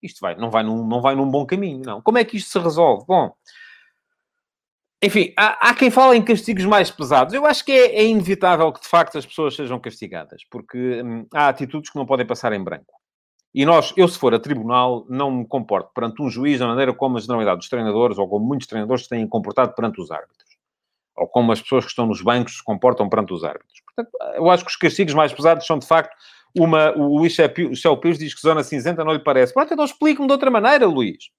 Isto 0.01 0.21
vai, 0.21 0.35
não, 0.35 0.49
vai 0.49 0.63
num, 0.63 0.87
não 0.87 1.01
vai 1.01 1.13
num 1.13 1.29
bom 1.29 1.45
caminho, 1.45 1.83
não. 1.85 2.01
Como 2.01 2.17
é 2.17 2.23
que 2.23 2.37
isto 2.37 2.49
se 2.49 2.57
resolve? 2.57 3.05
Bom, 3.05 3.33
enfim, 5.03 5.33
há, 5.37 5.69
há, 5.69 5.75
quem 5.75 5.91
fala 5.91 6.15
em 6.15 6.23
castigos 6.23 6.65
mais 6.65 6.89
pesados. 6.89 7.33
Eu 7.33 7.45
acho 7.45 7.63
que 7.63 7.71
é, 7.71 7.97
é, 7.97 8.05
inevitável 8.05 8.71
que, 8.71 8.81
de 8.81 8.87
facto, 8.87 9.17
as 9.17 9.25
pessoas 9.25 9.55
sejam 9.55 9.79
castigadas, 9.79 10.41
porque 10.49 11.01
hum, 11.03 11.27
há 11.33 11.49
atitudes 11.49 11.91
que 11.91 11.97
não 11.97 12.05
podem 12.05 12.25
passar 12.25 12.51
em 12.53 12.63
branco. 12.63 12.93
E 13.53 13.65
nós, 13.65 13.93
eu 13.95 14.07
se 14.07 14.19
for 14.19 14.33
a 14.33 14.39
tribunal, 14.39 15.05
não 15.09 15.31
me 15.31 15.47
comporto 15.47 15.91
perante 15.93 16.21
um 16.21 16.29
juiz 16.29 16.59
da 16.59 16.67
maneira 16.67 16.93
como 16.93 17.17
a 17.17 17.21
generalidade 17.21 17.57
dos 17.57 17.69
treinadores, 17.69 18.17
ou 18.17 18.27
como 18.27 18.45
muitos 18.45 18.67
treinadores 18.67 19.03
se 19.03 19.09
têm 19.09 19.27
comportado 19.27 19.73
perante 19.73 20.01
os 20.01 20.11
árbitros. 20.11 20.57
Ou 21.15 21.27
como 21.27 21.51
as 21.51 21.61
pessoas 21.61 21.83
que 21.85 21.89
estão 21.89 22.05
nos 22.05 22.21
bancos 22.21 22.57
se 22.57 22.63
comportam 22.63 23.09
perante 23.09 23.33
os 23.33 23.43
árbitros. 23.43 23.81
Portanto, 23.85 24.11
eu 24.35 24.49
acho 24.51 24.63
que 24.63 24.69
os 24.69 24.75
castigos 24.75 25.13
mais 25.13 25.33
pesados 25.33 25.65
são, 25.65 25.79
de 25.79 25.87
facto, 25.87 26.15
uma... 26.55 26.91
O 26.95 27.17
Luís 27.17 27.35
Céu 27.35 27.97
Pires 27.97 28.19
diz 28.19 28.35
que 28.35 28.41
zona 28.41 28.63
cinzenta 28.63 29.03
não 29.03 29.13
lhe 29.13 29.23
parece. 29.23 29.53
Pronto, 29.53 29.73
então 29.73 29.85
explique-me 29.85 30.27
de 30.27 30.33
outra 30.33 30.51
maneira, 30.51 30.85
Luís. 30.85 31.31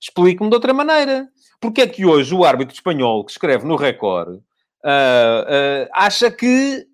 Explique-me 0.00 0.50
de 0.50 0.54
outra 0.54 0.74
maneira. 0.74 1.28
Porque 1.60 1.82
é 1.82 1.86
que 1.86 2.06
hoje 2.06 2.34
o 2.34 2.44
árbitro 2.44 2.74
espanhol 2.74 3.24
que 3.24 3.32
escreve 3.32 3.66
no 3.66 3.76
Record 3.76 4.36
uh, 4.36 4.38
uh, 4.38 5.88
acha 5.92 6.30
que 6.30 6.86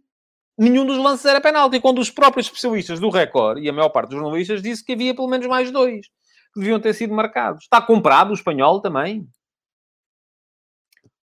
nenhum 0.56 0.86
dos 0.86 0.98
lances 0.98 1.26
era 1.26 1.40
penalti, 1.40 1.80
quando 1.80 1.98
os 1.98 2.10
próprios 2.10 2.46
especialistas 2.46 3.00
do 3.00 3.10
Record 3.10 3.58
e 3.58 3.68
a 3.68 3.72
maior 3.72 3.90
parte 3.90 4.10
dos 4.10 4.18
jornalistas 4.18 4.62
disse 4.62 4.84
que 4.84 4.92
havia 4.92 5.14
pelo 5.14 5.28
menos 5.28 5.46
mais 5.46 5.70
dois 5.70 6.06
que 6.54 6.60
deviam 6.60 6.80
ter 6.80 6.94
sido 6.94 7.12
marcados. 7.12 7.64
Está 7.64 7.82
comprado 7.82 8.30
o 8.30 8.34
espanhol 8.34 8.80
também? 8.80 9.26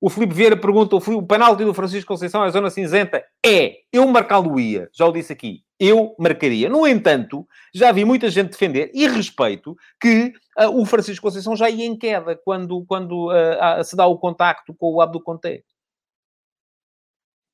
O 0.01 0.09
Filipe 0.09 0.35
Vieira 0.35 0.57
pergunta: 0.57 0.97
o, 0.97 1.27
penalti 1.27 1.65
do 1.65 1.75
Francisco 1.75 2.09
Conceição 2.09 2.45
é 2.45 2.51
zona 2.51 2.71
cinzenta? 2.71 3.25
É. 3.45 3.79
Eu 3.93 4.07
marcá-lo-ia. 4.07 4.89
Já 4.93 5.07
o 5.07 5.13
disse 5.13 5.33
aqui. 5.33 5.63
Eu 5.79 6.15
marcaria. 6.19 6.69
No 6.69 6.87
entanto, 6.87 7.47
já 7.75 7.93
vi 7.93 8.05
muita 8.05 8.29
gente 8.29 8.51
defender, 8.51 8.91
e 8.95 9.07
respeito, 9.07 9.77
que 10.01 10.33
uh, 10.59 10.81
o 10.81 10.85
Francisco 10.85 11.23
Conceição 11.23 11.55
já 11.55 11.71
ia 11.71 11.87
em 11.87 11.97
queda 11.97 12.37
quando, 12.45 12.85
quando 12.87 13.29
uh, 13.31 13.85
se 13.85 13.97
dá 13.97 14.07
o 14.07 14.19
contacto 14.19 14.75
com 14.75 14.95
o 14.95 15.01
Abdo 15.01 15.23
Conté. 15.23 15.63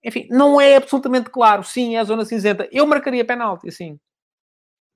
Enfim, 0.02 0.26
não 0.30 0.60
é 0.60 0.76
absolutamente 0.76 1.30
claro. 1.30 1.64
Sim, 1.64 1.96
é 1.96 1.98
a 2.00 2.04
zona 2.04 2.24
cinzenta. 2.24 2.68
Eu 2.70 2.86
marcaria 2.86 3.24
penalti, 3.24 3.70
sim. 3.70 3.98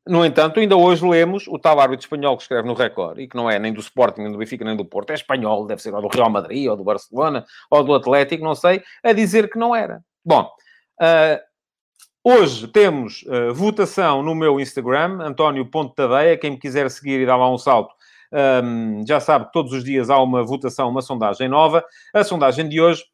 No 0.08 0.24
entanto, 0.24 0.58
ainda 0.58 0.74
hoje 0.74 1.06
lemos 1.06 1.46
o 1.46 1.58
tal 1.58 1.78
árbitro 1.78 2.04
espanhol 2.04 2.34
que 2.34 2.42
escreve 2.42 2.66
no 2.66 2.72
Record, 2.72 3.18
e 3.18 3.28
que 3.28 3.36
não 3.36 3.50
é 3.50 3.58
nem 3.58 3.74
do 3.74 3.80
Sporting, 3.80 4.22
nem 4.22 4.32
do 4.32 4.38
Benfica, 4.38 4.64
nem 4.64 4.74
do 4.74 4.84
Porto, 4.84 5.10
é 5.10 5.14
espanhol, 5.14 5.66
deve 5.66 5.82
ser 5.82 5.94
ou 5.94 6.00
do 6.00 6.08
Real 6.08 6.30
Madrid, 6.30 6.66
ou 6.66 6.76
do 6.76 6.82
Barcelona, 6.82 7.44
ou 7.70 7.84
do 7.84 7.94
Atlético, 7.94 8.42
não 8.42 8.54
sei, 8.54 8.82
a 9.04 9.12
dizer 9.12 9.50
que 9.50 9.58
não 9.58 9.76
era. 9.76 10.02
Bom, 10.24 10.50
uh, 11.02 11.38
hoje 12.24 12.66
temos 12.68 13.22
uh, 13.24 13.52
votação 13.52 14.22
no 14.22 14.34
meu 14.34 14.58
Instagram, 14.58 15.20
António.tadeia, 15.20 16.38
quem 16.38 16.52
me 16.52 16.58
quiser 16.58 16.90
seguir 16.90 17.20
e 17.20 17.26
dar 17.26 17.36
lá 17.36 17.52
um 17.52 17.58
salto, 17.58 17.92
um, 18.32 19.06
já 19.06 19.20
sabe 19.20 19.46
que 19.46 19.52
todos 19.52 19.72
os 19.72 19.84
dias 19.84 20.08
há 20.08 20.18
uma 20.22 20.42
votação, 20.42 20.88
uma 20.88 21.02
sondagem 21.02 21.48
nova. 21.48 21.84
A 22.14 22.24
sondagem 22.24 22.68
de 22.68 22.80
hoje 22.80 23.04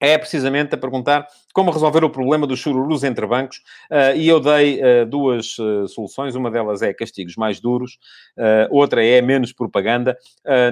é 0.00 0.16
precisamente 0.16 0.74
a 0.74 0.78
perguntar 0.78 1.28
como 1.52 1.70
resolver 1.70 2.04
o 2.04 2.10
problema 2.10 2.46
dos 2.46 2.58
chururus 2.58 3.04
entre 3.04 3.26
bancos, 3.26 3.58
uh, 3.90 4.16
e 4.16 4.28
eu 4.28 4.40
dei 4.40 4.80
uh, 4.80 5.06
duas 5.06 5.58
uh, 5.58 5.86
soluções, 5.88 6.34
uma 6.34 6.50
delas 6.50 6.80
é 6.80 6.94
castigos 6.94 7.36
mais 7.36 7.60
duros, 7.60 7.98
outra 8.70 9.04
é 9.04 9.20
menos 9.20 9.52
propaganda. 9.52 10.16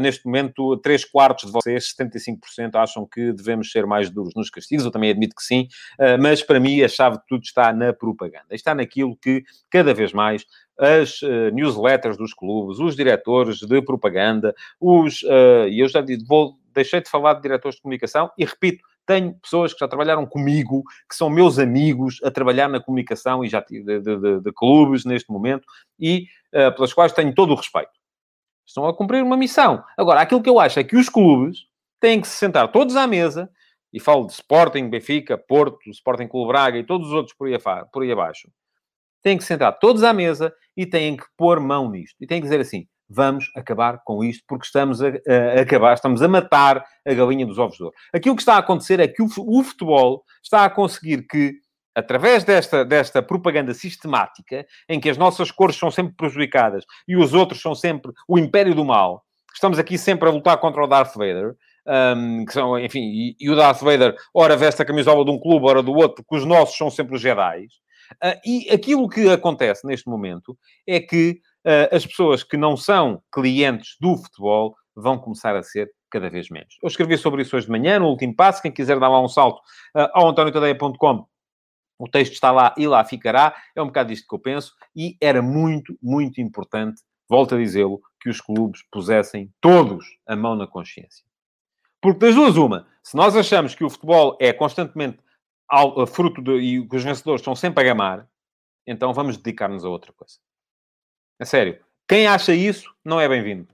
neste 0.01 0.25
momento, 0.25 0.77
3 0.79 1.05
quartos 1.05 1.47
de 1.47 1.53
vocês, 1.53 1.95
75%, 1.95 2.77
acham 2.77 3.07
que 3.07 3.33
devemos 3.33 3.71
ser 3.71 3.87
mais 3.87 4.09
duros 4.09 4.33
nos 4.35 4.49
castigos, 4.49 4.85
eu 4.85 4.91
também 4.91 5.11
admito 5.11 5.35
que 5.35 5.43
sim, 5.43 5.69
mas 6.21 6.43
para 6.43 6.59
mim 6.59 6.81
a 6.81 6.89
chave 6.89 7.19
de 7.19 7.27
tudo 7.27 7.43
está 7.43 7.73
na 7.73 7.93
propaganda, 7.93 8.47
está 8.53 8.75
naquilo 8.75 9.17
que 9.17 9.43
cada 9.69 9.93
vez 9.93 10.13
mais 10.13 10.47
as 10.79 11.21
newsletters 11.53 12.17
dos 12.17 12.33
clubes, 12.33 12.79
os 12.79 12.97
diretores 12.97 13.59
de 13.59 13.83
propaganda, 13.83 14.55
os. 14.81 15.23
E 15.69 15.81
eu 15.81 15.89
já 15.89 16.03
vou, 16.27 16.57
deixei 16.73 17.01
de 17.01 17.11
falar 17.11 17.35
de 17.35 17.43
diretores 17.43 17.77
de 17.77 17.83
comunicação 17.83 18.31
e 18.39 18.45
repito, 18.45 18.83
tenho 19.09 19.35
pessoas 19.41 19.73
que 19.73 19.81
já 19.81 19.89
trabalharam 19.89 20.27
comigo, 20.27 20.83
que 21.09 21.17
são 21.17 21.31
meus 21.31 21.59
amigos, 21.59 22.21
a 22.23 22.31
trabalhar 22.31 22.69
na 22.69 22.79
comunicação 22.79 23.43
e 23.43 23.49
já 23.49 23.61
de, 23.61 23.83
de, 23.83 24.41
de, 24.41 24.53
clubes 24.53 25.07
neste 25.07 25.33
momento, 25.33 25.67
e 25.99 26.27
uh, 26.55 26.75
pelas 26.75 26.93
quais 26.93 27.15
tenho 27.15 27.35
todo 27.35 27.55
o 27.55 27.57
respeito. 27.57 27.91
Estão 28.67 28.87
a 28.87 28.95
cumprir 28.95 29.23
uma 29.23 29.37
missão. 29.37 29.83
Agora, 29.97 30.21
aquilo 30.21 30.43
que 30.43 30.51
eu 30.51 30.61
acho 30.61 30.79
é 30.79 30.85
que 30.85 30.95
os 30.95 31.09
clubes 31.09 31.61
têm 31.99 32.21
que 32.21 32.29
se 32.29 32.37
sentar 32.37 32.71
todos 32.71 32.97
à 32.97 33.07
mesa, 33.07 33.51
e 33.91 33.99
falo 33.99 34.27
de 34.27 34.35
Sporting, 34.35 34.91
Benfica, 34.91 35.39
Porto, 35.39 35.89
Sporting 35.89 36.29
Clube 36.29 36.49
Braga 36.49 36.77
e 36.77 36.85
todos 36.85 37.07
os 37.07 37.15
outros 37.15 37.35
por 37.35 37.49
aí, 37.49 37.59
por 37.91 38.03
aí 38.03 38.13
abaixo, 38.13 38.51
têm 39.23 39.39
que 39.39 39.45
sentar 39.45 39.79
todos 39.79 40.03
à 40.03 40.13
mesa 40.13 40.53
e 40.77 40.85
têm 40.85 41.17
que 41.17 41.25
pôr 41.35 41.59
mão 41.59 41.91
nisto. 41.91 42.15
E 42.21 42.27
têm 42.27 42.43
que 42.43 42.45
dizer 42.45 42.61
assim, 42.61 42.87
vamos 43.09 43.51
acabar 43.57 44.01
com 44.05 44.23
isto, 44.23 44.45
porque 44.47 44.67
estamos 44.67 45.03
a, 45.03 45.09
a, 45.09 45.61
acabar, 45.61 45.95
estamos 45.95 46.23
a 46.23 46.29
matar 46.29 46.85
a 47.07 47.15
galinha 47.15 47.47
dos 47.47 47.59
ovos 47.59 47.77
de 47.77 47.85
ouro. 47.85 47.95
Aquilo 48.13 48.37
que 48.37 48.43
está 48.43 48.55
a 48.55 48.59
acontecer 48.59 49.01
é 49.01 49.09
que 49.09 49.23
o, 49.23 49.29
o 49.39 49.63
futebol 49.63 50.25
está 50.43 50.65
a 50.65 50.71
conseguir 50.71 51.27
que, 51.27 51.55
através 51.95 52.45
desta, 52.45 52.85
desta 52.85 53.23
propaganda 53.23 53.73
sistemática, 53.73 54.67
em 54.89 55.01
que 55.01 55.09
as 55.09 55.17
nossas 55.17 55.51
cores 55.51 55.77
são 55.77 55.91
sempre 55.91 56.15
prejudicadas 56.17 56.85
e 57.07 57.17
os 57.17 57.33
outros 57.33 57.61
são 57.61 57.75
sempre 57.75 58.13
o 58.29 58.39
império 58.39 58.75
do 58.75 58.85
mal, 58.85 59.25
estamos 59.55 59.79
aqui 59.79 59.97
sempre 59.97 60.29
a 60.29 60.33
lutar 60.33 60.59
contra 60.59 60.85
o 60.85 60.87
Darth 60.87 61.15
Vader, 61.15 61.57
um, 61.89 62.45
que 62.45 62.53
são, 62.53 62.79
enfim, 62.79 63.01
e, 63.01 63.37
e, 63.41 63.51
o 63.51 63.57
Darth 63.57 63.81
Vader, 63.81 64.15
ora 64.35 64.57
veste 64.57 64.83
a 64.83 64.85
camisola 64.85 65.25
de 65.25 65.31
um 65.31 65.39
clube, 65.39 65.67
ora 65.67 65.83
do 65.83 65.93
outro, 65.93 66.23
porque 66.23 66.37
os 66.37 66.45
nossos 66.45 66.77
são 66.77 66.91
sempre 66.91 67.17
os 67.17 67.21
Jedi. 67.21 67.67
Uh, 68.23 68.41
e 68.45 68.71
aquilo 68.71 69.09
que 69.09 69.29
acontece 69.29 69.87
neste 69.87 70.09
momento 70.09 70.57
é 70.87 71.01
que 71.01 71.41
as 71.91 72.07
pessoas 72.07 72.43
que 72.43 72.57
não 72.57 72.77
são 72.77 73.23
clientes 73.33 73.97
do 74.01 74.17
futebol 74.17 74.77
vão 74.95 75.19
começar 75.19 75.55
a 75.57 75.63
ser 75.63 75.91
cada 76.11 76.31
vez 76.31 76.49
menos. 76.49 76.77
Eu 76.83 76.89
escrevi 76.89 77.17
sobre 77.19 77.43
isso 77.43 77.57
hoje 77.57 77.67
de 77.67 77.73
manhã, 77.73 77.99
no 77.99 78.07
último 78.07 78.35
passo. 78.35 78.63
Quem 78.63 78.73
quiser 78.73 78.99
dar 78.99 79.09
lá 79.09 79.21
um 79.21 79.29
salto 79.29 79.59
uh, 79.95 80.09
ao 80.13 80.29
antoniotadeia.com, 80.29 81.27
o 81.99 82.09
texto 82.09 82.33
está 82.33 82.51
lá 82.51 82.75
e 82.77 82.87
lá 82.87 83.05
ficará. 83.05 83.55
É 83.77 83.83
um 83.83 83.87
bocado 83.87 84.13
isto 84.13 84.27
que 84.27 84.35
eu 84.35 84.39
penso. 84.39 84.73
E 84.97 85.17
era 85.21 85.43
muito, 85.43 85.97
muito 86.03 86.41
importante 86.41 87.03
volto 87.29 87.55
a 87.55 87.59
dizê-lo, 87.59 88.01
que 88.21 88.31
os 88.31 88.41
clubes 88.41 88.83
pusessem 88.91 89.53
todos 89.61 90.07
a 90.27 90.35
mão 90.35 90.57
na 90.57 90.67
consciência. 90.67 91.25
Porque 92.01 92.21
das 92.21 92.35
duas, 92.35 92.57
uma, 92.57 92.87
se 93.03 93.17
nós 93.17 93.37
achamos 93.37 93.75
que 93.75 93.85
o 93.85 93.91
futebol 93.91 94.37
é 94.41 94.53
constantemente 94.53 95.19
fruto 96.09 96.41
de, 96.41 96.53
e 96.53 96.89
que 96.89 96.97
os 96.97 97.05
vencedores 97.05 97.41
estão 97.41 97.55
sempre 97.55 97.85
a 97.85 97.87
gamar, 97.87 98.27
então 98.87 99.13
vamos 99.13 99.37
dedicar-nos 99.37 99.85
a 99.85 99.89
outra 99.89 100.13
coisa. 100.13 100.37
A 101.41 101.45
sério. 101.45 101.79
Quem 102.09 102.27
acha 102.27 102.53
isso 102.53 102.93
não 103.05 103.21
é 103.21 103.29
bem-vindo 103.29 103.69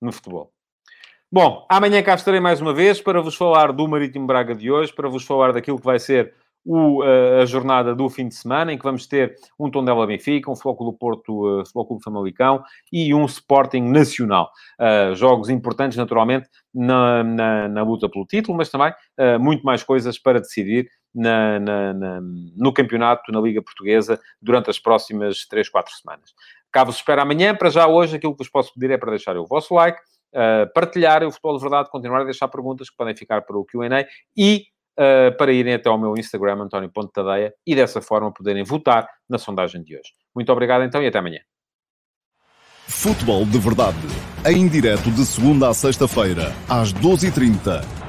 no 0.00 0.10
futebol. 0.10 0.50
Bom, 1.30 1.66
amanhã 1.68 2.02
cá 2.02 2.14
estarei 2.14 2.40
mais 2.40 2.60
uma 2.60 2.72
vez 2.72 3.02
para 3.02 3.20
vos 3.20 3.34
falar 3.34 3.70
do 3.70 3.86
Marítimo 3.86 4.26
Braga 4.26 4.54
de 4.54 4.70
hoje, 4.70 4.92
para 4.94 5.08
vos 5.08 5.24
falar 5.24 5.52
daquilo 5.52 5.78
que 5.78 5.84
vai 5.84 5.98
ser 5.98 6.34
o, 6.64 7.02
a 7.02 7.44
jornada 7.44 7.94
do 7.94 8.08
fim 8.08 8.28
de 8.28 8.34
semana, 8.34 8.72
em 8.72 8.78
que 8.78 8.84
vamos 8.84 9.06
ter 9.06 9.36
um 9.58 9.70
Tondela 9.70 10.06
Benfica, 10.06 10.50
um 10.50 10.56
Flóculo 10.56 10.92
Porto, 10.92 11.60
uh, 11.60 11.66
Flóculo 11.66 12.00
Famalicão 12.00 12.62
e 12.90 13.12
um 13.12 13.26
Sporting 13.26 13.82
Nacional. 13.82 14.50
Uh, 14.80 15.14
jogos 15.14 15.50
importantes, 15.50 15.98
naturalmente, 15.98 16.48
na, 16.72 17.22
na, 17.22 17.68
na, 17.68 17.82
luta 17.82 18.08
pelo 18.08 18.24
título, 18.24 18.56
mas 18.56 18.70
também 18.70 18.90
uh, 19.18 19.38
muito 19.38 19.64
mais 19.64 19.82
coisas 19.82 20.18
para 20.18 20.40
decidir 20.40 20.88
na, 21.14 21.60
no 22.56 22.72
campeonato, 22.72 23.30
na 23.30 23.40
Liga 23.40 23.60
Portuguesa, 23.60 24.18
durante 24.40 24.70
as 24.70 24.78
próximas 24.78 25.46
3, 25.46 25.68
4 25.68 25.92
semanas. 25.94 26.32
Cá 26.72 26.84
vos 26.84 26.96
espero 26.96 27.20
amanhã. 27.20 27.54
Para 27.54 27.68
já 27.68 27.86
hoje, 27.86 28.16
aquilo 28.16 28.32
que 28.32 28.38
vos 28.38 28.48
posso 28.48 28.72
pedir 28.72 28.92
é 28.92 28.98
para 28.98 29.10
deixar 29.10 29.36
o 29.36 29.46
vosso 29.46 29.74
like, 29.74 29.98
uh, 30.34 30.72
partilhar 30.72 31.22
o 31.22 31.30
Futebol 31.30 31.56
de 31.56 31.62
Verdade, 31.62 31.90
continuar 31.90 32.22
a 32.22 32.24
deixar 32.24 32.48
perguntas 32.48 32.88
que 32.88 32.96
podem 32.96 33.14
ficar 33.14 33.42
para 33.42 33.56
o 33.56 33.64
Q&A 33.64 34.06
e 34.36 34.64
uh, 34.98 35.36
para 35.36 35.52
irem 35.52 35.74
até 35.74 35.90
ao 35.90 35.98
meu 35.98 36.14
Instagram, 36.16 36.62
António 36.62 36.90
Tadeia, 37.12 37.52
e 37.66 37.74
dessa 37.74 38.00
forma 38.00 38.32
poderem 38.32 38.64
votar 38.64 39.06
na 39.28 39.36
sondagem 39.36 39.82
de 39.82 39.94
hoje. 39.94 40.12
Muito 40.34 40.50
obrigado 40.50 40.82
então 40.82 41.02
e 41.02 41.06
até 41.06 41.18
amanhã. 41.18 41.40
Futebol 42.88 43.44
de 43.44 43.58
Verdade, 43.58 43.96
em 44.46 44.66
direto 44.66 45.10
de 45.10 45.24
segunda 45.24 45.68
a 45.68 45.74
sexta-feira, 45.74 46.52
às 46.68 46.92
12h30 46.92 48.01